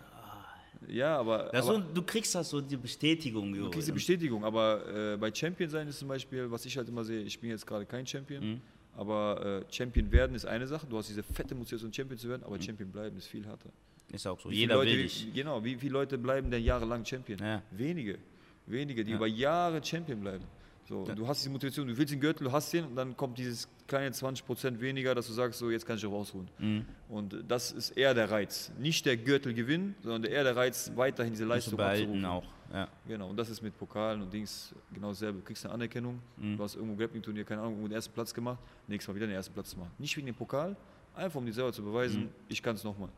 Ja, 0.89 1.19
aber, 1.19 1.49
aber 1.49 1.63
so, 1.63 1.79
du 1.79 2.03
kriegst 2.03 2.35
das 2.35 2.49
so 2.49 2.61
die 2.61 2.77
Bestätigung. 2.77 3.53
du 3.53 3.69
kriegst 3.69 3.89
die 3.89 3.93
Bestätigung. 3.93 4.45
Aber 4.45 5.13
äh, 5.13 5.17
bei 5.19 5.35
Champion 5.35 5.69
sein 5.69 5.87
ist 5.89 5.99
zum 5.99 6.09
Beispiel, 6.09 6.51
was 6.51 6.65
ich 6.65 6.75
halt 6.77 6.89
immer 6.89 7.05
sehe, 7.05 7.21
ich 7.21 7.39
bin 7.39 7.51
jetzt 7.51 7.67
gerade 7.67 7.85
kein 7.85 8.07
Champion, 8.07 8.43
Mhm. 8.55 8.61
Aber 9.01 9.65
äh, 9.69 9.73
Champion 9.73 10.13
werden 10.13 10.37
ist 10.37 10.45
eine 10.45 10.67
Sache. 10.67 10.87
Du 10.87 10.99
hast 10.99 11.09
diese 11.09 11.23
fette 11.23 11.55
Motivation, 11.55 11.93
Champion 11.93 12.19
zu 12.19 12.29
werden, 12.29 12.45
aber 12.45 12.57
Mhm. 12.57 12.63
Champion 12.63 12.91
bleiben 12.93 13.17
ist 13.17 13.27
viel 13.29 13.45
härter. 13.47 13.71
Ist 14.13 14.27
auch 14.27 14.39
so. 14.39 14.51
Wie 14.51 14.57
Jeder 14.57 14.75
Leute, 14.75 14.91
will 14.91 14.99
wie- 14.99 15.03
dich. 15.05 15.29
Genau, 15.35 15.65
wie 15.65 15.77
viele 15.77 15.93
Leute 15.95 16.19
bleiben 16.19 16.51
denn 16.51 16.63
jahrelang 16.63 17.05
Champion? 17.05 17.39
Ja. 17.39 17.63
Wenige. 17.71 18.19
Wenige, 18.67 19.03
die 19.05 19.13
Ja. 19.13 19.17
über 19.17 19.27
Jahre 19.27 19.83
Champion 19.83 20.21
bleiben. 20.21 20.45
So. 20.91 21.05
Du 21.05 21.29
hast 21.29 21.39
diese 21.39 21.51
Motivation, 21.51 21.87
du 21.87 21.97
willst 21.97 22.13
den 22.13 22.19
Gürtel, 22.19 22.45
du 22.49 22.53
hast 22.53 22.73
den 22.73 22.85
und 22.85 22.97
dann 22.97 23.17
kommt 23.17 23.39
dieses 23.39 23.69
kleine 23.87 24.11
20% 24.11 24.81
weniger, 24.81 25.15
dass 25.15 25.29
du 25.29 25.33
sagst, 25.33 25.61
so 25.61 25.71
jetzt 25.71 25.87
kann 25.87 25.97
ich 25.97 26.05
auch 26.05 26.11
ausruhen. 26.13 26.49
Mhm. 26.59 26.85
Und 27.09 27.45
das 27.47 27.71
ist 27.71 27.91
eher 27.93 28.13
der 28.13 28.29
Reiz. 28.29 28.73
Nicht 28.77 29.07
der 29.07 29.17
Gürtelgewinn, 29.17 29.95
sondern 30.03 30.25
eher 30.31 30.43
der 30.43 30.57
Reiz, 30.57 30.91
weiterhin 30.97 31.33
diese 31.33 31.45
Leistung 31.45 31.77
behalten 31.77 32.25
auch. 32.25 32.43
Ja. 32.73 32.89
Genau, 33.07 33.31
und 33.31 33.37
das 33.37 33.49
ist 33.51 33.63
mit 33.63 33.79
Pokalen 33.79 34.21
und 34.21 34.33
Dings 34.33 34.75
genau 34.93 35.11
dasselbe. 35.11 35.39
Du 35.39 35.45
kriegst 35.45 35.65
eine 35.65 35.75
Anerkennung, 35.75 36.19
Mhm. 36.37 36.57
du 36.57 36.63
hast 36.65 36.75
irgendwo 36.75 36.97
Grappling-Turnier, 36.97 37.45
keine 37.45 37.63
Ahnung, 37.63 37.83
den 37.85 37.93
ersten 37.93 38.13
Platz 38.13 38.35
gemacht, 38.35 38.59
nächstes 38.89 39.07
Mal 39.09 39.15
wieder 39.15 39.27
den 39.29 39.37
ersten 39.37 39.55
Platz 39.55 39.71
zu 39.71 39.79
machen. 39.79 39.93
Nicht 39.99 40.17
wegen 40.17 40.27
dem 40.27 40.35
Pokal, 40.35 40.75
einfach 41.15 41.39
um 41.39 41.47
dir 41.47 41.53
selber 41.53 41.73
zu 41.73 41.85
beweisen, 41.85 42.23
Mhm. 42.25 42.29
ich 42.49 42.61
kann 42.61 42.75
es 42.75 42.83
nochmal. 42.83 43.11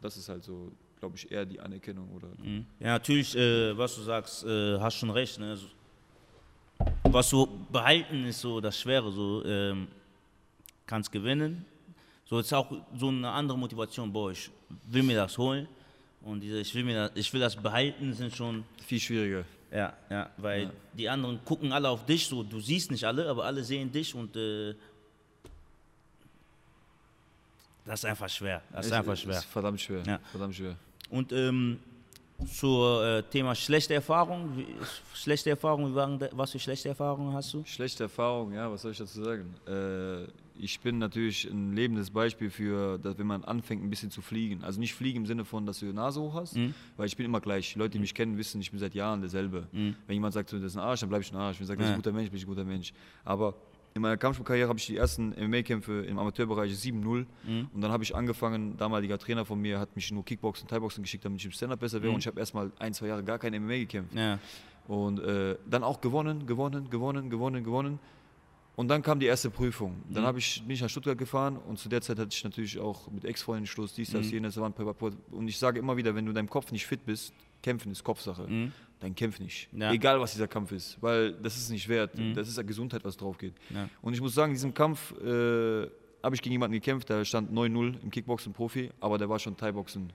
Das 0.00 0.16
ist 0.16 0.30
halt 0.30 0.44
so, 0.44 0.72
glaube 0.98 1.16
ich, 1.16 1.30
eher 1.30 1.44
die 1.44 1.60
Anerkennung 1.60 2.08
oder. 2.16 2.28
Mhm. 2.42 2.64
Ja, 2.78 2.88
natürlich, 2.88 3.36
äh, 3.36 3.76
was 3.76 3.96
du 3.96 4.00
sagst, 4.02 4.44
äh, 4.44 4.78
hast 4.78 4.94
schon 4.96 5.10
recht. 5.10 5.38
Ne? 5.38 5.58
Was 7.04 7.28
so 7.30 7.46
behalten 7.70 8.24
ist 8.26 8.40
so 8.40 8.60
das 8.60 8.78
Schwere. 8.78 9.10
So 9.10 9.44
ähm, 9.44 9.88
kannst 10.86 11.10
gewinnen. 11.10 11.64
So 12.24 12.38
ist 12.38 12.52
auch 12.52 12.70
so 12.96 13.08
eine 13.08 13.28
andere 13.30 13.58
Motivation. 13.58 14.12
Boah, 14.12 14.30
ich 14.30 14.50
will 14.86 15.02
mir 15.02 15.16
das 15.16 15.36
holen 15.36 15.66
und 16.22 16.40
diese, 16.40 16.60
ich 16.60 16.72
will 16.74 16.84
mir 16.84 17.08
das, 17.08 17.10
ich 17.16 17.32
will 17.32 17.40
das 17.40 17.56
behalten 17.56 18.12
sind 18.14 18.34
schon 18.34 18.62
Viel 18.86 19.00
schwieriger. 19.00 19.44
ja 19.72 19.92
ja, 20.08 20.30
weil 20.36 20.62
Ja. 20.64 20.70
die 20.92 21.08
anderen 21.08 21.44
gucken 21.44 21.72
alle 21.72 21.88
auf 21.88 22.06
dich. 22.06 22.26
So 22.28 22.42
du 22.44 22.60
siehst 22.60 22.90
nicht 22.92 23.04
alle, 23.04 23.28
aber 23.28 23.44
alle 23.44 23.64
sehen 23.64 23.90
dich 23.90 24.14
und 24.14 24.36
äh, 24.36 24.74
das 27.84 28.00
ist 28.00 28.04
einfach 28.04 28.28
schwer. 28.28 28.62
Das 28.72 28.86
ist 28.86 28.92
einfach 28.92 29.16
schwer. 29.16 29.38
Ist 29.38 29.44
verdammt 29.46 29.80
schwer. 29.80 30.02
Ja. 30.06 30.20
Verdammt 30.30 30.54
schwer. 30.54 30.76
Und 31.10 31.32
ähm, 31.32 31.80
Zur 32.46 33.04
äh, 33.04 33.22
Thema 33.24 33.54
schlechte 33.54 33.94
Erfahrung. 33.94 34.64
Schlechte 35.14 35.50
Erfahrung, 35.50 35.94
was 36.32 36.52
für 36.52 36.58
schlechte 36.58 36.88
Erfahrungen 36.88 37.32
hast 37.34 37.52
du? 37.54 37.62
Schlechte 37.66 38.04
Erfahrung, 38.04 38.52
ja, 38.54 38.70
was 38.70 38.82
soll 38.82 38.92
ich 38.92 38.98
dazu 38.98 39.22
sagen? 39.22 39.54
Äh, 39.66 40.24
ich 40.62 40.78
bin 40.80 40.98
natürlich 40.98 41.44
ein 41.50 41.74
lebendes 41.74 42.10
Beispiel 42.10 42.50
für, 42.50 42.98
dass 42.98 43.16
wenn 43.18 43.26
man 43.26 43.44
anfängt, 43.44 43.82
ein 43.82 43.88
bisschen 43.90 44.10
zu 44.10 44.20
fliegen. 44.20 44.62
Also 44.62 44.78
nicht 44.80 44.94
fliegen 44.94 45.18
im 45.20 45.26
Sinne 45.26 45.44
von, 45.44 45.64
dass 45.64 45.78
du 45.80 45.86
die 45.86 45.92
Nase 45.92 46.20
hoch 46.20 46.34
hast, 46.34 46.56
Mhm. 46.56 46.74
weil 46.96 47.06
ich 47.06 47.16
bin 47.16 47.24
immer 47.26 47.40
gleich. 47.40 47.72
Die 47.72 47.78
Leute, 47.78 47.92
die 47.92 47.98
mich 47.98 48.14
kennen, 48.14 48.36
wissen, 48.36 48.60
ich 48.60 48.70
bin 48.70 48.78
seit 48.80 48.94
Jahren 48.94 49.20
derselbe. 49.20 49.66
Mhm. 49.72 49.96
Wenn 50.06 50.14
jemand 50.14 50.34
sagt, 50.34 50.52
das 50.52 50.60
ist 50.62 50.76
ein 50.76 50.80
Arsch, 50.82 51.00
dann 51.00 51.08
bleibe 51.08 51.22
ich 51.24 51.32
ein 51.32 51.36
Arsch. 51.36 51.58
Wenn 51.58 51.64
ich 51.64 51.68
sage, 51.68 51.78
das 51.80 51.88
ist 51.88 51.94
ein 51.94 51.98
guter 52.02 52.12
Mensch, 52.12 52.30
bin 52.30 52.36
ich 52.38 52.44
ein 52.44 52.48
guter 52.48 52.64
Mensch. 52.64 52.92
Aber 53.24 53.54
in 53.94 54.02
meiner 54.02 54.16
Kampfsportkarriere 54.16 54.68
habe 54.68 54.78
ich 54.78 54.86
die 54.86 54.96
ersten 54.96 55.30
MMA-Kämpfe 55.30 56.04
im 56.04 56.18
Amateurbereich 56.18 56.72
7-0 56.72 57.26
Mhm. 57.44 57.68
und 57.74 57.80
dann 57.80 57.90
habe 57.90 58.04
ich 58.04 58.14
angefangen, 58.14 58.76
damaliger 58.76 59.18
Trainer 59.18 59.44
von 59.44 59.60
mir 59.60 59.80
hat 59.80 59.94
mich 59.96 60.10
nur 60.12 60.24
Kickboxen, 60.24 60.68
Thai-Boxen 60.68 61.02
geschickt, 61.02 61.24
damit 61.24 61.40
ich 61.40 61.46
im 61.46 61.52
Stand-Up 61.52 61.80
besser 61.80 62.00
wäre 62.00 62.10
Mhm. 62.10 62.14
und 62.14 62.20
ich 62.20 62.26
habe 62.26 62.38
erstmal 62.38 62.70
ein, 62.78 62.94
zwei 62.94 63.08
Jahre 63.08 63.24
gar 63.24 63.38
kein 63.38 63.52
MMA 63.54 63.78
gekämpft. 63.78 64.14
Ja. 64.14 64.38
Und 64.86 65.18
äh, 65.20 65.56
dann 65.68 65.82
auch 65.84 66.00
gewonnen, 66.00 66.46
gewonnen, 66.46 66.88
gewonnen, 66.90 67.30
gewonnen, 67.30 67.64
gewonnen. 67.64 67.98
Und 68.76 68.88
dann 68.88 69.02
kam 69.02 69.20
die 69.20 69.26
erste 69.26 69.50
Prüfung. 69.50 69.96
Dann 70.08 70.22
Mhm. 70.32 70.38
ich, 70.38 70.62
bin 70.62 70.70
ich 70.70 70.80
nach 70.80 70.88
Stuttgart 70.88 71.18
gefahren 71.18 71.56
und 71.58 71.78
zu 71.78 71.88
der 71.88 72.00
Zeit 72.00 72.18
hatte 72.18 72.30
ich 72.32 72.42
natürlich 72.44 72.78
auch 72.78 73.10
mit 73.10 73.24
Ex-Freunden 73.24 73.66
Schluss, 73.66 73.92
dies, 73.94 74.10
das, 74.10 74.26
Mhm. 74.26 74.32
jenes. 74.32 74.56
Und 74.56 75.48
ich 75.48 75.58
sage 75.58 75.78
immer 75.80 75.96
wieder, 75.96 76.14
wenn 76.14 76.24
du 76.24 76.30
in 76.30 76.34
deinem 76.36 76.48
Kopf 76.48 76.72
nicht 76.72 76.86
fit 76.86 77.04
bist, 77.04 77.34
kämpfen 77.62 77.92
ist 77.92 78.02
Kopfsache. 78.04 78.46
Mhm. 78.48 78.72
Dann 79.00 79.14
kämpf 79.14 79.40
nicht. 79.40 79.68
Ja. 79.72 79.92
Egal, 79.92 80.20
was 80.20 80.32
dieser 80.32 80.46
Kampf 80.46 80.72
ist. 80.72 80.98
Weil 81.02 81.32
das 81.32 81.56
ist 81.56 81.70
nicht 81.70 81.88
wert. 81.88 82.16
Mhm. 82.18 82.34
Das 82.34 82.48
ist 82.48 82.56
ja 82.56 82.62
Gesundheit, 82.62 83.02
was 83.04 83.16
drauf 83.16 83.38
geht. 83.38 83.54
Ja. 83.70 83.88
Und 84.02 84.12
ich 84.14 84.20
muss 84.20 84.34
sagen, 84.34 84.50
in 84.52 84.54
diesem 84.56 84.74
Kampf 84.74 85.12
äh, 85.22 85.86
habe 86.22 86.34
ich 86.34 86.42
gegen 86.42 86.52
jemanden 86.52 86.74
gekämpft, 86.74 87.08
der 87.08 87.24
stand 87.24 87.50
9-0 87.50 88.02
im 88.02 88.10
Kickboxen 88.10 88.52
Profi, 88.52 88.90
aber 89.00 89.16
der 89.16 89.28
war 89.28 89.38
schon 89.38 89.56
Thai-Boxen. 89.56 90.12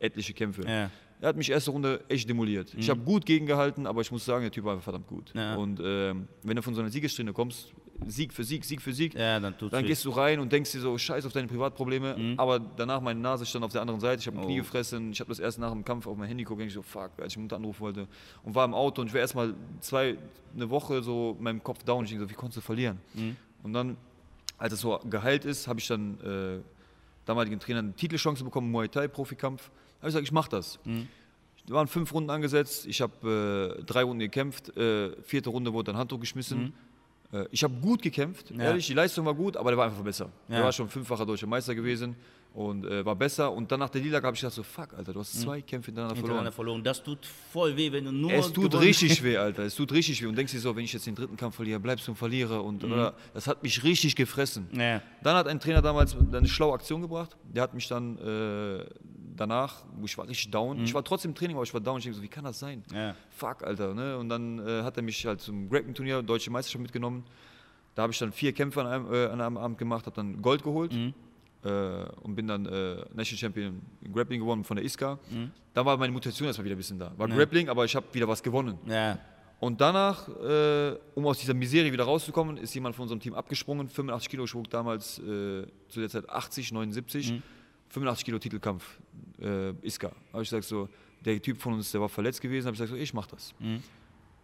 Etliche 0.00 0.34
Kämpfe. 0.34 0.62
Ja. 0.62 0.90
Er 1.20 1.28
hat 1.28 1.36
mich 1.36 1.50
erste 1.50 1.70
Runde 1.70 2.04
echt 2.08 2.28
demoliert. 2.28 2.74
Ich 2.76 2.86
Mhm. 2.86 2.90
habe 2.90 3.00
gut 3.02 3.24
gegengehalten, 3.24 3.86
aber 3.86 4.00
ich 4.02 4.10
muss 4.12 4.24
sagen, 4.24 4.42
der 4.42 4.50
Typ 4.50 4.64
war 4.64 4.78
verdammt 4.80 5.06
gut. 5.06 5.32
Und 5.34 5.80
ähm, 5.82 6.28
wenn 6.42 6.56
du 6.56 6.62
von 6.62 6.74
so 6.74 6.80
einer 6.80 6.90
Siegessträhne 6.90 7.32
kommst, 7.32 7.72
Sieg 8.06 8.32
für 8.32 8.44
Sieg, 8.44 8.64
Sieg 8.64 8.80
für 8.80 8.92
Sieg, 8.92 9.14
ja, 9.14 9.40
dann 9.40 9.54
dann 9.70 9.84
gehst 9.84 10.04
du 10.04 10.10
rein 10.10 10.38
und 10.40 10.52
denkst 10.52 10.72
dir 10.72 10.80
so, 10.80 10.96
scheiß 10.96 11.26
auf 11.26 11.32
deine 11.32 11.48
Privatprobleme. 11.48 12.16
Mhm. 12.16 12.34
Aber 12.38 12.58
danach 12.60 13.00
meine 13.00 13.18
Nase 13.20 13.44
stand 13.44 13.64
auf 13.64 13.72
der 13.72 13.80
anderen 13.80 14.00
Seite, 14.00 14.20
ich 14.20 14.26
habe 14.26 14.38
ein 14.38 14.44
Knie 14.44 14.60
Oh. 14.60 14.62
gefressen, 14.62 15.10
ich 15.12 15.20
habe 15.20 15.28
das 15.28 15.38
erst 15.40 15.58
nach 15.58 15.72
dem 15.72 15.84
Kampf 15.84 16.06
auf 16.06 16.16
mein 16.16 16.28
Handy 16.28 16.44
geguckt, 16.44 16.60
denk 16.60 16.68
ich 16.68 16.74
so, 16.74 16.82
fuck, 16.82 17.10
als 17.18 17.32
ich 17.32 17.38
Mutter 17.38 17.56
anrufen 17.56 17.80
wollte. 17.80 18.06
Und 18.44 18.54
war 18.54 18.64
im 18.64 18.74
Auto 18.74 19.00
und 19.02 19.08
ich 19.08 19.14
war 19.14 19.20
erstmal 19.20 19.54
zwei, 19.80 20.16
eine 20.54 20.70
Woche 20.70 21.02
so 21.02 21.32
mit 21.34 21.42
meinem 21.42 21.62
Kopf 21.62 21.82
down. 21.82 22.04
Ich 22.04 22.10
denke 22.10 22.24
so, 22.24 22.30
wie 22.30 22.34
konntest 22.34 22.58
du 22.58 22.60
verlieren? 22.60 22.98
Mhm. 23.14 23.36
Und 23.64 23.72
dann, 23.72 23.96
als 24.58 24.72
es 24.72 24.80
so 24.80 24.98
geheilt 25.10 25.44
ist, 25.44 25.66
habe 25.66 25.80
ich 25.80 25.86
dann 25.88 26.20
äh, 26.20 26.60
damaligen 27.24 27.58
Trainer 27.58 27.80
eine 27.80 27.92
Titelchance 27.94 28.44
bekommen, 28.44 28.70
Muay 28.70 28.88
Thai, 28.88 29.08
Profikampf. 29.08 29.64
habe 29.98 30.02
ich 30.02 30.06
gesagt, 30.06 30.24
ich 30.24 30.32
mache 30.32 30.50
das. 30.50 30.78
Mhm. 30.84 31.08
Da 31.66 31.74
waren 31.74 31.86
fünf 31.88 32.14
Runden 32.14 32.30
angesetzt, 32.30 32.86
ich 32.86 33.02
habe 33.02 33.76
äh, 33.78 33.82
drei 33.84 34.02
Runden 34.02 34.20
gekämpft, 34.20 34.74
äh, 34.78 35.20
vierte 35.22 35.50
Runde 35.50 35.74
wurde 35.74 35.92
dann 35.92 35.98
Handtuch 35.98 36.18
geschmissen. 36.20 36.72
Äh, 37.32 37.44
ich 37.50 37.62
habe 37.64 37.74
gut 37.74 38.02
gekämpft, 38.02 38.50
Ja. 38.50 38.64
ehrlich, 38.64 38.86
die 38.86 38.94
Leistung 38.94 39.24
war 39.26 39.34
gut, 39.34 39.56
aber 39.56 39.70
der 39.70 39.78
war 39.78 39.86
einfach 39.86 40.02
besser. 40.02 40.30
Ja. 40.48 40.56
Der 40.56 40.64
war 40.64 40.72
schon 40.72 40.88
fünffacher 40.88 41.26
deutscher 41.26 41.46
Meister 41.46 41.74
gewesen 41.74 42.16
und 42.54 42.86
äh, 42.86 43.04
war 43.04 43.14
besser. 43.14 43.52
Und 43.52 43.70
dann 43.70 43.80
nach 43.80 43.90
der 43.90 44.00
Niederlage 44.00 44.26
habe 44.26 44.34
ich 44.34 44.40
gedacht 44.40 44.54
so, 44.54 44.62
fuck, 44.62 44.94
Alter, 44.94 45.12
du 45.12 45.20
hast 45.20 45.38
zwei 45.38 45.60
Kämpfe 45.60 45.86
hintereinander 45.90 46.16
Hintereinander 46.16 46.52
verloren. 46.52 46.82
verloren. 46.82 46.84
Das 46.84 47.02
tut 47.02 47.26
voll 47.52 47.76
weh, 47.76 47.92
wenn 47.92 48.06
du 48.06 48.12
nur. 48.12 48.32
Es 48.32 48.50
tut 48.52 48.74
richtig 48.80 49.22
weh, 49.22 49.36
Alter. 49.46 49.64
Es 49.64 49.74
tut 49.74 49.92
richtig 49.92 50.22
weh. 50.22 50.26
Und 50.26 50.36
denkst 50.36 50.52
dir 50.52 50.60
so, 50.60 50.74
wenn 50.74 50.84
ich 50.84 50.92
jetzt 50.94 51.06
den 51.06 51.14
dritten 51.14 51.36
Kampf 51.36 51.56
verliere, 51.56 51.78
bleibst 51.78 52.06
du 52.08 52.12
ein 52.12 52.16
Verlierer. 52.16 52.64
Und 52.64 52.82
oder, 52.82 53.14
das 53.34 53.46
hat 53.46 53.62
mich 53.62 53.84
richtig 53.84 54.16
gefressen. 54.16 54.66
Ja. 54.72 55.02
Dann 55.22 55.36
hat 55.36 55.46
ein 55.48 55.60
Trainer 55.60 55.82
damals 55.82 56.16
eine 56.16 56.48
schlaue 56.48 56.72
Aktion 56.74 57.02
gebracht. 57.02 57.36
Der 57.52 57.62
hat 57.62 57.74
mich 57.74 57.86
dann 57.88 58.16
äh, 58.18 58.86
danach, 59.38 59.82
wo 59.96 60.04
ich 60.04 60.16
war 60.18 60.28
richtig 60.28 60.50
down. 60.50 60.82
Ich 60.84 60.92
war 60.94 61.02
trotzdem 61.04 61.30
im 61.30 61.34
Training, 61.34 61.56
aber 61.56 61.64
ich 61.64 61.72
war 61.72 61.80
down. 61.80 61.98
Ich 61.98 62.04
denke 62.04 62.16
so, 62.16 62.22
wie 62.22 62.28
kann 62.28 62.44
das 62.44 62.58
sein? 62.58 62.82
Ja. 62.92 63.14
Fuck, 63.30 63.62
Alter. 63.62 63.94
Ne? 63.94 64.18
Und 64.18 64.28
dann 64.28 64.58
äh, 64.66 64.82
hat 64.82 64.96
er 64.96 65.02
mich 65.02 65.24
halt 65.26 65.40
zum 65.40 65.68
Grappling-Turnier, 65.70 66.22
Deutsche 66.22 66.50
Meisterschaft 66.50 66.82
mitgenommen. 66.82 67.24
Da 67.94 68.02
habe 68.02 68.12
ich 68.12 68.18
dann 68.18 68.32
vier 68.32 68.52
Kämpfe 68.52 68.80
an 68.80 68.86
einem, 68.86 69.12
äh, 69.12 69.26
an 69.26 69.40
einem 69.40 69.56
Abend 69.56 69.78
gemacht, 69.78 70.06
habe 70.06 70.16
dann 70.16 70.40
Gold 70.42 70.62
geholt 70.62 70.92
Mhm. 70.92 71.14
äh, 71.64 72.04
und 72.22 72.34
bin 72.36 72.46
dann 72.46 72.66
äh, 72.66 72.96
National 73.14 73.38
Champion 73.38 73.80
in 74.02 74.12
Grappling 74.12 74.40
gewonnen 74.40 74.62
von 74.64 74.76
der 74.76 74.84
ISKA. 74.84 75.18
Mhm. 75.30 75.50
Da 75.74 75.84
war 75.84 75.96
meine 75.96 76.12
Motivation 76.12 76.46
erstmal 76.46 76.64
wieder 76.66 76.74
ein 76.76 76.78
bisschen 76.78 76.98
da. 76.98 77.12
War 77.16 77.28
Ja. 77.28 77.34
Grappling, 77.36 77.68
aber 77.68 77.84
ich 77.84 77.94
habe 77.96 78.06
wieder 78.12 78.28
was 78.28 78.42
gewonnen. 78.42 78.78
Ja. 78.86 79.18
Und 79.60 79.80
danach, 79.80 80.28
äh, 80.28 80.96
um 81.16 81.26
aus 81.26 81.38
dieser 81.40 81.54
Miserie 81.54 81.90
wieder 81.92 82.04
rauszukommen, 82.04 82.56
ist 82.58 82.72
jemand 82.74 82.94
von 82.94 83.02
unserem 83.02 83.18
Team 83.18 83.34
abgesprungen. 83.34 83.88
85 83.88 84.28
Kilo 84.30 84.46
schwog 84.46 84.70
damals 84.70 85.18
äh, 85.18 85.66
zu 85.88 85.98
der 85.98 86.08
Zeit 86.08 86.30
80, 86.30 86.70
79. 86.70 87.32
Mhm. 87.32 87.42
85 87.90 88.24
Kilo 88.24 88.38
Titelkampf, 88.38 88.84
äh, 89.40 89.70
Iska. 89.86 90.12
Habe 90.32 90.42
ich 90.42 90.48
gesagt 90.50 90.64
so, 90.64 90.88
der 91.24 91.40
Typ 91.40 91.60
von 91.60 91.74
uns, 91.74 91.90
der 91.92 92.00
war 92.00 92.08
verletzt 92.08 92.40
gewesen. 92.40 92.66
Habe 92.66 92.74
ich 92.74 92.80
gesagt 92.80 92.96
so, 92.96 93.02
ich 93.02 93.14
mach 93.14 93.26
das. 93.26 93.54
Mhm. 93.58 93.82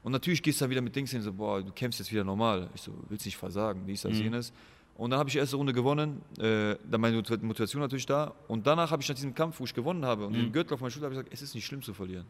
Und 0.02 0.12
natürlich 0.12 0.42
gehst 0.42 0.60
du 0.60 0.64
dann 0.64 0.70
wieder 0.70 0.80
mit 0.82 0.94
Dings 0.94 1.10
hin, 1.10 1.22
so, 1.22 1.32
boah, 1.32 1.62
du 1.62 1.72
kämpfst 1.72 1.98
jetzt 2.00 2.12
wieder 2.12 2.24
normal. 2.24 2.68
Ich 2.74 2.82
so, 2.82 2.92
willst 3.08 3.24
nicht 3.24 3.36
versagen, 3.36 3.86
dies, 3.86 4.02
das, 4.02 4.12
Mhm. 4.12 4.22
jenes. 4.24 4.52
Und 4.96 5.10
dann 5.10 5.18
habe 5.18 5.28
ich 5.28 5.32
die 5.32 5.38
erste 5.38 5.56
Runde 5.56 5.72
gewonnen, 5.72 6.20
äh, 6.38 6.76
dann 6.88 7.00
meine 7.00 7.16
Mot- 7.16 7.42
Motivation 7.42 7.80
natürlich 7.82 8.06
da. 8.06 8.32
Und 8.48 8.66
danach 8.66 8.90
habe 8.90 9.02
ich 9.02 9.08
nach 9.08 9.14
diesem 9.16 9.34
Kampf, 9.34 9.58
wo 9.60 9.64
ich 9.64 9.74
gewonnen 9.74 10.04
habe 10.04 10.26
und 10.26 10.32
Mhm. 10.34 10.38
den 10.42 10.52
Gürtel 10.52 10.74
auf 10.74 10.80
meiner 10.80 10.90
Schulter, 10.90 11.06
habe 11.06 11.14
ich 11.14 11.18
gesagt, 11.20 11.34
es 11.34 11.42
ist 11.42 11.54
nicht 11.54 11.64
schlimm 11.66 11.82
zu 11.82 11.92
verlieren. 11.94 12.26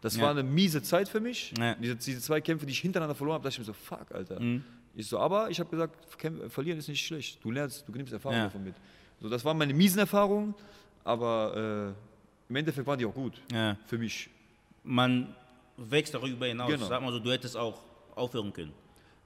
Das 0.00 0.16
Ja. 0.16 0.22
war 0.24 0.30
eine 0.30 0.44
miese 0.44 0.80
Zeit 0.82 1.08
für 1.08 1.18
mich. 1.20 1.52
Ja. 1.58 1.74
Diese, 1.74 1.96
diese 1.96 2.20
zwei 2.20 2.40
Kämpfe, 2.40 2.66
die 2.66 2.72
ich 2.72 2.78
hintereinander 2.80 3.16
verloren 3.16 3.34
habe, 3.34 3.44
dachte 3.44 3.54
ich 3.54 3.58
mir 3.58 3.64
so, 3.64 3.72
fuck, 3.72 4.12
Alter. 4.12 4.38
Mhm. 4.38 4.62
Ich 4.94 5.06
so, 5.08 5.18
aber 5.18 5.50
ich 5.50 5.58
habe 5.58 5.70
gesagt, 5.70 5.96
verlieren 6.52 6.78
ist 6.78 6.88
nicht 6.88 7.04
schlecht. 7.04 7.42
Du 7.42 7.50
lernst, 7.50 7.84
du 7.88 7.92
nimmst 7.92 8.12
Erfahrung 8.12 8.38
Ja. 8.38 8.44
davon 8.44 8.62
mit. 8.64 8.74
So, 9.20 9.28
das 9.28 9.44
waren 9.44 9.58
meine 9.58 9.74
miesen 9.74 9.98
Erfahrungen, 9.98 10.54
aber 11.04 11.94
äh, 11.96 12.50
im 12.50 12.56
Endeffekt 12.56 12.86
waren 12.86 12.98
die 12.98 13.06
auch 13.06 13.14
gut 13.14 13.40
ja. 13.52 13.76
für 13.86 13.98
mich. 13.98 14.30
Man 14.84 15.34
wächst 15.76 16.14
darüber 16.14 16.46
hinaus. 16.46 16.70
Genau. 16.70 16.86
Sag 16.86 17.02
mal 17.02 17.12
so, 17.12 17.18
du 17.18 17.30
hättest 17.30 17.56
auch 17.56 17.80
aufhören 18.14 18.52
können. 18.52 18.72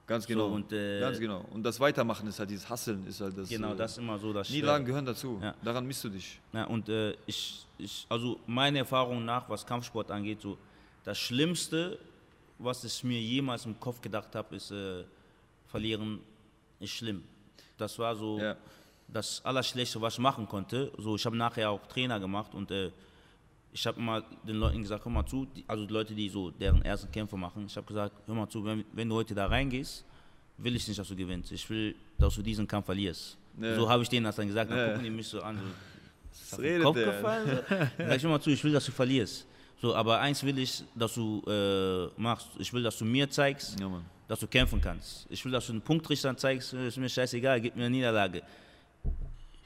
Ganz 0.06 0.26
genau. 0.26 0.48
So, 0.48 0.54
und, 0.54 0.72
äh, 0.72 1.00
Ganz 1.00 1.18
genau. 1.18 1.44
Und 1.52 1.62
das 1.62 1.78
Weitermachen 1.78 2.26
ist 2.26 2.38
halt 2.38 2.50
dieses 2.50 2.68
Hasseln, 2.68 3.06
ist 3.06 3.20
halt 3.20 3.38
das. 3.38 3.48
Genau, 3.48 3.72
äh, 3.72 3.76
das 3.76 3.92
ist 3.92 3.98
immer 3.98 4.18
so 4.18 4.32
das 4.32 4.50
Niederlagen 4.50 4.84
gehören 4.84 5.06
dazu. 5.06 5.38
Ja. 5.40 5.54
Daran 5.62 5.86
misst 5.86 6.04
du 6.04 6.08
dich. 6.08 6.40
Ja, 6.52 6.64
und 6.64 6.88
äh, 6.88 7.14
ich, 7.26 7.64
ich, 7.78 8.06
also 8.08 8.38
meine 8.46 8.78
Erfahrung 8.78 9.24
nach, 9.24 9.48
was 9.48 9.64
Kampfsport 9.64 10.10
angeht, 10.10 10.40
so 10.40 10.58
das 11.04 11.18
Schlimmste, 11.18 11.98
was 12.58 12.84
ich 12.84 13.04
mir 13.04 13.20
jemals 13.20 13.64
im 13.64 13.78
Kopf 13.78 14.00
gedacht 14.00 14.34
habe, 14.34 14.56
ist, 14.56 14.70
äh, 14.70 15.04
verlieren 15.68 16.20
ist 16.80 16.90
schlimm. 16.90 17.22
Das 17.78 17.98
war 17.98 18.14
so 18.14 18.38
Ja. 18.38 18.56
Das 19.12 19.44
Allerschlechteste, 19.44 20.00
was 20.00 20.14
ich 20.14 20.20
machen 20.20 20.46
konnte. 20.48 20.90
So, 20.98 21.16
ich 21.16 21.24
habe 21.26 21.36
nachher 21.36 21.70
auch 21.70 21.86
Trainer 21.86 22.18
gemacht 22.18 22.54
und 22.54 22.70
äh, 22.70 22.90
ich 23.72 23.86
habe 23.86 23.98
immer 24.00 24.22
den 24.46 24.56
Leuten 24.56 24.82
gesagt, 24.82 25.04
hör 25.04 25.12
mal 25.12 25.26
zu, 25.26 25.46
die, 25.46 25.64
also 25.66 25.86
die 25.86 25.92
Leute, 25.92 26.14
die 26.14 26.28
so 26.28 26.50
deren 26.50 26.82
ersten 26.82 27.10
Kämpfe 27.10 27.36
machen, 27.36 27.64
ich 27.66 27.76
habe 27.76 27.86
gesagt, 27.86 28.14
hör 28.26 28.34
mal 28.34 28.48
zu, 28.48 28.64
wenn, 28.64 28.84
wenn 28.92 29.08
du 29.08 29.14
heute 29.14 29.34
da 29.34 29.46
reingehst, 29.46 30.04
will 30.58 30.76
ich 30.76 30.86
nicht, 30.86 30.98
dass 30.98 31.08
du 31.08 31.16
gewinnst. 31.16 31.52
Ich 31.52 31.68
will, 31.70 31.94
dass 32.18 32.34
du 32.34 32.42
diesen 32.42 32.66
Kampf 32.66 32.86
verlierst. 32.86 33.36
Ja. 33.60 33.74
So 33.76 33.88
habe 33.88 34.02
ich 34.02 34.08
denen 34.08 34.24
das 34.24 34.36
dann 34.36 34.46
gesagt, 34.46 34.70
dann 34.70 34.78
Ja. 34.78 34.86
gucken 34.88 35.04
die 35.04 35.10
mich 35.10 35.26
so 35.28 35.42
an. 35.42 35.58
So, 36.32 36.56
auf 36.56 36.62
den 36.62 36.82
Kopf 36.82 36.96
gefallen. 36.96 37.60
So. 37.68 37.76
Sag 37.98 38.16
ich 38.16 38.24
immer 38.24 38.40
zu, 38.40 38.50
ich 38.50 38.62
will, 38.64 38.72
dass 38.72 38.84
du 38.86 38.92
verlierst. 38.92 39.46
So, 39.80 39.94
aber 39.94 40.20
eins 40.20 40.42
will 40.44 40.58
ich, 40.58 40.84
dass 40.94 41.14
du 41.14 41.42
äh, 41.46 42.20
machst. 42.20 42.48
Ich 42.58 42.72
will, 42.72 42.82
dass 42.82 42.96
du 42.98 43.04
mir 43.04 43.28
zeigst, 43.28 43.80
Ja, 43.80 43.90
dass 44.28 44.38
du 44.40 44.46
kämpfen 44.46 44.80
kannst. 44.80 45.26
Ich 45.28 45.44
will, 45.44 45.50
dass 45.52 45.66
du 45.66 45.72
einen 45.72 45.82
Punktrichter 45.82 46.36
zeigst, 46.36 46.72
ist 46.72 46.96
mir 46.98 47.08
scheißegal, 47.08 47.60
gib 47.60 47.74
mir 47.74 47.86
eine 47.86 47.90
Niederlage. 47.96 48.42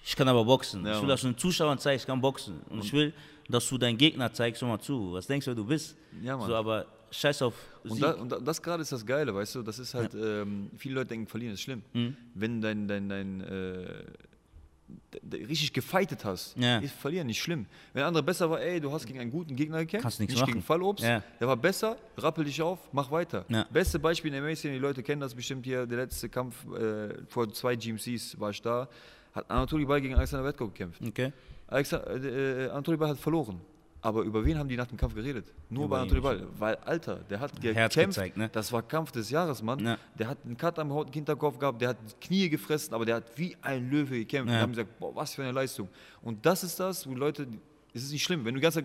Ich 0.07 0.14
kann 0.14 0.29
aber 0.29 0.45
boxen. 0.45 0.87
Ja, 0.87 0.95
ich 0.97 1.03
will, 1.03 1.09
dass 1.09 1.21
du 1.23 1.27
einen 1.27 1.37
Zuschauern 1.38 1.79
zeigst, 1.79 2.05
ich 2.05 2.07
kann 2.07 2.21
boxen. 2.21 2.61
Und 2.71 2.85
ich 2.85 2.92
will, 2.92 3.12
dass 3.49 3.69
du 3.69 3.77
deinen 3.77 3.99
Gegner 3.99 4.33
zeigst, 4.33 4.62
hör 4.62 4.69
mal 4.69 4.79
zu. 4.81 5.12
Was 5.12 5.27
denkst 5.27 5.45
du, 5.47 5.51
wer 5.51 5.57
du 5.57 5.64
bist? 5.66 5.97
Ja, 6.23 6.37
Mann. 6.37 6.47
So, 6.49 6.55
aber 6.55 6.87
scheiß 7.11 7.42
auf 7.42 7.55
Und, 7.85 7.92
Sieg. 7.95 8.03
da, 8.03 8.12
und 8.12 8.31
da, 8.31 8.38
das 8.38 8.62
gerade 8.62 8.83
ist 8.83 8.92
das 8.92 9.05
Geile, 9.05 9.35
weißt 9.35 9.57
du? 9.57 9.62
Das 9.62 9.79
ist 9.79 9.95
halt, 9.95 10.14
ähm, 10.14 10.71
viele 10.77 10.95
Leute 10.97 11.09
denken, 11.09 11.27
verlieren 11.27 11.55
ist 11.55 11.61
schlimm. 11.62 11.83
Mhm. 11.92 12.16
Wenn 12.35 12.61
dein, 12.61 12.87
dein, 12.87 13.09
dein, 13.09 13.40
äh, 13.40 14.05
richtig 15.33 15.73
gefightet 15.73 16.25
hast, 16.25 16.57
Ja. 16.57 16.79
ist 16.79 16.95
verlieren 16.95 17.27
nicht 17.27 17.40
schlimm. 17.42 17.66
Wenn 17.92 18.01
der 18.01 18.07
andere 18.07 18.23
besser 18.23 18.49
war, 18.49 18.61
ey, 18.61 18.81
du 18.81 18.92
hast 18.92 19.07
gegen 19.07 19.19
einen 19.19 19.31
guten 19.33 19.57
Gegner 19.57 19.79
gekämpft, 19.79 20.03
Kannst 20.05 20.21
nichts 20.21 20.35
nicht 20.35 20.40
machen. 20.40 20.53
gegen 20.53 20.62
Fallobst, 20.64 21.05
Ja. 21.05 21.23
der 21.40 21.49
war 21.49 21.57
besser, 21.57 21.97
rappel 22.16 22.45
dich 22.45 22.62
auf, 22.62 22.79
mach 22.92 23.11
weiter. 23.11 23.45
Ja. 23.49 23.66
Beste 23.73 23.99
Beispiel 23.99 24.29
in 24.29 24.35
der 24.35 24.42
MMA-Szene, 24.42 24.75
die 24.75 24.81
Leute 24.81 25.03
kennen 25.03 25.21
das 25.21 25.35
bestimmt 25.35 25.64
hier, 25.66 25.87
der 25.87 25.99
letzte 25.99 26.29
Kampf 26.29 26.55
äh, 26.73 27.14
vor 27.27 27.53
zwei 27.53 27.75
GMCs 27.75 28.38
war 28.38 28.51
ich 28.51 28.62
da, 28.62 28.88
hat 29.37 29.51
Anatoly 29.51 29.85
Ball 29.85 30.01
gegen 30.01 30.14
Alexander 30.14 30.44
Wetko 30.44 30.66
gekämpft. 30.68 31.01
Okay. 31.07 31.33
Alexander, 31.68 32.11
äh, 32.25 32.64
äh, 32.66 32.70
Anatoly 32.70 32.96
Ball 32.96 33.11
hat 33.11 33.18
verloren. 33.18 33.61
Aber 34.03 34.22
über 34.22 34.44
wen 34.44 34.57
haben 34.59 34.68
die 34.68 34.77
nach 34.77 34.87
dem 34.87 34.96
Kampf 34.99 35.14
geredet? 35.14 35.53
Nur 35.68 35.87
Über 35.87 35.96
bei 35.96 35.96
ihn 35.99 36.03
Anatoly 36.03 36.20
Ball. 36.20 36.46
Weil, 36.59 36.77
Alter, 36.77 37.16
der 37.29 37.40
hat 37.40 37.51
Herz 37.62 37.94
gekämpft. 37.94 38.16
gezeigt, 38.18 38.37
ne? 38.37 38.49
Das 38.53 38.70
war 38.72 38.83
Kampf 38.83 39.11
des 39.11 39.31
Jahres, 39.31 39.62
Mann. 39.62 39.81
Ja. 39.85 39.99
Der 40.18 40.29
hat 40.29 40.38
einen 40.44 40.57
Cut 40.57 40.79
am 40.79 40.92
Haut- 40.92 41.12
Hinterkopf 41.12 41.59
gehabt, 41.59 41.81
der 41.81 41.88
hat 41.90 42.20
Knie 42.20 42.49
gefressen, 42.49 42.94
aber 42.94 43.05
der 43.05 43.16
hat 43.16 43.25
wie 43.37 43.57
ein 43.62 43.90
Löwe 43.90 44.18
gekämpft. 44.18 44.49
Ja. 44.51 44.58
Wir 44.58 44.63
haben 44.63 44.71
gesagt, 44.73 44.98
boah, 45.00 45.15
was 45.17 45.35
für 45.35 45.42
eine 45.42 45.52
Leistung. 45.52 45.88
Und 46.23 46.44
das 46.46 46.63
ist 46.63 46.79
das, 46.79 47.06
wo 47.08 47.15
Leute, 47.15 47.48
es 47.94 48.04
ist 48.04 48.13
nicht 48.13 48.23
schlimm, 48.23 48.44
wenn 48.44 48.54
du 48.54 48.61
ganz 48.61 48.79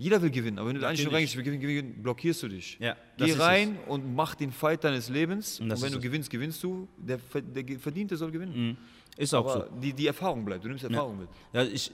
jeder 0.00 0.22
will 0.22 0.30
gewinnen, 0.30 0.58
aber 0.60 0.68
wenn 0.68 0.76
du 0.80 0.86
eigentlich 0.86 1.00
Natürlich. 1.06 1.14
reingehst, 1.32 1.36
gewinnen, 1.44 1.60
gewinnen, 1.60 2.02
blockierst 2.02 2.42
du 2.44 2.48
dich. 2.48 2.78
Ja, 2.80 2.96
Geh 3.16 3.32
rein 3.32 3.78
und 3.88 4.14
mach 4.14 4.36
den 4.36 4.52
Fight 4.52 4.84
deines 4.84 5.08
Lebens. 5.08 5.58
Und 5.60 5.72
Und, 5.72 5.82
wenn 5.82 5.90
du 5.90 5.98
es. 5.98 6.02
gewinnst, 6.04 6.30
gewinnst 6.30 6.62
du. 6.62 6.86
Der, 6.98 7.18
der 7.42 7.78
Verdiente 7.80 8.16
soll 8.16 8.30
gewinnen. 8.30 8.68
Mhm. 8.70 8.76
Ist 9.18 9.34
auch 9.34 9.46
so. 9.52 9.62
Aber 9.62 9.68
die, 9.82 9.92
die 9.92 10.06
Erfahrung 10.06 10.44
bleibt, 10.44 10.64
du 10.64 10.68
nimmst 10.68 10.84
Erfahrung 10.84 11.18
mit. 11.18 11.28
Ja, 11.52 11.64
ich, 11.64 11.90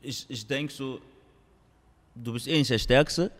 ich, 0.00 0.24
ich 0.28 0.46
denke 0.46 0.72
so, 0.72 1.00
du 2.14 2.32
bist 2.32 2.46
eh 2.46 2.56
nicht 2.56 2.70
der 2.70 2.78
Stärkste 2.78 3.32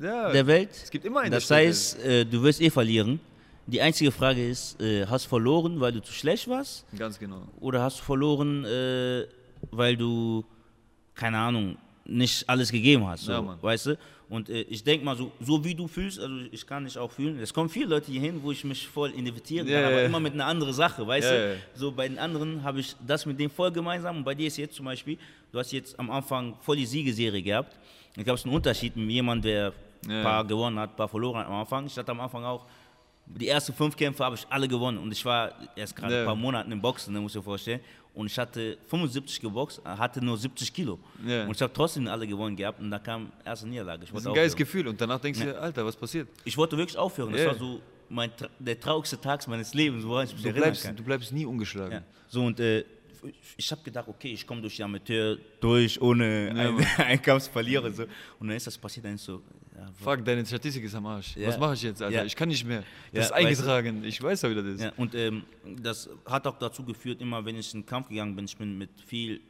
Ja, 0.00 0.32
der 0.32 0.46
Welt. 0.46 0.70
Es 0.72 0.90
gibt 0.90 1.04
immer 1.04 1.20
einen, 1.20 1.32
Das 1.32 1.50
heißt, 1.50 2.02
äh, 2.02 2.24
du 2.24 2.42
wirst 2.42 2.60
eh 2.62 2.70
verlieren. 2.70 3.20
Die 3.66 3.80
einzige 3.80 4.10
Frage 4.10 4.48
ist, 4.48 4.80
äh, 4.80 5.06
hast 5.06 5.26
du 5.26 5.28
verloren, 5.28 5.80
weil 5.80 5.92
du 5.92 6.00
zu 6.02 6.12
schlecht 6.12 6.48
warst? 6.48 6.86
Ganz 6.96 7.18
genau. 7.18 7.42
Oder 7.60 7.82
hast 7.82 8.00
du 8.00 8.04
verloren, 8.04 8.64
äh, 8.64 9.26
weil 9.70 9.96
du, 9.96 10.44
keine 11.14 11.38
Ahnung, 11.38 11.76
nicht 12.04 12.48
alles 12.48 12.70
gegeben 12.70 13.06
hast? 13.06 13.24
So, 13.24 13.32
Ja, 13.32 13.58
weißt 13.60 13.86
du? 13.86 13.98
Und 14.28 14.48
äh, 14.48 14.62
ich 14.62 14.82
denke 14.82 15.04
mal, 15.04 15.14
so, 15.14 15.30
so 15.40 15.62
wie 15.62 15.74
du 15.74 15.86
fühlst, 15.86 16.18
also 16.18 16.34
ich 16.50 16.66
kann 16.66 16.84
dich 16.84 16.96
auch 16.96 17.10
fühlen. 17.10 17.38
Es 17.38 17.52
kommen 17.52 17.68
viele 17.68 17.86
Leute 17.86 18.10
hier 18.10 18.20
hin, 18.22 18.40
wo 18.42 18.50
ich 18.50 18.64
mich 18.64 18.88
voll 18.88 19.10
identifizieren 19.10 19.66
kann, 19.68 19.84
aber 19.84 19.92
ja, 19.92 20.00
ja. 20.00 20.06
immer 20.06 20.20
mit 20.20 20.32
einer 20.32 20.46
anderen 20.46 20.72
Sache, 20.72 21.06
weißt 21.06 21.30
Ja, 21.30 21.36
du? 21.48 21.56
So 21.74 21.92
bei 21.92 22.08
den 22.08 22.18
anderen 22.18 22.62
habe 22.62 22.80
ich 22.80 22.96
das 23.06 23.26
mit 23.26 23.38
dem 23.38 23.50
voll 23.50 23.70
gemeinsam 23.70 24.16
und 24.16 24.24
bei 24.24 24.34
dir 24.34 24.46
ist 24.46 24.56
jetzt 24.56 24.74
zum 24.74 24.86
Beispiel, 24.86 25.18
du 25.52 25.58
hast 25.58 25.70
jetzt 25.72 25.98
am 25.98 26.10
Anfang 26.10 26.54
voll 26.62 26.76
die 26.76 26.86
Siegeserie 26.86 27.42
gehabt. 27.42 27.78
Ich 28.16 28.24
glaube, 28.24 28.34
es 28.36 28.40
ist 28.40 28.46
ein 28.46 28.54
Unterschied 28.54 28.96
mit 28.96 29.10
jemandem, 29.10 29.52
der 29.52 29.72
ein 30.08 30.22
paar 30.22 30.44
gewonnen 30.46 30.78
hat, 30.78 30.90
ein 30.90 30.96
paar 30.96 31.08
verloren 31.08 31.38
hat 31.40 31.46
am 31.46 31.54
Anfang. 31.54 31.86
Ich 31.86 31.96
hatte 31.96 32.10
am 32.10 32.20
Anfang 32.20 32.42
auch, 32.44 32.64
die 33.26 33.48
ersten 33.48 33.72
fünf 33.72 33.96
Kämpfe 33.96 34.24
habe 34.24 34.36
ich 34.36 34.46
alle 34.48 34.66
gewonnen 34.66 34.98
und 34.98 35.12
ich 35.12 35.24
war 35.24 35.52
erst 35.76 35.94
gerade 35.94 36.20
ein 36.20 36.26
paar 36.26 36.34
Monate 36.34 36.70
im 36.70 36.80
Boxen, 36.80 37.12
ne, 37.14 37.20
muss 37.20 37.34
ich 37.34 37.38
dir 37.40 37.44
vorstellen. 37.44 37.80
Und 38.14 38.26
ich 38.26 38.38
hatte 38.38 38.76
75 38.88 39.40
geboxt, 39.40 39.80
äh, 39.84 39.88
hatte 39.88 40.22
nur 40.22 40.36
70 40.36 40.72
Kilo. 40.72 40.98
Ja. 41.26 41.44
Und 41.46 41.52
ich 41.56 41.62
habe 41.62 41.72
trotzdem 41.72 42.06
alle 42.08 42.26
gewonnen 42.26 42.54
gehabt 42.56 42.78
und 42.80 42.90
da 42.90 42.98
kam 42.98 43.32
erste 43.44 43.66
Niederlage. 43.66 44.04
Das 44.06 44.10
ist 44.20 44.26
ein 44.26 44.34
geiles. 44.34 44.54
Gefühl. 44.54 44.86
Und 44.88 45.00
danach 45.00 45.18
denkst 45.20 45.40
du 45.40 45.58
Alter, 45.58 45.84
was 45.86 45.96
passiert? 45.96 46.28
Ich 46.44 46.56
wollte 46.58 46.76
wirklich 46.76 46.98
aufhören. 46.98 47.32
Das 47.32 47.40
Ja. 47.40 47.46
war 47.48 47.54
so 47.54 47.80
mein, 48.10 48.30
der 48.58 48.78
traurigste 48.78 49.18
Tag 49.18 49.46
meines 49.48 49.72
Lebens, 49.72 50.04
woran 50.06 50.26
ich 50.26 50.34
mich 50.34 50.42
Du 50.42 50.52
bleibst, 50.52 50.82
kann. 50.84 50.94
du 50.94 51.02
bleibst 51.02 51.32
nie 51.32 51.46
ungeschlagen. 51.46 51.92
Ja. 51.92 52.02
So 52.28 52.44
und 52.44 52.60
äh, 52.60 52.84
ich 53.56 53.70
habe 53.70 53.80
gedacht, 53.82 54.08
okay, 54.08 54.32
ich 54.32 54.46
komme 54.46 54.60
durch 54.60 54.76
die 54.76 54.82
Amateur 54.82 55.38
durch, 55.60 55.98
ohne 56.02 56.48
Ja, 56.48 57.04
einen, 57.04 57.22
Kampf 57.22 57.44
zu 57.44 57.50
verlieren. 57.50 57.94
So. 57.94 58.02
Und 58.38 58.48
dann 58.48 58.56
ist 58.58 58.66
das 58.66 58.76
passiert, 58.76 59.06
dann 59.06 59.14
ist 59.14 59.24
so, 59.24 59.40
Fuck, 60.02 60.24
deine 60.24 60.44
Statistik 60.46 60.84
ist 60.84 60.94
am 60.94 61.06
Arsch. 61.06 61.34
Was 61.36 61.58
mache 61.58 61.74
ich 61.74 61.82
jetzt, 61.82 62.02
Alter? 62.02 62.24
Ich 62.24 62.36
kann 62.36 62.48
nicht 62.48 62.64
mehr. 62.64 62.82
Das 63.12 63.26
ist 63.26 63.30
weißt 63.32 63.42
du- 63.42 63.46
eingetragen. 63.46 64.04
Ich 64.04 64.22
weiß 64.22 64.42
ja, 64.42 64.50
wie 64.50 64.54
das 64.54 64.64
ist. 64.66 64.92
Und 64.98 65.14
ähm, 65.14 65.44
das 65.80 66.08
hat 66.26 66.46
auch 66.46 66.58
dazu 66.58 66.84
geführt, 66.84 67.20
immer 67.20 67.44
wenn 67.44 67.56
ich 67.56 67.72
in 67.74 67.80
den 67.80 67.86
Kampf 67.86 68.08
gegangen 68.08 68.34
bin, 68.36 68.44
ich 68.44 68.56
bin 68.56 68.76
mit 68.78 68.90
viel 69.06 69.40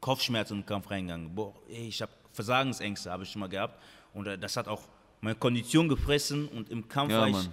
Kopfschmerzen 0.00 0.54
in 0.54 0.60
den 0.60 0.66
Kampf 0.66 0.90
reingegangen. 0.90 1.34
Boah, 1.34 1.54
ey, 1.68 1.88
ich 1.88 2.00
habe 2.00 2.12
Versagensängste, 2.32 3.10
habe 3.10 3.22
ich 3.24 3.30
schon 3.30 3.40
mal 3.40 3.48
gehabt. 3.48 3.78
Und 4.14 4.26
äh, 4.26 4.38
das 4.38 4.56
hat 4.56 4.66
auch 4.68 4.82
meine 5.20 5.36
Kondition 5.36 5.88
gefressen 5.88 6.48
und 6.48 6.70
im 6.70 6.88
Kampf 6.88 7.10
Ja, 7.12 7.20
war 7.20 7.26
ich 7.28 7.32
Mann. 7.34 7.48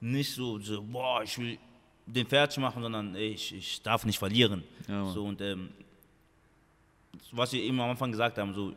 nicht 0.00 0.34
so, 0.34 0.58
so, 0.58 0.82
boah, 0.82 1.22
ich 1.22 1.38
will 1.38 1.58
den 2.04 2.26
fertig 2.26 2.58
machen, 2.58 2.82
sondern 2.82 3.14
ey, 3.14 3.30
ich, 3.30 3.54
ich 3.54 3.82
darf 3.82 4.04
nicht 4.04 4.18
verlieren. 4.18 4.62
Ja, 4.86 5.06
so, 5.10 5.24
und 5.24 5.40
ähm, 5.40 5.70
was 7.32 7.52
wir 7.52 7.62
eben 7.62 7.80
am 7.80 7.90
Anfang 7.90 8.10
gesagt 8.12 8.36
haben, 8.38 8.52
so 8.54 8.74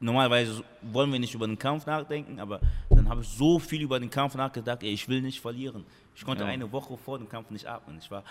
normalerweise 0.00 0.64
wollen 0.82 1.12
wir 1.12 1.18
nicht 1.18 1.34
über 1.34 1.46
den 1.46 1.58
Kampf 1.58 1.86
nachdenken, 1.86 2.40
aber 2.40 2.60
dann 2.88 3.08
habe 3.08 3.22
ich 3.22 3.28
so 3.28 3.58
viel 3.58 3.82
über 3.82 4.00
den 4.00 4.10
Kampf 4.10 4.34
nachgedacht, 4.34 4.82
ey, 4.82 4.90
ich 4.92 5.08
will 5.08 5.20
nicht 5.22 5.40
verlieren. 5.40 5.84
Ich 6.16 6.24
konnte 6.24 6.42
Ja. 6.42 6.48
eine 6.50 6.70
Woche 6.72 6.96
vor 6.96 7.18
dem 7.18 7.28
Kampf 7.28 7.50
nicht 7.50 7.66
atmen. 7.66 7.98
Ich 8.00 8.10
war 8.10 8.24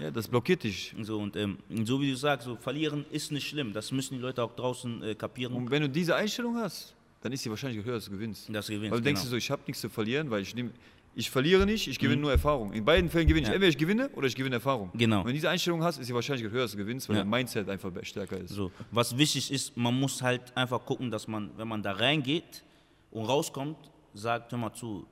Ja, 0.00 0.10
das 0.10 0.26
blockiert 0.28 0.62
dich. 0.64 0.94
so 1.02 1.18
und 1.18 1.36
ähm, 1.36 1.58
so 1.84 2.00
wie 2.00 2.10
du 2.10 2.16
sagst, 2.16 2.46
so 2.46 2.56
verlieren 2.56 3.04
ist 3.10 3.30
nicht 3.32 3.48
schlimm. 3.48 3.72
Das 3.72 3.92
müssen 3.92 4.14
die 4.14 4.20
Leute 4.20 4.42
auch 4.42 4.54
draußen 4.56 5.02
äh, 5.02 5.14
kapieren. 5.14 5.52
Und 5.54 5.70
wenn 5.70 5.82
du 5.82 5.88
diese 5.88 6.16
Einstellung 6.16 6.56
hast, 6.56 6.94
dann 7.20 7.32
ist 7.32 7.44
die 7.44 7.50
Wahrscheinlichkeit 7.50 7.86
höher, 7.86 7.94
dass 7.96 8.06
du 8.06 8.10
gewinnst. 8.12 8.48
dass 8.54 8.66
du 8.66 8.72
gewinnst. 8.72 8.92
Weil 8.92 8.98
du 9.00 9.04
denkst 9.04 9.20
dir 9.20 9.26
genau. 9.26 9.30
so, 9.32 9.36
ich 9.36 9.50
habe 9.50 9.62
nichts 9.66 9.80
zu 9.82 9.88
verlieren, 9.90 10.30
weil 10.30 10.42
ich 10.42 10.54
nehm, 10.54 10.72
ich 11.14 11.30
verliere 11.30 11.66
nicht, 11.66 11.88
ich 11.88 11.98
gewinne 11.98 12.22
nur 12.22 12.30
Erfahrung. 12.32 12.72
In 12.72 12.84
beiden 12.84 13.10
Fällen 13.10 13.26
gewinne 13.28 13.42
ich. 13.42 13.48
Mhm. 13.48 13.52
Ja. 13.52 13.54
Entweder 13.56 13.68
ich 13.70 13.78
gewinne 13.78 14.08
oder 14.14 14.26
ich 14.26 14.34
gewinne 14.34 14.56
Erfahrung. 14.56 14.90
Genau. 14.94 15.18
Und 15.20 15.24
wenn 15.26 15.32
du 15.32 15.34
diese 15.34 15.50
Einstellung 15.50 15.82
hast, 15.82 15.98
ist 15.98 16.08
die 16.08 16.14
Wahrscheinlichkeit 16.14 16.52
höher, 16.52 16.62
dass 16.62 16.72
du 16.72 16.78
gewinnst, 16.78 17.08
weil 17.08 17.16
Ja. 17.16 17.22
dein 17.22 17.30
Mindset 17.30 17.68
einfach 17.68 17.90
stärker 18.02 18.38
ist. 18.38 18.50
So, 18.50 18.70
was 18.90 19.16
wichtig 19.18 19.50
ist, 19.52 19.76
man 19.76 19.98
muss 19.98 20.22
halt 20.22 20.56
einfach 20.56 20.84
gucken, 20.86 21.10
dass 21.10 21.28
man, 21.28 21.50
wenn 21.58 21.68
man 21.68 21.82
da 21.82 21.92
reingeht 21.92 22.62
und 23.10 23.26
rauskommt, 23.26 23.76
sagt, 24.14 24.52
hör 24.52 24.58
mal 24.58 24.72
zu, 24.72 25.06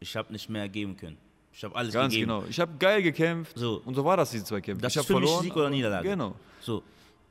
ich 0.00 0.16
habe 0.16 0.32
nicht 0.32 0.48
mehr 0.48 0.68
geben 0.68 0.96
können. 0.96 1.18
Ich 1.54 1.62
habe 1.64 1.76
alles 1.76 1.92
Ganz 1.92 2.14
gegeben. 2.14 2.30
genau. 2.30 2.44
Ich 2.48 2.58
habe 2.58 2.72
geil 2.78 3.02
gekämpft 3.02 3.58
So. 3.58 3.82
und 3.84 3.94
so 3.94 4.02
war 4.04 4.16
das, 4.16 4.30
diese 4.30 4.44
zwei 4.44 4.62
Kämpfe. 4.62 4.80
Das 4.82 4.94
ich 4.94 5.00
ist 5.00 5.06
für 5.06 5.14
mich 5.20 5.24
verloren. 5.24 5.42
Sieg 5.44 5.54
oder 5.56 5.68
Niederlage. 5.70 6.08
Genau. 6.08 6.34
So. 6.60 6.82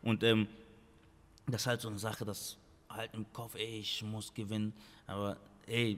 Und 0.03 0.21
ähm, 0.23 0.47
das 1.47 1.61
ist 1.61 1.67
halt 1.67 1.81
so 1.81 1.87
eine 1.89 1.97
Sache, 1.97 2.23
das 2.23 2.55
halt 2.87 3.09
im 3.13 3.25
Kopf, 3.33 3.55
ey, 3.55 3.79
ich 3.79 4.03
muss 4.03 4.31
gewinnen. 4.31 4.73
Aber 5.07 5.37
ey, 5.65 5.97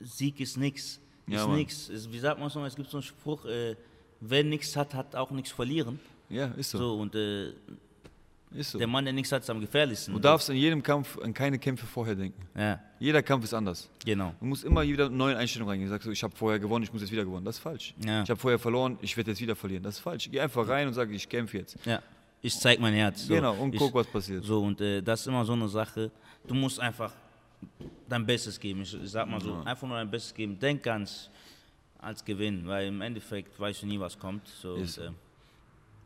Sieg 0.00 0.40
ist 0.40 0.56
nix. 0.56 0.98
Ja, 1.30 1.56
ist. 1.56 1.90
Ist, 1.90 2.12
wie 2.12 2.18
sagt 2.18 2.38
man 2.40 2.50
so, 2.50 2.64
es 2.64 2.76
gibt 2.76 2.90
so 2.90 2.98
einen 2.98 3.02
Spruch, 3.02 3.44
äh, 3.46 3.76
wer 4.20 4.44
nichts 4.44 4.76
hat, 4.76 4.94
hat 4.94 5.14
auch 5.14 5.30
nichts 5.30 5.52
verlieren. 5.52 5.98
Ja, 6.28 6.46
ist 6.56 6.70
so. 6.70 6.78
So, 6.78 6.94
und 6.96 7.14
äh, 7.14 7.52
so. 8.60 8.78
der 8.78 8.86
Mann, 8.86 9.04
der 9.04 9.12
nichts 9.12 9.30
hat, 9.32 9.42
ist 9.42 9.50
am 9.50 9.60
gefährlichsten. 9.60 10.12
Du 10.12 10.18
darfst 10.20 10.48
in 10.50 10.56
jedem 10.56 10.82
Kampf 10.82 11.18
an 11.18 11.32
keine 11.32 11.58
Kämpfe 11.58 11.86
vorher 11.86 12.14
denken. 12.14 12.40
Ja, 12.56 12.80
Jeder 12.98 13.22
Kampf 13.22 13.44
ist 13.44 13.54
anders. 13.54 13.88
genau. 14.04 14.34
Du 14.40 14.46
musst 14.46 14.64
immer 14.64 14.82
wieder 14.82 15.08
neue 15.08 15.36
Einstellung 15.36 15.68
reingehen. 15.68 15.88
Du 15.88 15.94
sagst 15.94 16.04
so, 16.04 16.10
ich 16.10 16.22
habe 16.22 16.34
vorher 16.36 16.58
gewonnen, 16.58 16.84
ich 16.84 16.92
muss 16.92 17.02
jetzt 17.02 17.12
wieder 17.12 17.24
gewonnen. 17.24 17.44
Das 17.44 17.56
ist 17.56 17.62
falsch. 17.62 17.94
Ja. 18.04 18.22
Ich 18.22 18.30
habe 18.30 18.40
vorher 18.40 18.58
verloren, 18.58 18.98
ich 19.02 19.16
werde 19.16 19.30
jetzt 19.30 19.40
wieder 19.40 19.56
verlieren. 19.56 19.82
Das 19.82 19.96
ist 19.96 20.00
falsch. 20.00 20.28
Geh 20.30 20.40
einfach 20.40 20.66
rein 20.68 20.88
und 20.88 20.94
sag, 20.94 21.10
ich 21.10 21.28
kämpfe 21.28 21.58
jetzt. 21.58 21.76
Ja, 21.84 22.02
ich 22.42 22.58
zeig 22.58 22.80
mein 22.80 22.94
Herz. 22.94 23.26
So. 23.26 23.34
Genau, 23.34 23.54
und 23.54 23.74
ich, 23.74 23.80
guck, 23.80 23.94
was 23.94 24.06
passiert. 24.06 24.44
So, 24.44 24.62
und 24.62 24.80
äh, 24.80 25.02
das 25.02 25.20
ist 25.20 25.26
immer 25.26 25.44
so 25.44 25.52
eine 25.52 25.68
Sache. 25.68 26.10
Du 26.46 26.54
musst 26.54 26.80
einfach 26.80 27.12
dein 28.08 28.26
Bestes 28.26 28.58
geben. 28.58 28.82
Ich, 28.82 28.94
ich 28.94 29.10
sag 29.10 29.28
mal 29.28 29.40
so, 29.40 29.50
Ja. 29.50 29.62
einfach 29.62 29.86
nur 29.86 29.96
dein 29.96 30.10
Bestes 30.10 30.34
geben. 30.34 30.58
Denk 30.58 30.86
ans 30.86 31.30
als 31.98 32.24
Gewinn, 32.24 32.66
weil 32.66 32.88
im 32.88 33.00
Endeffekt 33.02 33.58
weißt 33.60 33.82
du 33.82 33.86
nie, 33.86 34.00
was 34.00 34.18
kommt. 34.18 34.48
So, 34.48 34.74
und, 34.74 34.98
äh, 34.98 35.10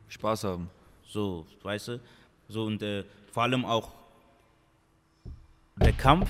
Spaß 0.08 0.44
haben. 0.44 0.68
so 1.06 1.46
weißt 1.62 1.88
du? 1.88 2.00
So, 2.48 2.64
und 2.64 2.82
äh, 2.82 3.04
vor 3.32 3.44
allem 3.44 3.64
auch 3.64 3.90
der 5.76 5.92
Kampf, 5.92 6.28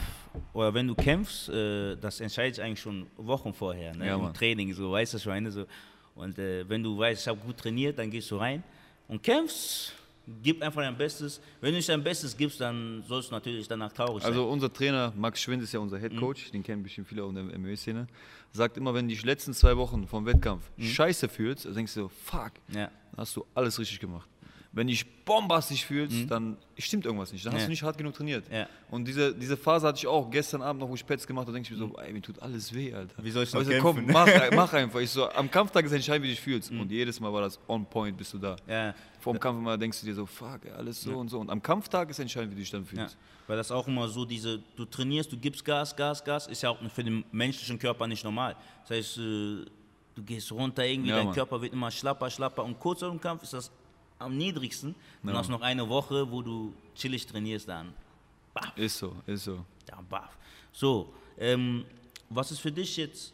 oder 0.53 0.73
wenn 0.73 0.87
du 0.89 0.95
kämpfst, 0.95 1.49
äh, 1.49 1.97
das 1.97 2.21
entscheidet 2.21 2.61
eigentlich 2.61 2.81
schon 2.81 3.07
Wochen 3.17 3.53
vorher, 3.53 3.95
ne? 3.95 4.07
Ja, 4.07 4.17
im. 4.17 4.33
Training, 4.33 4.73
so, 4.75 4.91
weißt 4.93 5.15
du, 5.15 5.17
meine? 5.27 5.51
So. 5.51 5.67
Und 6.15 6.39
äh, 6.39 6.69
wenn 6.69 6.83
du 6.83 6.97
weißt, 6.99 7.23
ich 7.23 7.29
habe 7.29 7.39
gut 7.41 7.57
trainiert, 7.59 7.99
dann 7.99 8.11
gehst 8.11 8.31
du 8.31 8.37
rein 8.37 8.63
und 9.09 9.23
kämpfst, 9.23 9.93
gib 10.43 10.63
einfach 10.63 10.83
dein 10.83 10.97
Bestes. 10.97 11.41
Wenn 11.61 11.71
du 11.73 11.77
nicht 11.77 11.89
dein 11.89 12.03
Bestes 12.03 12.37
gibst, 12.37 12.61
dann 12.61 13.03
sollst 13.07 13.31
du 13.31 13.35
natürlich 13.35 13.69
danach 13.69 13.93
traurig 13.93 14.23
sein. 14.23 14.33
Also 14.33 14.49
unser 14.49 14.73
Trainer, 14.73 15.13
Max 15.17 15.41
Schwind 15.43 15.63
ist 15.63 15.73
ja 15.73 15.81
unser 15.81 15.97
Mhm. 15.99 16.01
Head 16.03 16.17
Coach, 16.19 16.51
den 16.51 16.63
kennen 16.63 16.83
bestimmt 16.83 17.09
viele 17.09 17.25
auch 17.25 17.29
in 17.31 17.35
der 17.35 17.45
MMA-Szene, 17.59 18.07
sagt 18.53 18.77
immer, 18.77 18.95
wenn 18.95 19.09
du 19.09 19.15
die 19.15 19.27
letzten 19.27 19.53
zwei 19.55 19.77
Wochen 19.77 20.07
vom 20.07 20.25
Wettkampf 20.27 20.71
Mhm. 20.77 20.85
scheiße 20.85 21.29
fühlst, 21.29 21.67
dann 21.67 21.75
denkst 21.75 21.95
du, 21.95 22.09
fuck, 22.09 22.53
ja. 22.69 22.87
dann 22.87 22.91
hast 23.19 23.37
du 23.37 23.45
alles 23.55 23.79
richtig 23.79 24.01
gemacht. 24.01 24.29
Wenn 24.77 24.89
du 24.89 24.93
dich 24.93 25.07
bombastisch 25.25 25.85
fühlst, 25.85 26.29
dann 26.31 26.57
stimmt 26.77 27.07
irgendwas 27.07 27.33
nicht. 27.33 27.47
Dann 27.47 27.53
hast 27.53 27.59
Mhm. 27.59 27.63
Ja. 27.63 27.67
du 27.67 27.71
nicht 27.71 27.83
hart 27.85 27.97
genug 27.97 28.15
trainiert. 28.15 28.45
Ja. 28.53 28.67
Und 28.91 29.07
diese, 29.07 29.33
diese 29.33 29.57
Phase 29.57 29.87
hatte 29.87 29.99
ich 29.99 30.07
auch 30.09 30.29
gestern 30.31 30.63
Abend 30.63 30.81
noch, 30.81 30.89
wo 30.89 30.95
ich 30.97 31.07
Pets 31.07 31.27
gemacht 31.27 31.47
habe, 31.47 31.53
denke 31.53 31.67
ich 31.73 31.79
mir 31.79 31.87
so, 31.87 31.97
ey, 31.97 32.13
mir 32.13 32.21
tut 32.21 32.41
alles 32.43 32.75
weh, 32.75 32.93
Alter. 32.93 33.23
Wie 33.23 33.31
soll 33.31 33.45
ich 33.45 33.53
noch 33.53 33.63
so, 33.63 33.71
komm, 33.81 34.05
mach, 34.07 34.29
mach 34.53 34.73
einfach. 34.73 34.99
Ich 34.99 35.11
so, 35.11 35.31
am 35.31 35.49
Kampftag 35.51 35.85
ist 35.87 35.93
entscheidend, 35.93 36.25
wie 36.25 36.29
du 36.29 36.33
dich 36.35 36.41
fühlst. 36.41 36.73
Und 36.73 36.91
jedes 36.91 37.21
Mal 37.21 37.33
war 37.33 37.43
das 37.43 37.59
on 37.69 37.87
point, 37.87 38.17
bist 38.17 38.33
du 38.35 38.39
da. 38.39 38.57
Ja, 38.67 38.95
Vor 39.21 39.33
dem 39.33 39.39
Kampf 39.41 39.59
immer 39.61 39.79
denkst 39.79 40.01
du 40.01 40.07
dir 40.07 40.15
so, 40.15 40.27
fuck, 40.27 40.61
alles 40.77 41.01
so 41.01 41.17
und 41.19 41.29
so. 41.29 41.39
Und 41.39 41.51
am 41.51 41.63
Kampftag 41.63 42.11
ist 42.11 42.19
entscheidend, 42.19 42.51
wie 42.51 42.57
du 42.57 42.61
dich 42.63 42.71
dann 42.71 42.85
fühlst. 42.85 43.17
Weil 43.47 43.57
das 43.57 43.71
auch 43.71 43.87
immer 43.87 44.09
so 44.09 44.25
diese, 44.25 44.61
du 44.75 44.85
trainierst, 44.87 45.31
du 45.31 45.37
gibst 45.37 45.65
Gas, 45.65 45.95
Gas, 45.95 46.25
Gas, 46.25 46.47
ist 46.49 46.63
ja 46.63 46.71
auch 46.71 46.79
für 46.91 47.05
den 47.05 47.25
menschlichen 47.31 47.79
Körper 47.79 48.07
nicht 48.09 48.25
normal. 48.25 48.57
Das 48.89 48.97
heißt, 48.99 49.19
äh, 49.19 49.21
du 50.17 50.23
gehst 50.25 50.51
runter 50.51 50.85
irgendwie, 50.85 51.11
dein. 51.11 51.31
Körper 51.33 51.61
wird 51.63 51.73
immer 51.73 51.91
schlapper, 51.91 52.29
schlapper 52.29 52.65
und 52.65 52.79
kurz 52.81 53.01
vor 53.01 53.11
dem 53.11 53.21
Kampf 53.21 53.43
ist 53.45 53.53
das 53.53 53.71
am 54.19 54.37
niedrigsten. 54.37 54.95
Dann 55.23 55.33
Ja. 55.35 55.39
hast 55.41 55.49
du 55.49 55.53
noch 55.53 55.61
eine 55.63 55.89
Woche, 55.89 56.31
wo 56.31 56.43
du 56.43 56.73
chillig 56.95 57.27
trainierst, 57.27 57.69
dann 57.69 57.93
baff, 58.53 58.73
Ist 58.77 58.99
so, 58.99 59.15
ist 59.27 59.45
so. 59.45 59.65
ja, 59.89 59.99
baff. 60.09 60.37
So, 60.73 61.13
ähm, 61.39 61.85
was 62.31 62.51
ist 62.53 62.61
für 62.61 62.73
dich 62.73 62.97
jetzt 62.97 63.33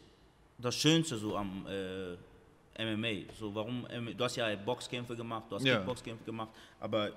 das 0.58 0.74
Schönste 0.76 1.16
so 1.16 1.36
am 1.36 1.66
äh, 1.66 2.16
MMA? 2.96 3.30
So, 3.38 3.54
warum, 3.54 3.86
ähm, 3.90 4.10
du 4.16 4.24
hast 4.24 4.36
ja 4.36 4.54
Boxkämpfe 4.56 5.14
gemacht, 5.16 5.44
du 5.50 5.56
hast 5.56 5.64
Ja. 5.64 5.76
Kickboxkämpfe 5.76 6.24
gemacht, 6.24 6.48
aber 6.80 7.10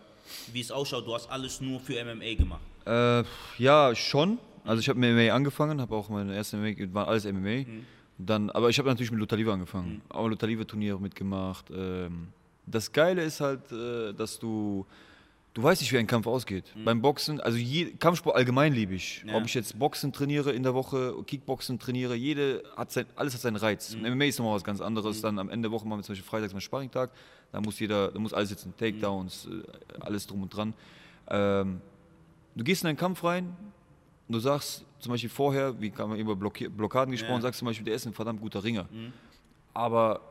wie 0.52 0.62
es 0.62 0.72
ausschaut, 0.72 1.06
du 1.06 1.14
hast 1.14 1.30
alles 1.30 1.60
nur 1.62 1.80
für 1.80 1.94
MMA 2.04 2.36
gemacht. 2.36 2.62
Äh, 2.86 3.24
ja, 3.62 3.96
schon. 3.96 4.38
Also 4.66 4.80
ich 4.80 4.88
habe 4.90 5.00
mit 5.00 5.12
MMA 5.14 5.34
angefangen, 5.34 5.82
habe 5.82 5.96
auch 5.96 6.08
meine 6.10 6.36
erste 6.36 6.58
MMA, 6.58 6.94
war 6.94 7.08
alles 7.08 7.26
MMA. 7.26 7.66
Dann, 8.18 8.50
aber 8.52 8.70
ich 8.70 8.78
habe 8.80 8.88
natürlich 8.88 9.12
mit 9.12 9.20
Luther 9.20 9.36
Live 9.36 9.48
angefangen. 9.50 10.02
Auch 10.10 10.28
Luther 10.28 10.48
Live 10.48 10.66
Turniere 10.68 11.00
mitgemacht. 11.00 11.66
Ähm, 11.72 12.30
das 12.66 12.92
Geile 12.92 13.24
ist 13.24 13.40
halt, 13.42 13.72
äh, 13.72 14.14
dass 14.14 14.40
du, 14.40 14.86
du 15.54 15.64
weißt 15.64 15.82
nicht, 15.82 15.92
wie 15.92 15.98
ein 15.98 16.08
Kampf 16.08 16.28
ausgeht. 16.28 16.66
Beim 16.84 17.02
Boxen, 17.02 17.40
also 17.42 17.58
je, 17.58 17.92
Kampfsport 18.00 18.36
allgemein 18.36 18.74
liebe 18.74 18.94
ich. 18.96 19.24
Ja. 19.28 19.36
Ob 19.36 19.46
ich 19.46 19.54
jetzt 19.54 19.78
Boxen 19.78 20.12
trainiere 20.14 20.52
in 20.52 20.64
der 20.64 20.74
Woche, 20.74 21.14
Kickboxen 21.28 21.78
trainiere, 21.80 22.16
jede 22.16 22.64
hat 22.78 22.92
sein, 22.92 23.06
alles 23.16 23.34
hat 23.34 23.42
seinen 23.42 23.58
Reiz. 23.58 23.94
Und 23.94 24.02
MMA 24.02 24.26
ist 24.26 24.40
nochmal 24.40 24.56
was 24.56 24.64
ganz 24.64 24.82
anderes. 24.82 25.22
Dann 25.22 25.38
am 25.40 25.50
Ende 25.50 25.70
der 25.70 25.72
Woche 25.72 25.88
machen 25.88 26.00
wir 26.00 26.04
zum 26.04 26.14
Beispiel 26.14 26.28
freitags 26.30 26.54
mal 26.54 26.62
Sparringtag. 26.62 27.12
Da 27.52 27.62
muss 27.62 27.80
jeder, 27.80 28.12
da 28.12 28.20
muss 28.20 28.34
alles 28.34 28.50
sitzen, 28.50 28.74
Takedowns, 28.78 29.46
äh, 29.48 30.02
alles 30.02 30.26
drum 30.26 30.42
und 30.44 30.50
dran. 30.50 30.74
Ähm, 31.30 31.82
du 32.56 32.64
gehst 32.64 32.84
in 32.84 32.88
einen 32.90 32.98
Kampf 32.98 33.24
rein 33.24 33.56
und 34.28 34.34
du 34.34 34.40
sagst 34.40 34.86
zum 35.00 35.12
Beispiel 35.12 35.30
vorher, 35.30 35.80
wie 35.82 35.90
kann 35.90 36.10
man 36.10 36.18
über 36.18 36.36
Blockaden 36.36 37.12
gesprochen, 37.12 37.36
Ja. 37.36 37.42
sagst 37.42 37.60
zum 37.60 37.68
Beispiel, 37.68 37.86
der 37.86 37.96
ist 37.96 38.08
ein 38.08 38.14
verdammt 38.14 38.42
guter 38.42 38.64
Ringer. 38.64 38.88
Aber 39.74 40.22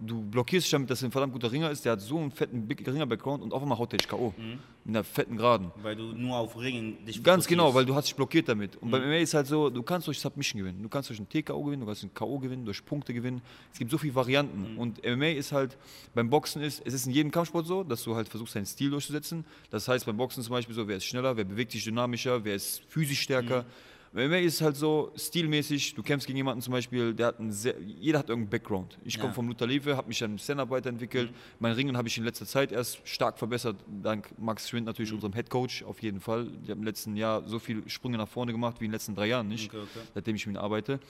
du 0.00 0.22
blockierst 0.22 0.66
dich 0.66 0.70
damit, 0.70 0.90
dass 0.90 1.02
er 1.02 1.08
ein 1.08 1.12
verdammt 1.12 1.32
guter 1.32 1.50
Ringer 1.50 1.70
ist, 1.70 1.84
der 1.84 1.92
hat 1.92 2.00
so 2.00 2.18
einen 2.18 2.30
fetten 2.30 2.66
Big 2.66 2.86
Ringer-Background 2.86 3.42
und 3.42 3.52
auf 3.52 3.62
einmal 3.62 3.78
haut 3.78 3.92
der 3.92 3.98
dich 3.98 4.08
K.O. 4.08 4.32
Mhm. 4.36 4.58
In 4.84 4.96
einer 4.96 5.04
fetten 5.04 5.36
Geraden. 5.36 5.70
Weil 5.82 5.96
du 5.96 6.04
nur 6.12 6.36
auf 6.36 6.58
Ringen 6.58 7.04
dich 7.04 7.22
Ganz 7.22 7.46
genau, 7.46 7.74
weil 7.74 7.84
du 7.84 7.94
hast 7.94 8.06
dich 8.06 8.14
blockiert 8.16 8.48
damit. 8.48 8.76
Und 8.76 8.88
Mhm. 8.88 8.92
beim 8.92 9.02
MMA 9.02 9.16
ist 9.18 9.34
halt 9.34 9.46
so, 9.46 9.68
du 9.70 9.82
kannst 9.82 10.06
durch 10.06 10.18
Submission 10.18 10.60
gewinnen, 10.62 10.82
du 10.82 10.88
kannst 10.88 11.10
durch 11.10 11.18
einen 11.18 11.28
TKO 11.28 11.62
gewinnen, 11.62 11.80
du 11.80 11.86
kannst 11.86 12.02
einen 12.04 12.14
K.O. 12.14 12.38
gewinnen, 12.38 12.64
durch 12.64 12.84
Punkte 12.84 13.12
gewinnen. 13.12 13.42
Es 13.72 13.78
gibt 13.78 13.90
so 13.90 13.98
viele 13.98 14.14
Varianten. 14.14 14.72
Mhm. 14.74 14.78
Und 14.78 15.04
MMA 15.04 15.32
ist 15.32 15.52
halt, 15.52 15.76
beim 16.14 16.30
Boxen 16.30 16.62
ist, 16.62 16.80
es 16.86 16.94
ist 16.94 17.06
in 17.06 17.12
jedem 17.12 17.30
Kampfsport 17.30 17.66
so, 17.66 17.82
dass 17.84 18.02
du 18.04 18.14
halt 18.14 18.28
versuchst, 18.28 18.54
deinen 18.56 18.66
Stil 18.66 18.90
durchzusetzen. 18.90 19.44
Das 19.70 19.88
heißt, 19.88 20.06
beim 20.06 20.16
Boxen 20.16 20.42
zum 20.42 20.52
Beispiel 20.52 20.74
so, 20.74 20.88
wer 20.88 20.96
ist 20.96 21.04
schneller, 21.04 21.36
wer 21.36 21.44
bewegt 21.44 21.72
sich 21.72 21.84
dynamischer, 21.84 22.44
wer 22.44 22.54
ist 22.54 22.82
physisch 22.88 23.20
stärker. 23.20 23.62
Beim 23.62 23.66
MMA 24.12 24.38
ist 24.38 24.60
halt 24.62 24.74
so 24.76 25.12
stilmäßig, 25.16 25.94
du 25.94 26.02
kämpfst 26.02 26.26
gegen 26.26 26.38
jemanden 26.38 26.62
zum 26.62 26.72
Beispiel, 26.72 27.12
der 27.14 27.26
hat 27.26 27.38
einen 27.40 27.52
sehr, 27.52 27.74
jeder 27.80 28.18
hat 28.20 28.28
irgendeinen 28.30 28.50
Background. 28.50 28.98
Ich 29.04 29.16
komme 29.16 29.26
Ja. 29.26 29.30
Mhm. 29.30 29.34
vom 29.34 29.48
Luther 29.48 29.66
Lewe, 29.66 29.96
habe 29.96 30.08
mich 30.08 30.18
dann 30.18 30.32
im 30.32 30.38
Stand-Up 30.38 30.70
weiterentwickelt. 30.70 31.30
Mein 31.60 31.72
Ringen 31.72 31.96
habe 31.96 32.08
ich 32.08 32.16
in 32.16 32.24
letzter 32.24 32.46
Zeit 32.46 32.72
erst 32.72 33.06
stark 33.06 33.38
verbessert, 33.38 33.76
dank 34.02 34.28
Max 34.38 34.68
Schwind 34.68 34.84
Mhm. 34.84 34.90
natürlich, 34.90 35.12
unserem 35.12 35.34
Head 35.34 35.50
Coach, 35.50 35.82
auf 35.82 36.02
jeden 36.02 36.20
Fall. 36.20 36.46
Ich 36.64 36.70
habe 36.70 36.80
im 36.80 36.84
letzten 36.84 37.16
Jahr 37.16 37.46
so 37.46 37.58
viele 37.58 37.88
Sprünge 37.88 38.16
nach 38.16 38.28
vorne 38.28 38.52
gemacht 38.52 38.76
wie 38.80 38.86
in 38.86 38.90
den 38.90 38.94
letzten 38.94 39.14
drei 39.14 39.26
Jahren 39.26 39.48
nicht, 39.48 39.68
Okay, 39.68 39.82
okay. 39.82 40.06
seitdem 40.14 40.36
ich 40.36 40.46
mit 40.46 40.56
ihm 40.56 40.60
arbeite. 40.60 41.00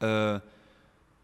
Äh, 0.00 0.40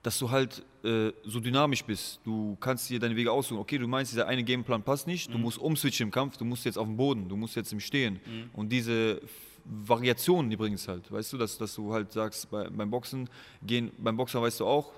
dass 0.03 0.19
du 0.21 0.31
halt 0.31 0.65
äh, 0.85 1.11
so 1.25 1.41
dynamisch 1.41 1.83
bist. 1.85 2.21
Du 2.25 2.57
kannst 2.61 2.89
dir 2.89 3.01
deine 3.01 3.17
Wege 3.17 3.33
aussuchen. 3.33 3.59
Okay, 3.59 3.77
du 3.77 3.89
meinst, 3.89 4.13
dieser 4.13 4.29
eine 4.29 4.45
Gameplan 4.45 4.83
passt 4.85 5.09
nicht, 5.09 5.29
Mhm. 5.29 5.33
du 5.33 5.39
musst 5.41 5.59
umswitchen 5.59 6.05
im 6.07 6.11
Kampf, 6.13 6.37
du 6.37 6.45
musst 6.45 6.65
jetzt 6.65 6.79
auf 6.79 6.87
dem 6.87 6.97
Boden, 6.97 7.29
du 7.29 7.37
musst 7.37 7.57
jetzt 7.57 7.73
im 7.73 7.81
Stehen. 7.81 8.21
Mhm. 8.25 8.51
Und 8.53 8.69
diese 8.71 9.21
Variationen, 9.69 10.51
es 10.75 10.89
halt. 10.89 11.11
Weißt 11.11 11.33
du, 11.33 11.39
dass, 11.39 11.59
dass 11.59 11.75
du 11.75 11.93
halt 11.93 12.13
sagst, 12.13 12.51
bei, 12.51 12.69
beim 12.69 12.91
Boxen 12.91 13.29
gehen, 13.63 13.91
beim 13.99 14.17
Boxer 14.17 14.41
weißt 14.41 14.61
du 14.61 14.67
auch, 14.67 14.93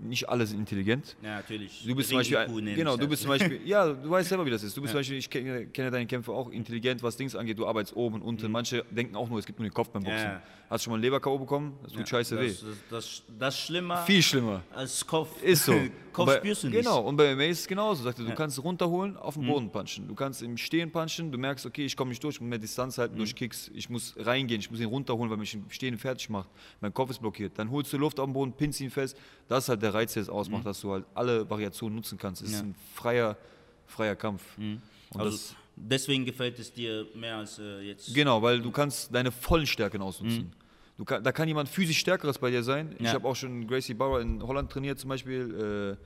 nicht 0.00 0.28
alle 0.28 0.46
sind 0.46 0.58
intelligent. 0.60 1.16
Ja, 1.22 1.36
natürlich. 1.36 1.84
Du 1.86 1.94
bist 1.94 2.08
zum 2.10 2.18
Beispiel, 2.18 2.74
genau, 2.74 2.96
du 2.96 3.08
bist 3.08 3.22
zum 3.22 3.30
Beispiel, 3.30 3.60
ja, 3.64 3.88
du 3.92 4.10
weißt 4.10 4.28
selber, 4.28 4.44
wie 4.46 4.50
das 4.50 4.62
ist. 4.62 4.76
Du 4.76 4.80
bist 4.82 4.92
Ja. 4.92 4.96
zum 4.96 5.00
Beispiel, 5.00 5.18
ich 5.18 5.30
kenne, 5.30 5.66
kenne 5.66 5.90
deine 5.90 6.06
Kämpfe 6.06 6.32
auch 6.32 6.50
intelligent, 6.50 7.02
was 7.02 7.16
Dings 7.16 7.34
angeht. 7.34 7.58
Du 7.58 7.66
arbeitest 7.66 7.96
oben 7.96 8.16
und 8.16 8.22
unten. 8.22 8.50
Manche 8.50 8.84
denken 8.90 9.16
auch 9.16 9.28
nur, 9.28 9.38
es 9.38 9.46
gibt 9.46 9.58
nur 9.58 9.68
den 9.68 9.74
Kopf 9.74 9.90
beim 9.90 10.02
Boxen. 10.02 10.18
Mhm. 10.18 10.32
Ja. 10.34 10.42
Hast 10.70 10.80
du 10.82 10.84
schon 10.86 10.90
mal 10.92 10.96
einen 10.96 11.02
Leber-K.O. 11.04 11.38
bekommen? 11.38 11.78
Das 11.82 11.92
tut 11.92 12.00
Ja, 12.00 12.06
scheiße 12.06 12.40
weh. 12.40 12.48
das, 12.48 12.64
Das, 12.90 13.22
das, 13.38 13.58
schlimmer 13.60 13.98
Viel 14.04 14.22
schlimmer. 14.22 14.62
als 14.74 15.06
Kopf. 15.06 15.42
Ist 15.42 15.64
so. 15.66 15.74
Kopf 16.14 16.26
bei, 16.26 16.36
spürst 16.38 16.62
du 16.62 16.68
nicht. 16.68 16.76
Genau, 16.78 17.00
und 17.00 17.16
bei 17.16 17.34
MMA 17.34 17.44
ist 17.44 17.60
es 17.60 17.66
genauso. 17.66 18.02
Sagt 18.04 18.18
er, 18.20 18.24
du 18.24 18.30
Ja. 18.30 18.36
kannst 18.36 18.62
runterholen, 18.62 19.16
auf 19.16 19.36
Mhm. 19.36 19.42
den 19.42 19.48
Boden 19.50 19.70
punchen. 19.70 20.08
Du 20.08 20.14
kannst 20.14 20.42
im 20.42 20.56
Stehen 20.56 20.90
punchen, 20.90 21.30
du 21.32 21.38
merkst, 21.38 21.66
okay, 21.66 21.84
ich 21.84 21.96
komme 21.96 22.10
nicht 22.10 22.22
durch, 22.24 22.36
ich 22.36 22.40
muss 22.40 22.48
mehr 22.48 22.58
Distanz 22.58 22.96
halten 22.98 23.14
Mhm. 23.14 23.18
durch 23.18 23.34
Kicks. 23.34 23.70
Ich 23.74 23.90
muss 23.90 24.14
reingehen, 24.18 24.60
ich 24.60 24.70
muss 24.70 24.80
ihn 24.80 24.86
runterholen, 24.86 25.28
weil 25.30 25.36
mich 25.38 25.54
im 25.54 25.68
Stehen 25.70 25.98
fertig 25.98 26.30
macht. 26.30 26.48
Mein 26.80 26.94
Kopf 26.94 27.10
ist 27.10 27.20
blockiert. 27.20 27.52
Dann 27.58 27.70
holst 27.70 27.92
du 27.92 27.98
Luft 27.98 28.18
auf 28.18 28.26
den 28.26 28.32
Boden, 28.32 28.52
pinnst 28.52 28.80
ihn 28.80 28.90
fest. 28.90 29.16
Das 29.48 29.64
ist 29.64 29.68
halt 29.68 29.82
der 29.84 29.94
Reiz, 29.94 30.16
es 30.16 30.28
ausmacht, 30.28 30.66
dass 30.66 30.80
du 30.80 30.90
halt 30.92 31.04
alle 31.14 31.48
Variationen 31.48 31.94
nutzen 31.96 32.18
kannst. 32.18 32.42
Es 32.42 32.50
ist 32.50 32.62
Mhm. 32.62 32.68
Ja. 32.70 32.72
ein 32.72 32.74
freier, 32.94 33.36
freier 33.86 34.16
Kampf. 34.16 34.42
Und 34.58 34.80
Also, 35.14 35.30
das, 35.30 35.54
deswegen 35.76 36.24
gefällt 36.24 36.58
es 36.58 36.72
dir 36.72 37.06
mehr 37.14 37.36
als 37.36 37.58
äh, 37.58 37.80
jetzt. 37.82 38.12
Genau, 38.14 38.42
weil 38.42 38.60
du 38.60 38.70
kannst 38.70 39.14
deine 39.14 39.30
vollen 39.30 39.66
Stärken 39.66 40.02
ausnutzen. 40.02 40.52
Du 40.96 41.04
kann, 41.04 41.22
da 41.24 41.32
kann 41.32 41.48
jemand 41.48 41.68
physisch 41.68 41.98
Stärkeres 41.98 42.38
bei 42.38 42.50
dir 42.50 42.62
sein. 42.62 42.90
Ich 42.94 43.00
Mhm. 43.00 43.06
Ja. 43.06 43.12
habe 43.14 43.26
auch 43.28 43.36
schon 43.36 43.66
Gracie 43.66 43.94
Barra 43.94 44.20
in 44.20 44.42
Holland 44.42 44.70
trainiert 44.70 44.98
zum 44.98 45.08
Beispiel. 45.10 45.96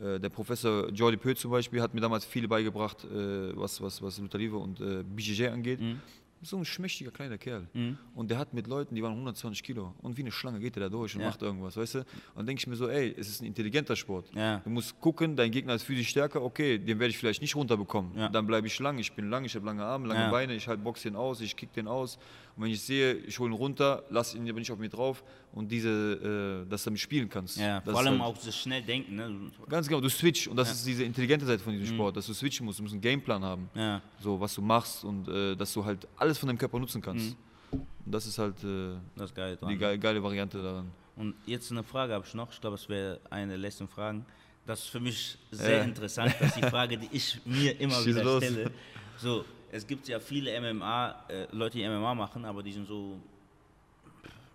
Äh, 0.00 0.04
äh, 0.16 0.18
der 0.18 0.28
Professor 0.28 0.88
Jordi 0.90 1.16
Peu 1.16 1.34
zum 1.34 1.50
Beispiel 1.52 1.80
hat 1.80 1.94
mir 1.94 2.00
damals 2.00 2.24
viel 2.24 2.48
beigebracht, 2.48 3.04
äh, 3.04 3.56
was, 3.56 3.80
was, 3.80 4.02
was 4.02 4.18
Luther 4.18 4.38
Live 4.38 4.52
und 4.54 4.80
äh, 4.80 5.02
BJJ 5.04 5.48
angeht. 5.48 5.80
Mhm. 5.80 6.00
So 6.44 6.58
ein 6.58 6.64
schmächtiger 6.64 7.10
kleiner 7.10 7.38
Kerl. 7.38 7.66
Und 8.14 8.30
der 8.30 8.38
hat 8.38 8.52
mit 8.52 8.66
Leuten, 8.66 8.94
die 8.94 9.02
waren 9.02 9.12
120 9.12 9.62
Kilo. 9.62 9.94
Und 10.02 10.16
wie 10.18 10.20
eine 10.22 10.30
Schlange 10.30 10.60
geht 10.60 10.76
der 10.76 10.84
da 10.84 10.88
durch 10.90 11.14
und 11.14 11.22
Ja. 11.22 11.28
macht 11.28 11.40
irgendwas, 11.42 11.76
weißt 11.76 11.94
du? 11.94 11.98
Und 12.00 12.06
dann 12.36 12.46
denke 12.46 12.60
ich 12.60 12.66
mir 12.66 12.76
so, 12.76 12.88
ey, 12.88 13.14
es 13.18 13.28
ist 13.28 13.40
ein 13.40 13.46
intelligenter 13.46 13.96
Sport. 13.96 14.30
Ja. 14.34 14.58
Du 14.58 14.68
musst 14.70 15.00
gucken, 15.00 15.36
dein 15.36 15.50
Gegner 15.50 15.74
ist 15.74 15.84
physisch 15.84 16.08
stärker, 16.10 16.42
okay, 16.42 16.78
den 16.78 16.98
werde 16.98 17.10
ich 17.10 17.18
vielleicht 17.18 17.40
nicht 17.40 17.56
runterbekommen. 17.56 18.16
Ja. 18.16 18.28
Dann 18.28 18.46
bleibe 18.46 18.66
ich 18.66 18.78
lang, 18.78 18.98
ich 18.98 19.12
bin 19.14 19.30
lang, 19.30 19.44
ich 19.44 19.54
habe 19.54 19.64
lange 19.64 19.84
Arme, 19.84 20.06
lange. 20.06 20.30
Beine, 20.30 20.54
ich 20.54 20.68
halt 20.68 20.84
box 20.84 21.02
den 21.02 21.16
aus, 21.16 21.40
ich 21.40 21.56
kick 21.56 21.72
den 21.72 21.88
aus. 21.88 22.18
Und 22.56 22.62
wenn 22.64 22.70
ich 22.70 22.80
sehe, 22.82 23.14
ich 23.14 23.36
hole 23.38 23.50
ihn 23.50 23.54
runter, 23.56 24.04
lass 24.10 24.34
ihn 24.34 24.48
aber 24.48 24.60
nicht 24.60 24.70
auf 24.70 24.78
mich 24.78 24.90
drauf 24.90 25.24
und 25.52 25.68
diese, 25.72 26.62
äh, 26.64 26.70
dass 26.70 26.84
du 26.84 26.90
damit 26.90 27.00
spielen 27.00 27.28
kannst. 27.28 27.56
Ja, 27.56 27.80
das 27.80 27.90
vor 27.92 28.00
allem 28.00 28.22
halt, 28.22 28.36
auch 28.36 28.40
so 28.40 28.52
schnell 28.52 28.80
denken. 28.82 29.16
Ne? 29.16 29.50
Ganz 29.68 29.88
genau, 29.88 30.00
du 30.00 30.08
switch 30.08 30.46
und 30.46 30.56
das 30.56 30.70
ist 30.70 30.86
diese 30.86 31.02
intelligente 31.02 31.44
Seite 31.46 31.62
von 31.62 31.72
diesem 31.72 31.94
Sport, 31.96 32.16
dass 32.16 32.26
du 32.28 32.32
switchen 32.32 32.64
musst, 32.64 32.78
du 32.78 32.84
musst 32.84 32.92
einen 32.94 33.00
Gameplan 33.02 33.42
haben, 33.42 33.68
Mhm. 33.74 33.80
Ja. 33.80 34.02
so 34.20 34.38
was 34.40 34.54
du 34.54 34.62
machst 34.62 35.04
und 35.04 35.26
äh, 35.28 35.56
dass 35.56 35.72
du 35.72 35.84
halt 35.84 36.06
alles 36.16 36.38
von 36.38 36.46
deinem 36.46 36.58
Körper 36.58 36.78
nutzen 36.78 37.02
kannst. 37.02 37.36
Und 37.72 37.82
das 38.06 38.24
ist 38.26 38.38
halt 38.38 38.62
äh, 38.62 38.94
Das 39.16 39.30
ist 39.30 39.34
geil. 39.34 39.56
die 39.56 39.64
dran. 39.64 39.78
geile, 39.78 39.98
geile 39.98 40.22
Variante 40.22 40.62
daran. 40.62 40.92
Und 41.16 41.34
jetzt 41.46 41.72
eine 41.72 41.82
Frage 41.82 42.12
habe 42.12 42.24
ich 42.26 42.34
noch. 42.34 42.52
Ich 42.52 42.60
glaube, 42.60 42.76
es 42.76 42.88
wäre 42.88 43.20
eine 43.30 43.48
der 43.48 43.58
letzten 43.58 43.88
Fragen. 43.88 44.24
Das 44.66 44.78
ist 44.80 44.88
für 44.88 45.00
mich 45.00 45.38
sehr 45.50 45.78
Ja. 45.78 45.82
interessant. 45.84 46.34
Das 46.38 46.50
ist 46.50 46.56
die 46.56 46.62
Frage, 46.70 46.98
die 46.98 47.08
ich 47.10 47.40
mir 47.44 47.72
immer 47.80 47.94
Schieß 47.94 48.06
wieder 48.06 48.24
los. 48.24 48.44
stelle. 48.44 48.70
So, 49.18 49.44
es 49.74 49.84
gibt 49.84 50.06
ja 50.06 50.20
viele 50.20 50.60
MMA, 50.60 51.24
äh, 51.28 51.46
Leute, 51.50 51.78
die 51.78 51.88
MMA 51.88 52.14
machen, 52.14 52.44
aber 52.44 52.62
die 52.62 52.72
sind 52.72 52.86
so 52.86 53.18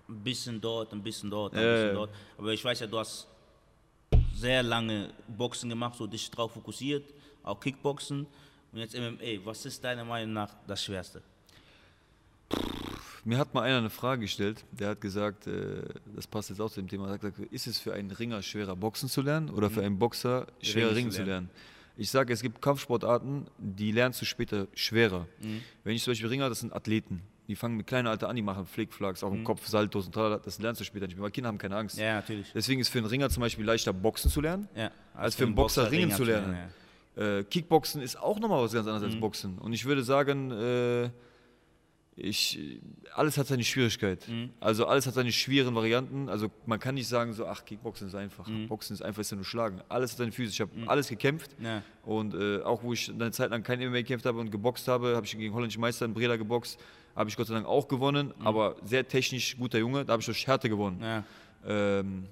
ein 0.08 0.24
bisschen 0.24 0.62
dort, 0.62 0.94
ein 0.94 1.04
bisschen 1.04 1.30
dort, 1.30 1.54
ein 1.54 1.60
bisschen 1.60 1.94
dort. 1.94 2.10
Aber 2.38 2.54
ich 2.54 2.64
weiß 2.64 2.80
ja, 2.80 2.88
du 2.88 2.98
hast 2.98 3.28
sehr 4.34 4.64
lange 4.64 5.10
Boxen 5.28 5.70
gemacht, 5.70 5.96
so 5.98 6.08
dich 6.08 6.32
drauf 6.32 6.54
fokussiert, 6.54 7.04
auch 7.44 7.60
Kickboxen. 7.60 8.26
Und 8.72 8.80
jetzt 8.80 8.96
MMA. 8.96 9.44
Was 9.44 9.66
ist 9.66 9.84
deiner 9.84 10.06
Meinung 10.06 10.34
nach 10.34 10.56
das 10.66 10.86
Schwerste? 10.86 11.22
Mir 13.26 13.40
hat 13.40 13.54
mal 13.54 13.64
einer 13.64 13.80
eine 13.80 13.90
Frage 13.90 14.22
gestellt, 14.22 14.64
der 14.72 14.92
hat 14.92 15.02
gesagt, 15.02 15.48
äh, 15.48 15.84
das 16.16 16.28
passt 16.28 16.50
jetzt 16.50 16.62
auch 16.62 16.72
zu 16.72 16.80
dem 16.80 16.88
Thema, 16.88 17.08
er 17.08 17.14
hat 17.16 17.22
gesagt, 17.22 17.40
ist 17.52 17.68
es 17.68 17.78
für 17.78 17.94
einen 17.94 18.12
Ringer 18.12 18.42
schwerer 18.42 18.78
Boxen 18.78 19.10
zu 19.10 19.22
lernen 19.22 19.50
oder 19.50 19.70
für 19.70 19.84
einen 19.84 20.00
Boxer 20.00 20.48
schwerer 20.62 20.92
Ringen 20.92 20.96
Ringen 20.96 21.12
zu 21.12 21.18
zu 21.18 21.24
lernen? 21.24 21.50
Ich 22.00 22.10
sage, 22.12 22.32
es 22.32 22.42
gibt 22.42 22.62
Kampfsportarten, 22.62 23.48
die 23.58 23.92
lernst 23.92 24.22
du 24.22 24.26
später 24.26 24.68
schwerer. 24.74 25.28
Wenn 25.84 25.96
ich 25.96 26.02
zum 26.04 26.12
Beispiel 26.12 26.30
Ringer, 26.30 26.48
das 26.48 26.62
sind 26.62 26.72
Athleten. 26.74 27.22
Die 27.50 27.56
fangen 27.56 27.76
mit 27.76 27.88
kleinem 27.88 28.08
Alter 28.08 28.30
an, 28.30 28.36
die 28.38 28.42
machen 28.42 28.66
Flickflacks, 28.66 29.22
auch 29.24 29.34
im 29.34 29.44
Kopf, 29.44 29.68
Saltos 29.68 30.06
und 30.06 30.14
tralala, 30.14 30.38
das 30.38 30.60
lernst 30.60 30.80
du 30.80 30.86
später 30.86 31.08
nicht 31.08 31.16
mehr, 31.18 31.24
weil 31.24 31.32
Kinder 31.32 31.50
haben 31.50 31.58
keine 31.58 31.76
Angst. 31.76 31.98
Ja, 31.98 32.16
natürlich. 32.16 32.52
Deswegen 32.54 32.80
ist 32.80 32.88
für 32.90 33.00
einen 33.00 33.08
Ringer 33.08 33.30
zum 33.30 33.42
Beispiel 33.42 33.66
leichter 33.66 33.92
Boxen 33.92 34.32
zu 34.32 34.40
lernen, 34.40 34.70
Ja, 34.76 34.92
als 35.14 35.36
für 35.36 35.44
einen 35.46 35.56
Boxer, 35.56 35.92
Ringen 35.92 36.12
zu 36.12 36.24
lernen. 36.24 36.56
ja. 37.18 37.40
Äh, 37.40 37.44
Kickboxen 37.44 38.02
ist 38.02 38.18
auch 38.18 38.40
nochmal 38.40 38.64
was 38.64 38.72
ganz 38.72 38.88
anderes 38.88 39.02
Mhm. 39.08 39.12
als 39.14 39.20
Boxen. 39.20 39.58
Und 39.58 39.74
ich 39.74 39.84
würde 39.84 40.04
sagen, 40.04 40.52
äh, 40.52 41.10
ich, 42.22 42.60
alles 43.14 43.38
hat 43.38 43.48
seine 43.48 43.64
Schwierigkeit. 43.64 44.28
Mhm. 44.28 44.50
Also 44.60 44.86
alles 44.86 45.08
hat 45.08 45.14
seine 45.14 45.32
schweren 45.32 45.74
Varianten. 45.76 46.30
Also 46.30 46.50
man 46.66 46.80
kann 46.80 46.96
nicht 46.96 47.08
sagen 47.08 47.34
so, 47.34 47.46
ach, 47.46 47.66
Kickboxen 47.66 48.08
ist 48.08 48.16
einfach. 48.16 48.48
Mhm. 48.48 48.68
Boxen 48.68 48.94
ist 48.94 49.02
einfach, 49.02 49.22
ist 49.22 49.32
ja 49.32 49.36
nur 49.36 49.46
Schlagen. 49.46 49.82
Alles 49.90 50.12
hat 50.12 50.18
seine 50.20 50.32
Füße. 50.32 50.52
Ich 50.52 50.62
habe 50.62 50.72
alles 50.88 51.08
gekämpft. 51.08 51.52
Ja. 51.62 51.82
Und 52.04 52.34
äh, 52.34 52.62
auch 52.62 52.84
wo 52.84 52.94
ich 52.94 53.10
eine 53.10 53.32
Zeit 53.32 53.52
lang 53.52 53.64
kein 53.64 53.80
MMA 53.80 53.98
gekämpft 53.98 54.26
habe 54.26 54.40
und 54.40 54.52
geboxt 54.52 54.88
habe, 54.88 55.16
habe 55.16 55.26
ich 55.26 55.38
gegen 55.38 55.54
holländische 55.54 55.80
Meister 55.80 56.06
in 56.06 56.14
Breda 56.14 56.36
geboxt. 56.36 56.80
Habe 57.16 57.30
ich 57.30 57.36
Gott 57.36 57.48
sei 57.48 57.54
Dank 57.56 57.66
auch 57.66 57.88
gewonnen. 57.88 58.34
Aber 58.44 58.76
sehr 58.84 59.08
technisch 59.08 59.58
guter 59.58 59.80
Junge. 59.80 60.06
Da 60.06 60.14
habe 60.14 60.22
ich 60.22 60.26
durch 60.26 60.46
Härte 60.46 60.70
gewonnen. 60.70 60.98
Mhm. 60.98 61.04
Ja. 61.04 61.24
Ähm, 61.68 62.26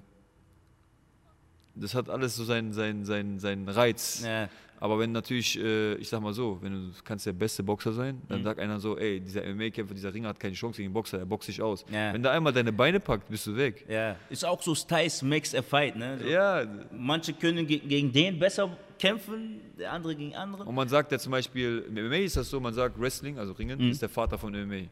das 1.79 1.93
hat 1.93 2.09
alles 2.09 2.35
so 2.35 2.43
seinen, 2.43 2.73
seinen, 2.73 3.05
seinen, 3.05 3.39
seinen 3.39 3.67
Reiz. 3.69 4.21
Ja. 4.23 4.49
Aber 4.79 4.99
wenn 4.99 5.11
natürlich, 5.11 5.57
äh, 5.59 5.95
ich 5.95 6.07
sag 6.07 6.21
mal 6.21 6.33
so, 6.33 6.59
wenn 6.61 6.71
du 6.71 6.91
kannst 7.03 7.25
der 7.25 7.33
beste 7.33 7.63
Boxer 7.63 7.93
sein, 7.93 8.15
Mhm. 8.15 8.21
dann 8.29 8.43
sagt 8.43 8.59
einer 8.59 8.79
so, 8.79 8.97
ey, 8.97 9.19
dieser 9.19 9.41
MMA-Kämpfer, 9.43 9.95
dieser 9.95 10.13
Ringer 10.13 10.29
hat 10.29 10.39
keine 10.39 10.53
Chance 10.53 10.77
gegen 10.77 10.89
den 10.89 10.93
Boxer, 10.93 11.17
der 11.17 11.25
boxt 11.25 11.47
sich 11.47 11.59
aus. 11.61 11.83
Ja. 11.91 12.13
Wenn 12.13 12.21
der 12.21 12.31
einmal 12.31 12.53
deine 12.53 12.71
Beine 12.71 12.99
packt, 12.99 13.27
bist 13.29 13.47
du 13.47 13.55
weg. 13.55 13.85
Ja, 13.89 14.15
ist 14.29 14.45
auch 14.45 14.61
so 14.61 14.75
Styles 14.75 15.21
makes 15.23 15.55
a 15.55 15.61
fight, 15.63 15.95
ne? 15.95 16.19
So, 16.21 16.27
Ja, 16.27 16.63
Manche 16.95 17.33
können 17.33 17.65
ge 17.65 17.79
gegen 17.79 18.11
den 18.11 18.37
besser 18.37 18.69
kämpfen, 18.99 19.61
der 19.79 19.91
andere 19.93 20.15
gegen 20.15 20.35
anderen. 20.35 20.67
und 20.67 20.75
man 20.75 20.87
sagt 20.87 21.11
ja 21.11 21.17
zum 21.19 21.31
Beispiel, 21.31 21.83
im 21.87 21.95
MMA 21.95 22.17
ist 22.17 22.37
das 22.37 22.49
so, 22.49 22.59
man 22.59 22.73
sagt 22.73 22.99
Wrestling, 22.99 23.37
also 23.39 23.53
Ringen, 23.53 23.79
Mhm. 23.79 23.91
ist 23.91 24.01
der 24.01 24.09
Vater 24.09 24.37
von 24.37 24.53
MMA. 24.53 24.87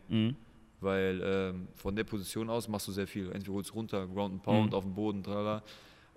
Weil 0.82 1.22
ähm, 1.24 1.68
von 1.76 1.96
der 1.96 2.04
Position 2.04 2.50
aus 2.50 2.68
machst 2.68 2.88
du 2.88 2.92
sehr 2.92 3.08
viel. 3.08 3.32
Entweder 3.32 3.54
holst 3.54 3.70
du 3.70 3.76
runter, 3.76 4.06
Ground 4.08 4.34
and 4.34 4.44
Pound, 4.44 4.72
Mhm. 4.72 4.74
auf 4.78 4.84
dem 4.84 4.94
Boden, 4.94 5.24
tralala. 5.24 5.64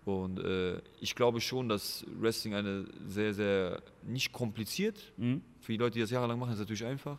Und 0.05 0.39
äh, 0.41 0.81
ich 1.01 1.15
glaube 1.15 1.41
schon, 1.41 1.69
dass 1.69 2.05
Wrestling 2.19 2.55
eine 2.55 2.87
sehr, 3.07 3.35
sehr, 3.35 3.83
nicht 4.03 4.33
kompliziert, 4.33 5.13
Mhm. 5.19 5.43
für 5.61 5.73
die 5.73 5.79
Leute, 5.79 5.95
die 5.95 6.01
das 6.01 6.11
jahrelang 6.11 6.39
machen, 6.39 6.53
ist 6.53 6.59
natürlich 6.61 6.85
einfach, 6.85 7.19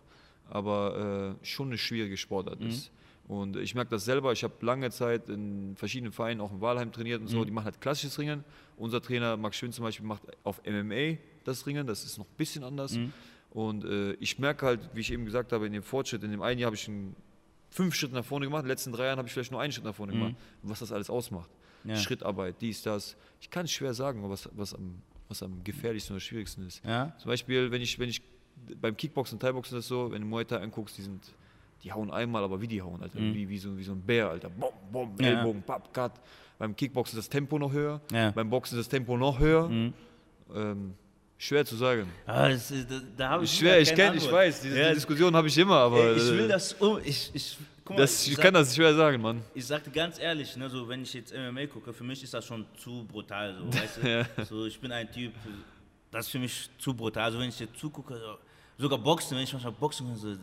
aber 0.49 1.35
äh, 1.41 1.45
schon 1.45 1.67
eine 1.67 1.77
schwierige 1.77 2.17
Sportart 2.17 2.59
Mhm. 2.61 2.67
ist. 2.67 2.91
Und 3.27 3.57
ich 3.57 3.75
merke 3.75 3.91
das 3.91 4.05
selber, 4.05 4.31
ich 4.31 4.43
habe 4.43 4.53
lange 4.65 4.89
Zeit 4.89 5.29
in 5.29 5.75
verschiedenen 5.75 6.11
Vereinen, 6.11 6.41
auch 6.41 6.51
in 6.51 6.61
Walheim 6.61 6.91
trainiert 6.91 7.19
und 7.21 7.25
Mhm. 7.27 7.31
so, 7.31 7.45
die 7.45 7.51
machen 7.51 7.65
halt 7.65 7.79
klassisches 7.79 8.17
Ringen. 8.17 8.43
Unser 8.75 9.01
Trainer 9.03 9.37
Max 9.37 9.55
Schön 9.57 9.71
zum 9.71 9.83
Beispiel 9.83 10.07
macht 10.07 10.23
auf 10.43 10.59
MMA 10.65 11.17
das 11.43 11.67
Ringen, 11.67 11.85
das 11.85 12.03
ist 12.05 12.17
noch 12.17 12.25
ein 12.25 12.35
bisschen 12.37 12.63
anders. 12.63 12.93
Mhm. 12.97 13.13
Und 13.51 13.85
äh, 13.85 14.13
ich 14.13 14.39
merke 14.39 14.65
halt, 14.65 14.89
wie 14.95 15.01
ich 15.01 15.11
eben 15.11 15.25
gesagt 15.25 15.53
habe, 15.53 15.67
in 15.67 15.73
dem 15.73 15.83
Fortschritt, 15.83 16.23
in 16.23 16.31
dem 16.31 16.41
einen 16.41 16.59
Jahr 16.59 16.67
habe 16.67 16.75
ich 16.75 16.87
einen 16.87 17.15
fünf 17.69 17.93
Schritte 17.93 18.15
nach 18.15 18.25
vorne 18.25 18.45
gemacht, 18.47 18.61
in 18.61 18.65
den 18.65 18.69
letzten 18.71 18.91
drei 18.93 19.05
Jahren 19.05 19.17
habe 19.19 19.27
ich 19.27 19.33
vielleicht 19.33 19.51
nur 19.51 19.61
einen 19.61 19.71
Schritt 19.73 19.83
nach 19.85 19.93
vorne 19.93 20.13
gemacht. 20.13 20.33
Was 20.63 20.79
das 20.79 20.91
alles 20.91 21.11
ausmacht. 21.11 21.49
Mhm. 21.83 21.89
Ja. 21.91 21.95
Schrittarbeit, 21.95 22.55
dies, 22.61 22.81
das. 22.81 23.15
Ich 23.41 23.49
kann 23.49 23.65
es 23.65 23.71
schwer 23.71 23.93
sagen, 23.93 24.27
was, 24.29 24.49
was, 24.53 24.73
am, 24.73 25.01
was 25.27 25.43
am 25.43 25.63
gefährlichsten 25.63 26.13
oder 26.13 26.19
schwierigsten 26.19 26.67
ist. 26.67 26.83
Ja. 26.85 27.13
Zum 27.17 27.29
Beispiel, 27.29 27.71
wenn 27.71 27.81
ich, 27.81 27.97
wenn 27.99 28.09
ich 28.09 28.21
beim 28.81 28.95
Kickboxen 28.95 29.35
und 29.35 29.41
Thai-Boxen 29.41 29.77
ist 29.77 29.85
das 29.85 29.87
so, 29.87 30.11
wenn 30.11 30.21
du 30.21 30.27
Muay 30.27 30.45
Thai 30.45 30.57
anguckst, 30.57 30.97
die 30.97 31.03
sind 31.03 31.21
die 31.83 31.93
hauen 31.93 32.11
einmal, 32.11 32.43
aber 32.43 32.59
wie 32.59 32.67
die 32.67 32.81
hauen, 32.81 33.01
Alter. 33.01 33.19
Wie, 33.19 33.47
wie, 33.47 33.57
so, 33.57 33.77
wie 33.77 33.83
so 33.83 33.93
ein 33.93 34.01
Bär, 34.01 34.29
Alter. 34.29 34.49
Bom, 34.49 34.73
bom, 34.91 35.15
Ja. 35.19 35.27
Ellbogen, 35.27 35.61
papp, 35.61 35.93
cut. 35.93 36.11
Beim 36.57 36.75
Kickboxen 36.75 37.17
ist 37.17 37.27
das 37.27 37.29
Tempo 37.29 37.57
noch 37.57 37.71
höher. 37.71 38.01
Beim 38.35 38.49
Boxen 38.49 38.77
ist 38.77 38.85
das 38.87 38.89
Tempo 38.89 39.15
noch 39.15 39.39
höher. 39.39 39.69
Ähm, 40.53 40.93
schwer 41.37 41.65
zu 41.65 41.75
sagen. 41.75 42.07
Ah, 42.25 42.49
das 42.49 42.69
da, 42.69 42.99
da 43.15 43.41
ich 43.41 43.57
Schwer, 43.57 43.79
ich 43.79 43.95
kenne, 43.95 44.17
ich 44.17 44.29
weiß, 44.29 44.61
diese 44.61 44.79
Ja, 44.79 44.93
Diskussion 44.93 45.33
habe 45.35 45.47
ich 45.47 45.57
immer, 45.57 45.77
aber 45.77 46.15
ich 46.15 46.29
will 46.31 46.45
äh, 46.45 46.47
das 46.49 46.73
um, 46.73 46.99
ich, 47.03 47.31
ich, 47.33 47.57
guck 47.89 47.97
mal, 47.97 48.01
das, 48.03 48.27
ich 48.27 48.35
sag- 48.35 48.43
kann 48.43 48.53
das 48.53 48.75
schwer 48.75 48.93
sagen, 48.93 49.21
Mann. 49.21 49.41
Ich 49.53 49.65
sagte 49.65 49.89
ganz 49.89 50.19
ehrlich, 50.19 50.55
ne, 50.55 50.69
so, 50.69 50.87
wenn 50.87 51.01
ich 51.01 51.13
jetzt 51.13 51.33
MMA 51.33 51.65
gucke, 51.65 51.91
für 51.91 52.03
mich 52.03 52.23
ist 52.23 52.33
das 52.33 52.45
schon 52.45 52.65
zu 52.77 53.03
brutal. 53.05 53.55
So, 53.57 53.73
weißt 53.73 53.97
du? 53.97 54.45
so, 54.45 54.65
ich 54.65 54.79
bin 54.79 54.91
ein 54.91 55.11
Typ, 55.11 55.33
das 56.11 56.25
ist 56.27 56.31
für 56.31 56.39
mich 56.39 56.69
zu 56.77 56.93
brutal. 56.93 57.23
Also 57.23 57.39
wenn 57.39 57.49
ich 57.49 57.59
jetzt 57.59 57.77
zugucke, 57.77 58.15
so, 58.15 58.37
sogar 58.77 58.99
Boxen, 58.99 59.35
wenn 59.35 59.43
ich 59.43 59.51
manchmal 59.51 59.73
Boxen 59.73 60.07
höre, 60.07 60.15
so, 60.17 60.35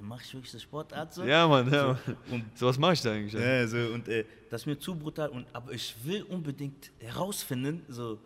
mache 0.00 0.22
ich 0.24 0.34
wirklich 0.34 0.52
das 0.52 0.62
Sportart 0.62 1.12
so? 1.12 1.24
Ja, 1.24 1.46
Mann, 1.46 1.72
ja. 1.72 1.98
Und, 2.30 2.44
So 2.58 2.66
was 2.66 2.78
mache 2.78 2.94
ich 2.94 3.02
da 3.02 3.12
eigentlich. 3.12 3.32
Ja. 3.34 3.40
ja, 3.60 3.66
so, 3.66 3.76
und 3.76 4.08
äh, 4.08 4.24
das 4.50 4.62
ist 4.62 4.66
mir 4.66 4.78
zu 4.78 4.94
brutal. 4.94 5.28
Und, 5.28 5.46
aber 5.52 5.72
ich 5.72 5.94
will 6.02 6.22
unbedingt 6.22 6.90
herausfinden, 6.98 7.82
so, 7.88 8.18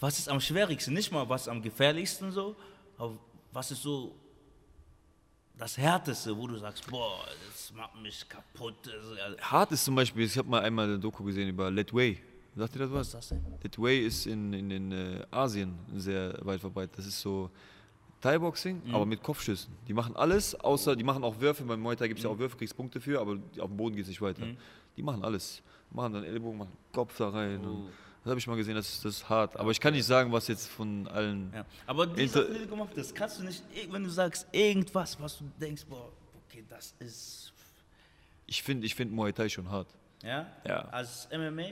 was 0.00 0.18
ist 0.18 0.28
am 0.28 0.40
schwierigsten, 0.40 0.94
nicht 0.94 1.12
mal 1.12 1.28
was 1.28 1.48
am 1.48 1.60
gefährlichsten 1.62 2.30
so, 2.30 2.56
aber 2.96 3.18
was 3.52 3.70
ist 3.70 3.82
so 3.82 4.14
das 5.58 5.76
Härteste, 5.76 6.36
wo 6.36 6.46
du 6.46 6.56
sagst, 6.56 6.88
boah, 6.88 7.24
das 7.48 7.72
macht 7.74 8.00
mich 8.00 8.26
kaputt. 8.28 8.74
Hart 9.40 9.72
ist 9.72 9.84
zum 9.84 9.94
Beispiel, 9.94 10.24
ich 10.24 10.38
habe 10.38 10.48
mal 10.48 10.62
einmal 10.62 10.86
eine 10.86 10.98
Doku 10.98 11.24
gesehen 11.24 11.48
über 11.48 11.70
Let 11.70 11.92
Way. 11.92 12.18
Sagt 12.56 12.76
ihr 12.76 12.80
das 12.80 12.90
was 12.90 12.98
was? 12.98 13.06
ist 13.06 13.14
das 13.14 13.28
denn? 13.28 13.58
Let 13.62 13.78
Way 13.78 14.06
ist 14.06 14.26
in, 14.26 14.52
in, 14.52 14.70
in 14.70 14.92
äh, 14.92 15.26
Asien 15.30 15.74
sehr 15.96 16.38
weit 16.42 16.60
verbreitet. 16.60 16.98
Das 16.98 17.06
ist 17.06 17.20
so 17.20 17.50
Thai-Boxing, 18.20 18.82
aber 18.92 19.06
mit 19.06 19.22
Kopfschüssen. 19.22 19.72
Die 19.86 19.92
machen 19.92 20.16
alles, 20.16 20.54
außer 20.54 20.96
die 20.96 21.04
machen 21.04 21.22
auch 21.22 21.38
Würfe. 21.40 21.64
Beim 21.64 21.80
Muay 21.80 21.96
Thai 21.96 22.08
gibt 22.08 22.18
es 22.18 22.24
ja 22.24 22.30
auch 22.30 22.38
Würfe, 22.38 22.56
kriegst 22.56 22.76
Punkte 22.76 23.00
für, 23.00 23.20
aber 23.20 23.38
auf 23.58 23.68
dem 23.68 23.76
Boden 23.76 23.94
geht 23.94 24.04
es 24.04 24.08
nicht 24.08 24.22
weiter. 24.22 24.42
Die 24.96 25.02
machen 25.02 25.24
alles. 25.24 25.62
Machen 25.90 26.14
dann 26.14 26.24
Ellbogen, 26.24 26.58
machen 26.58 26.76
Kopf 26.92 27.16
da 27.16 27.30
rein. 27.30 27.60
Oh. 27.64 27.68
Und 27.68 27.90
das 28.24 28.30
habe 28.30 28.38
ich 28.40 28.46
mal 28.46 28.56
gesehen, 28.56 28.74
das 28.74 28.88
ist, 28.88 29.04
das 29.04 29.16
ist 29.16 29.28
hart. 29.28 29.56
Aber 29.56 29.70
ich 29.70 29.80
kann 29.80 29.94
nicht 29.94 30.04
sagen, 30.04 30.30
was 30.32 30.48
jetzt 30.48 30.66
von 30.68 31.06
allen. 31.08 31.50
Ja. 31.54 31.64
Aber 31.86 32.06
die 32.06 32.22
Inter- 32.24 32.46
hast, 32.96 33.14
kannst 33.14 33.38
du 33.38 33.44
nicht, 33.44 33.62
wenn 33.90 34.04
du 34.04 34.10
sagst, 34.10 34.46
irgendwas, 34.52 35.18
was 35.20 35.38
du 35.38 35.44
denkst, 35.60 35.84
boah, 35.88 36.10
okay, 36.46 36.64
das 36.68 36.94
ist, 36.98 37.52
Ich 38.46 38.62
finde 38.62 38.86
ich 38.86 38.94
find 38.94 39.12
Muay 39.12 39.32
Thai 39.32 39.48
schon 39.48 39.70
hart. 39.70 39.88
ja, 40.22 40.46
Ja. 40.66 40.80
als 40.88 41.28
MMA, 41.32 41.70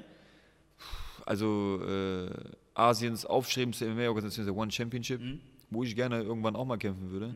also 1.24 1.80
äh, 1.86 2.30
Asiens 2.74 3.24
aufstrebendste 3.24 3.86
MMA-Organisation, 3.86 4.46
der 4.46 4.54
One 4.56 4.70
Championship, 4.70 5.20
Mhm. 5.20 5.40
wo 5.70 5.82
ich 5.82 5.94
gerne 5.96 6.22
irgendwann 6.22 6.54
auch 6.56 6.64
mal 6.64 6.76
kämpfen 6.78 7.10
würde. 7.10 7.34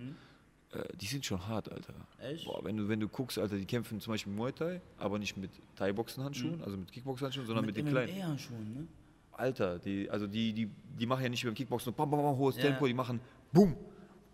Äh, 0.73 0.85
die 0.97 1.07
sind 1.07 1.25
schon 1.27 1.45
hart, 1.49 1.71
Alter. 1.73 1.95
Echt? 2.21 2.45
Boah, 2.45 2.63
wenn 2.65 2.77
du, 2.77 2.89
wenn 2.89 3.01
du 3.01 3.09
guckst, 3.09 3.39
Alter, 3.39 3.57
die 3.57 3.65
kämpfen 3.65 4.01
zum 4.01 4.13
Beispiel 4.13 4.33
Muay 4.33 4.53
Thai, 4.53 4.81
aber 4.99 5.19
nicht 5.19 5.37
mit 5.37 5.51
Thai-Boxen-Handschuhen, 5.77 6.63
also 6.63 6.77
mit 6.77 6.93
Kickboxen-Handschuhen, 6.93 7.47
sondern 7.47 7.65
mit, 7.67 7.77
den 7.77 7.89
kleinen. 7.89 8.15
Ne? 8.17 8.87
Alter, 9.41 9.79
die, 9.79 10.09
also 10.11 10.27
die, 10.27 10.53
die, 10.53 10.71
die 10.99 11.07
machen 11.07 11.23
ja 11.23 11.29
nicht 11.29 11.45
beim 11.45 11.55
Kickboxen 11.55 11.87
so 11.87 11.97
bam, 11.97 12.11
bam, 12.11 12.23
bam, 12.23 12.37
hohes 12.37 12.57
Ja. 12.57 12.63
Tempo, 12.63 12.87
die 12.87 12.95
machen 12.95 13.21
boom, 13.53 13.77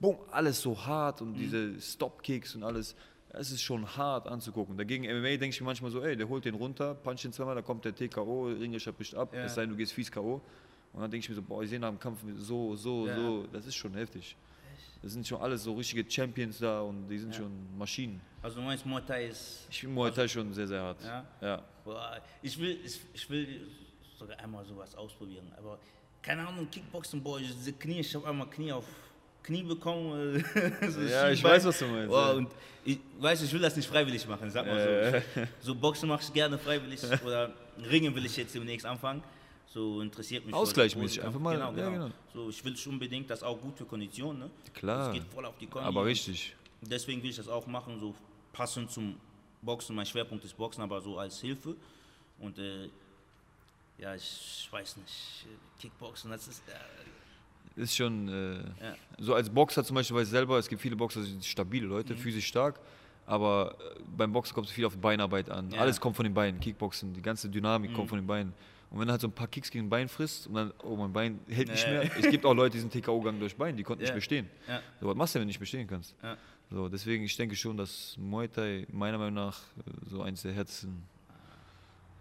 boom, 0.01 0.19
alles 0.31 0.61
so 0.61 0.77
hart 0.87 1.23
und 1.23 1.35
diese 1.35 1.81
Stop-Kicks 1.81 2.55
und 2.57 2.63
alles. 2.65 2.95
Es 3.31 3.51
ist 3.51 3.61
schon 3.63 3.87
hart 3.97 4.27
anzugucken. 4.29 4.77
Dagegen 4.79 5.05
MMA 5.05 5.37
denke 5.37 5.49
ich 5.49 5.61
mir 5.61 5.67
manchmal 5.67 5.91
so, 5.91 6.03
ey, 6.03 6.17
der 6.17 6.29
holt 6.29 6.45
den 6.45 6.55
runter, 6.55 6.95
punch 6.95 7.25
ihn 7.25 7.33
zweimal, 7.33 7.55
da 7.55 7.63
kommt 7.63 7.85
der 7.85 7.95
TKO, 7.95 8.47
Ringescher 8.47 8.93
bricht 8.93 9.15
ab, 9.15 9.35
Ja. 9.35 9.45
es 9.45 9.55
sei 9.55 9.63
denn, 9.63 9.71
du 9.71 9.77
gehst 9.77 9.93
fies 9.93 10.11
K.O. 10.11 10.41
Und 10.93 11.03
dann 11.03 11.11
denke 11.11 11.25
ich 11.25 11.29
mir 11.29 11.35
so, 11.35 11.43
boah, 11.43 11.63
ich 11.63 11.69
sehe 11.69 11.79
nach 11.79 11.91
dem 11.91 11.99
Kampf 11.99 12.21
so, 12.39 12.75
so, 12.77 13.07
Ja. 13.07 13.15
so, 13.15 13.47
das 13.53 13.67
ist 13.67 13.75
schon 13.75 13.93
heftig. 13.95 14.37
Das 15.03 15.13
sind 15.13 15.27
schon 15.27 15.41
alles 15.41 15.63
so 15.65 15.75
richtige 15.75 16.11
Champions 16.11 16.59
da 16.59 16.81
und 16.81 17.07
die 17.09 17.19
sind 17.19 17.35
schon 17.35 17.53
Maschinen. 17.77 18.21
Also 18.43 18.57
du 18.57 18.63
meinst, 18.63 18.87
Muay 18.87 19.03
Thai 19.07 19.27
ist, 19.27 19.67
Ich 19.71 19.81
finde 19.81 19.95
Muay 19.95 20.11
Thai 20.11 20.27
schon 20.27 20.53
sehr, 20.55 20.67
sehr 20.67 20.81
hart. 20.83 21.05
Ja? 21.05 21.27
ja. 21.43 21.63
boah, 21.85 22.19
ich 22.43 22.59
will, 22.59 22.79
ich, 22.83 23.01
ich 23.13 23.29
will 23.29 23.69
sogar 24.19 24.39
einmal 24.41 24.65
sowas 24.65 24.95
ausprobieren, 24.95 25.53
aber 25.57 25.79
keine 26.23 26.47
Ahnung, 26.47 26.69
Kickboxen, 26.71 27.23
boah, 27.23 27.39
diese 27.39 27.73
Knie, 27.75 28.01
ich 28.01 28.15
habe 28.15 28.27
einmal 28.29 28.49
Knie 28.51 28.73
auf 28.73 28.85
Knie 29.43 29.63
bekommen. 29.63 30.37
äh, 30.55 30.89
so 30.91 31.01
Ja, 31.03 31.29
ich 31.31 31.39
Schienbein. 31.39 31.53
weiß, 31.57 31.65
was 31.67 31.79
du 31.79 31.87
meinst, 31.87 32.09
Boah, 32.09 32.29
ja. 32.29 32.33
und 32.33 32.49
ich 32.85 32.99
weiß, 33.21 33.43
ich 33.43 33.53
will 33.53 33.61
das 33.61 33.77
nicht 33.77 33.89
freiwillig 33.89 34.27
machen, 34.27 34.51
sag 34.51 34.67
mal 34.67 35.23
so. 35.35 35.41
So 35.61 35.75
Boxen 35.75 36.09
mache 36.09 36.23
ich 36.23 36.33
gerne 36.33 36.59
freiwillig 36.59 37.01
oder 37.25 37.53
Ringen 37.91 38.15
will 38.15 38.25
ich 38.27 38.37
jetzt 38.37 38.55
demnächst 38.55 38.87
anfangen. 38.87 39.23
So 39.69 40.01
interessiert 40.01 40.45
mich. 40.47 40.55
Bodenkampf. 40.55 41.19
einfach 41.25 41.39
mal- 41.41 41.55
Genau, 41.55 41.71
ja, 41.73 41.91
genau. 41.91 42.05
genau. 42.07 42.15
So, 42.33 42.49
ich 42.49 42.65
will 42.65 42.73
nicht 42.73 42.87
unbedingt, 42.87 43.29
das 43.29 43.43
auch 43.43 43.61
gut 43.61 43.77
für 43.77 43.85
Kondition, 43.85 44.39
ne? 44.39 44.51
Klar. 44.73 45.09
Es 45.09 45.15
geht 45.15 45.25
voll 45.33 45.45
auf 45.45 45.59
die 45.59 45.67
Kondition. 45.67 45.85
Aber 45.97 46.07
richtig. 46.07 46.57
Deswegen 46.81 47.23
will 47.23 47.31
ich 47.31 47.37
das 47.37 47.49
auch 47.49 47.67
machen, 47.67 48.01
so 48.01 48.15
passend 48.53 48.91
zum 48.91 49.17
Boxen. 49.61 49.95
Mein 49.95 50.07
Schwerpunkt 50.07 50.45
ist 50.45 50.57
Boxen, 50.57 50.83
aber 50.83 51.01
so 51.01 51.19
als 51.19 51.41
Hilfe. 51.41 51.77
Und 52.39 52.59
äh, 52.59 52.89
ja, 53.99 54.15
ich 54.15 54.69
weiß 54.71 54.97
nicht, 54.99 55.47
Kickboxen, 55.81 56.31
das 56.31 56.49
ist. 56.49 56.63
Äh, 56.69 57.81
Ist 57.81 57.95
schon, 57.95 58.29
äh, 58.29 58.55
Ja. 58.83 58.97
so 59.19 59.35
als 59.35 59.51
Boxer 59.51 59.85
zum 59.85 59.97
Beispiel 59.97 60.17
weiß 60.17 60.29
ich 60.29 60.31
selber, 60.31 60.59
es 60.59 60.67
gibt 60.69 60.81
viele 60.81 60.97
Boxer, 60.97 61.21
die 61.21 61.31
sind 61.31 61.45
stabile 61.45 61.87
Leute, 61.87 62.15
Mhm. 62.15 62.19
physisch 62.19 62.47
stark, 62.47 62.81
aber 63.27 63.77
äh, 63.79 64.01
beim 64.17 64.33
Boxen 64.33 64.55
kommt 64.55 64.69
es 64.69 64.73
viel 64.73 64.87
auf 64.87 64.97
Beinarbeit 64.97 65.51
an. 65.51 65.71
Ja. 65.71 65.81
Alles 65.81 66.01
kommt 66.01 66.17
von 66.17 66.25
den 66.25 66.33
Beinen, 66.33 66.59
Kickboxen, 66.59 67.13
die 67.13 67.21
ganze 67.21 67.51
Dynamik 67.51 67.91
Mhm. 67.91 67.95
kommt 67.95 68.09
von 68.09 68.19
den 68.19 68.27
Beinen. 68.27 68.55
Und 68.89 69.01
wenn 69.01 69.07
du 69.09 69.13
halt 69.13 69.21
so 69.21 69.27
ein 69.29 69.33
paar 69.33 69.49
Kicks 69.49 69.71
gegen 69.71 69.87
ein 69.87 69.91
Bein 69.91 70.09
frisst 70.09 70.47
und 70.47 70.55
dann, 70.55 70.73
oh, 70.85 70.97
mein 70.97 71.13
Bein 71.13 71.41
hält 71.49 71.69
nicht 71.69 71.85
Ja. 71.85 71.91
mehr. 72.05 72.11
Es 72.17 72.31
gibt 72.31 72.47
auch 72.47 72.55
Leute, 72.55 72.75
die 72.75 72.81
sind 72.81 72.93
TKO-Gang 72.93 73.39
durch 73.41 73.55
Bein, 73.57 73.77
die 73.77 73.83
konnten 73.83 74.03
Ja. 74.05 74.11
nicht 74.11 74.15
bestehen. 74.15 74.49
So, 75.01 75.09
was 75.09 75.17
machst 75.17 75.35
du, 75.35 75.41
wenn 75.41 75.43
du 75.43 75.49
nicht 75.49 75.59
bestehen 75.61 75.87
kannst? 75.87 76.15
So, 76.71 76.89
deswegen, 76.89 77.25
ich 77.25 77.37
denke 77.37 77.57
schon, 77.57 77.77
dass 77.77 78.17
Muay 78.17 78.49
Thai 78.49 78.87
meiner 78.91 79.19
Meinung 79.19 79.35
nach 79.35 79.59
äh, 79.59 79.91
so 80.09 80.23
eins 80.23 80.41
der 80.43 80.53
Herzen, 80.53 81.03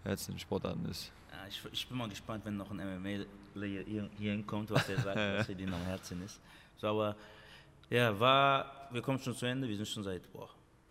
Herzen-Sportarten 0.04 0.84
ist. 0.86 1.10
Ich, 1.48 1.60
ich 1.72 1.86
bin 1.88 1.98
mal 1.98 2.08
gespannt, 2.08 2.44
wenn 2.44 2.56
noch 2.56 2.70
ein 2.70 2.76
MMA-Player 2.78 3.82
hier, 3.86 4.08
hinkommt, 4.18 4.70
was 4.70 4.88
er 4.88 5.00
sagt, 5.00 5.16
was 5.16 5.46
für 5.46 5.54
den 5.54 5.72
am 5.72 5.82
Herzen 5.82 6.22
ist. 6.24 6.40
So, 6.76 6.88
aber 6.88 7.16
ja, 7.90 8.18
war, 8.18 8.88
wir 8.92 9.00
kommen 9.02 9.18
schon 9.18 9.34
zu 9.34 9.46
Ende, 9.46 9.68
wir 9.68 9.76
sind 9.76 9.86
schon 9.88 10.02
seit 10.02 10.30
boah, 10.32 10.48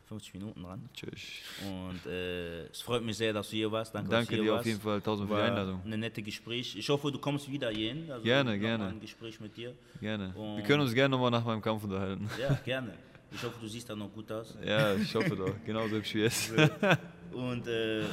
50 0.08 0.34
Minuten 0.36 0.64
dran. 0.64 0.90
Tschüss. 0.94 1.22
Und 1.68 2.06
äh, 2.10 2.66
es 2.68 2.82
freut 2.82 3.04
mich 3.04 3.18
sehr, 3.18 3.34
dass 3.34 3.50
du 3.50 3.56
hier 3.58 3.72
warst. 3.72 3.94
Danke, 3.94 4.10
Danke 4.10 4.36
hier 4.36 4.44
dir 4.44 4.52
warst. 4.52 4.62
auf 4.62 4.66
jeden 4.68 4.80
Fall, 4.82 5.02
tausend 5.02 5.30
für 5.30 5.36
die 5.36 5.42
Einladung. 5.42 5.82
Ein 5.86 6.00
nettes 6.00 6.24
Gespräch. 6.24 6.76
Ich 6.78 6.88
hoffe, 6.90 7.12
du 7.12 7.20
kommst 7.20 7.52
wieder 7.52 7.70
hierhin. 7.70 8.10
Also 8.12 8.24
Gerne, 8.24 8.58
gerne. 8.58 8.88
Ein 8.88 9.00
Gespräch 9.00 9.40
mit 9.40 9.56
dir. 9.58 9.74
Gerne. 10.00 10.34
Wir 10.34 10.42
Und- 10.42 10.64
können 10.64 10.82
uns 10.82 10.94
gerne 10.94 11.10
nochmal 11.12 11.32
nach 11.32 11.44
meinem 11.44 11.62
Kampf 11.62 11.84
unterhalten. 11.84 12.30
Ja, 12.40 12.54
gerne. 12.64 12.94
Ich 13.32 13.44
hoffe, 13.44 13.56
du 13.60 13.68
siehst 13.68 13.90
da 13.90 13.96
noch 13.96 14.14
gut 14.14 14.32
aus. 14.32 14.56
Ja, 14.66 14.96
ich 14.96 15.14
hoffe 15.14 15.36
doch. 15.36 15.54
Genauso 15.66 16.02
wie 16.02 16.20
jetzt. 16.20 16.54
Und 17.34 17.68
äh, 17.68 18.04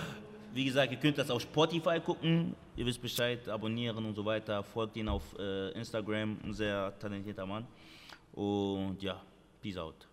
wie 0.55 0.65
gesagt, 0.65 0.93
ihr 0.93 0.99
könnt 0.99 1.19
das 1.19 1.31
auf 1.31 1.43
Spotify 1.43 2.01
gucken. 2.01 2.55
Ihr 2.77 2.87
wisst 2.87 3.01
Bescheid, 3.01 3.49
abonnieren 3.49 4.05
und 4.05 4.15
so 4.15 4.25
weiter. 4.25 4.63
Folgt 4.63 4.97
ihn 4.97 5.09
auf 5.09 5.23
äh, 5.39 5.71
Instagram, 5.71 6.39
ein 6.45 6.53
sehr 6.53 6.93
talentierter 6.99 7.47
Mann. 7.47 7.67
Und 8.33 9.03
ja, 9.03 9.21
peace 9.61 9.77
out. 9.77 10.12